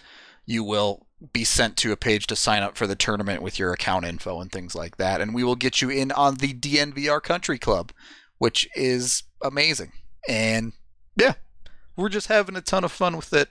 you 0.46 0.64
will 0.64 1.06
be 1.32 1.44
sent 1.44 1.76
to 1.76 1.92
a 1.92 1.96
page 1.96 2.26
to 2.26 2.36
sign 2.36 2.62
up 2.62 2.76
for 2.76 2.86
the 2.86 2.96
tournament 2.96 3.42
with 3.42 3.58
your 3.58 3.72
account 3.72 4.04
info 4.04 4.40
and 4.40 4.50
things 4.50 4.74
like 4.74 4.96
that. 4.96 5.20
And 5.20 5.34
we 5.34 5.44
will 5.44 5.54
get 5.54 5.80
you 5.80 5.88
in 5.88 6.10
on 6.12 6.36
the 6.36 6.52
DNVR 6.52 7.22
Country 7.22 7.58
Club, 7.58 7.92
which 8.38 8.68
is 8.74 9.22
amazing. 9.40 9.92
And 10.28 10.72
yeah, 11.16 11.34
we're 11.96 12.08
just 12.08 12.26
having 12.26 12.56
a 12.56 12.60
ton 12.60 12.84
of 12.84 12.92
fun 12.92 13.16
with 13.16 13.32
it. 13.32 13.50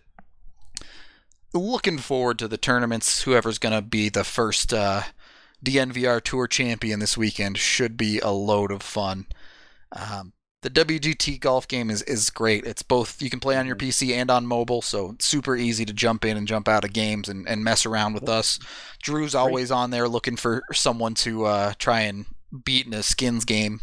Looking 1.53 1.97
forward 1.97 2.39
to 2.39 2.47
the 2.47 2.57
tournaments. 2.57 3.23
Whoever's 3.23 3.57
going 3.57 3.75
to 3.75 3.81
be 3.81 4.09
the 4.09 4.23
first 4.23 4.73
uh, 4.73 5.03
DNVR 5.65 6.21
Tour 6.21 6.47
champion 6.47 6.99
this 6.99 7.17
weekend 7.17 7.57
should 7.57 7.97
be 7.97 8.19
a 8.19 8.31
load 8.31 8.71
of 8.71 8.81
fun. 8.81 9.27
Um, 9.91 10.33
the 10.61 10.69
WGT 10.69 11.39
golf 11.39 11.67
game 11.67 11.89
is, 11.89 12.03
is 12.03 12.29
great. 12.29 12.65
It's 12.65 12.83
both 12.83 13.21
you 13.21 13.29
can 13.29 13.39
play 13.39 13.57
on 13.57 13.65
your 13.65 13.75
PC 13.75 14.11
and 14.13 14.29
on 14.29 14.45
mobile, 14.45 14.81
so 14.81 15.15
super 15.19 15.55
easy 15.55 15.85
to 15.85 15.93
jump 15.93 16.23
in 16.23 16.37
and 16.37 16.47
jump 16.47 16.67
out 16.67 16.83
of 16.85 16.93
games 16.93 17.29
and, 17.29 17.47
and 17.47 17.63
mess 17.63 17.85
around 17.85 18.13
with 18.13 18.29
us. 18.29 18.59
Drew's 19.01 19.33
always 19.33 19.71
on 19.71 19.89
there 19.89 20.07
looking 20.07 20.35
for 20.35 20.61
someone 20.71 21.15
to 21.15 21.45
uh, 21.45 21.73
try 21.79 22.01
and 22.01 22.25
beat 22.63 22.85
in 22.85 22.93
a 22.93 23.01
skins 23.01 23.43
game. 23.43 23.79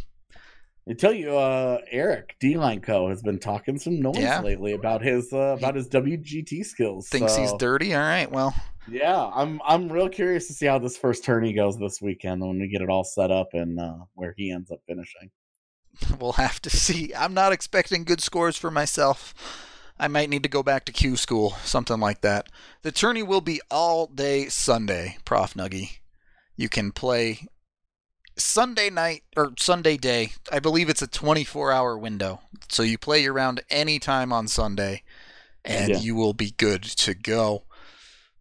I 0.89 0.95
tell 0.95 1.13
you, 1.13 1.37
uh, 1.37 1.81
Eric 1.91 2.37
D 2.41 2.57
Line 2.57 2.81
Co 2.81 3.09
has 3.11 3.23
been 3.23 3.39
talking 3.39 3.79
some 3.79 4.01
noise 4.01 4.17
Yeah. 4.19 4.41
lately 4.41 4.73
about 4.73 5.03
his 5.03 5.33
uh, 5.33 5.57
about 5.59 5.75
his 5.75 5.89
WGT 5.89 6.65
skills. 6.65 7.09
Thinks 7.09 7.37
he's 7.37 7.53
dirty. 7.55 7.95
All 7.95 8.01
right, 8.01 8.31
well, 8.31 8.55
Yeah, 8.91 9.31
I'm 9.35 9.61
I'm 9.67 9.91
real 9.91 10.09
curious 10.09 10.47
to 10.49 10.55
see 10.55 10.67
how 10.67 10.79
this 10.79 10.97
first 10.97 11.25
tourney 11.25 11.53
goes 11.53 11.79
this 11.79 12.01
weekend 12.01 12.41
when 12.41 12.59
we 12.59 12.69
get 12.69 12.81
it 12.83 12.89
all 12.89 13.05
set 13.05 13.31
up 13.31 13.49
and 13.53 13.79
uh, 13.79 13.95
where 14.15 14.35
he 14.37 14.51
ends 14.51 14.71
up 14.71 14.81
finishing. 14.87 15.31
we'll 16.19 16.33
have 16.33 16.61
to 16.63 16.71
see. 16.71 17.15
I'm 17.15 17.35
not 17.35 17.53
expecting 17.53 18.05
good 18.05 18.21
scores 18.21 18.57
for 18.57 18.71
myself. 18.71 19.35
I 19.99 20.09
might 20.09 20.31
need 20.31 20.45
to 20.45 20.49
go 20.49 20.63
back 20.63 20.85
to 20.85 20.93
Q 20.93 21.17
school, 21.17 21.51
something 21.65 21.99
like 21.99 22.21
that. 22.21 22.47
The 22.83 22.93
tourney 22.93 23.23
will 23.23 23.41
be 23.41 23.61
all 23.71 24.07
day 24.07 24.47
Sunday, 24.49 25.19
Prof 25.25 25.55
Nuggy. 25.55 25.99
You 26.57 26.69
can 26.69 26.93
play 26.93 27.41
Sunday 28.37 28.91
night 28.91 29.25
or 29.37 29.53
Sunday 29.59 29.97
day. 29.97 30.33
I 30.53 30.61
believe 30.61 30.89
it's 30.89 31.03
a 31.03 31.09
24 31.09 31.73
hour 31.73 31.99
window. 31.99 32.41
So 32.69 32.83
you 32.85 32.97
play 32.97 33.23
your 33.23 33.33
round 33.33 33.61
anytime 33.71 34.33
on 34.33 34.47
Sunday 34.47 35.03
and 35.65 35.91
Yeah. 35.91 35.99
you 35.99 36.15
will 36.15 36.35
be 36.35 36.53
good 36.53 36.83
to 36.85 37.15
go. 37.15 37.65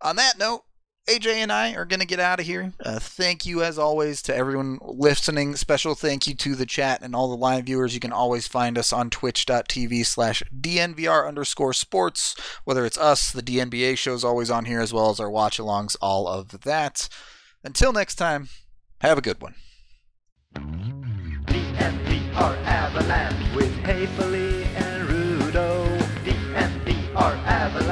On 0.01 0.15
that 0.15 0.37
note, 0.37 0.63
AJ 1.07 1.35
and 1.35 1.51
I 1.53 1.73
are 1.73 1.85
going 1.85 2.01
to 2.01 2.05
get 2.05 2.19
out 2.19 2.41
of 2.41 2.45
here. 2.45 2.73
Uh, 2.83 2.99
thank 2.99 3.45
you, 3.45 3.63
as 3.63 3.79
always, 3.79 4.21
to 4.23 4.35
everyone 4.35 4.77
listening. 4.81 5.55
Special 5.55 5.95
thank 5.95 6.27
you 6.27 6.35
to 6.35 6.53
the 6.53 6.65
chat 6.65 7.01
and 7.01 7.15
all 7.15 7.29
the 7.29 7.37
live 7.37 7.65
viewers. 7.65 7.93
You 7.93 8.01
can 8.01 8.11
always 8.11 8.45
find 8.45 8.77
us 8.77 8.91
on 8.91 9.09
twitch.tv 9.09 10.05
slash 10.05 10.43
DNVR 10.53 11.25
underscore 11.25 11.71
sports. 11.71 12.35
Whether 12.65 12.85
it's 12.85 12.97
us, 12.97 13.31
the 13.31 13.41
DNBA 13.41 13.97
show's 13.97 14.25
always 14.25 14.51
on 14.51 14.65
here, 14.65 14.81
as 14.81 14.91
well 14.91 15.09
as 15.09 15.21
our 15.21 15.29
watch 15.29 15.57
alongs, 15.59 15.95
all 16.01 16.27
of 16.27 16.61
that. 16.61 17.07
Until 17.63 17.93
next 17.93 18.15
time, 18.15 18.49
have 18.99 19.17
a 19.17 19.21
good 19.21 19.41
one. 19.41 19.55
DNVR 21.45 22.63
Avalanche 22.65 23.55
with 23.55 23.71
and 23.87 25.07
Rudo. 25.07 25.99
DNVR 26.25 27.43
Avalanche. 27.45 27.86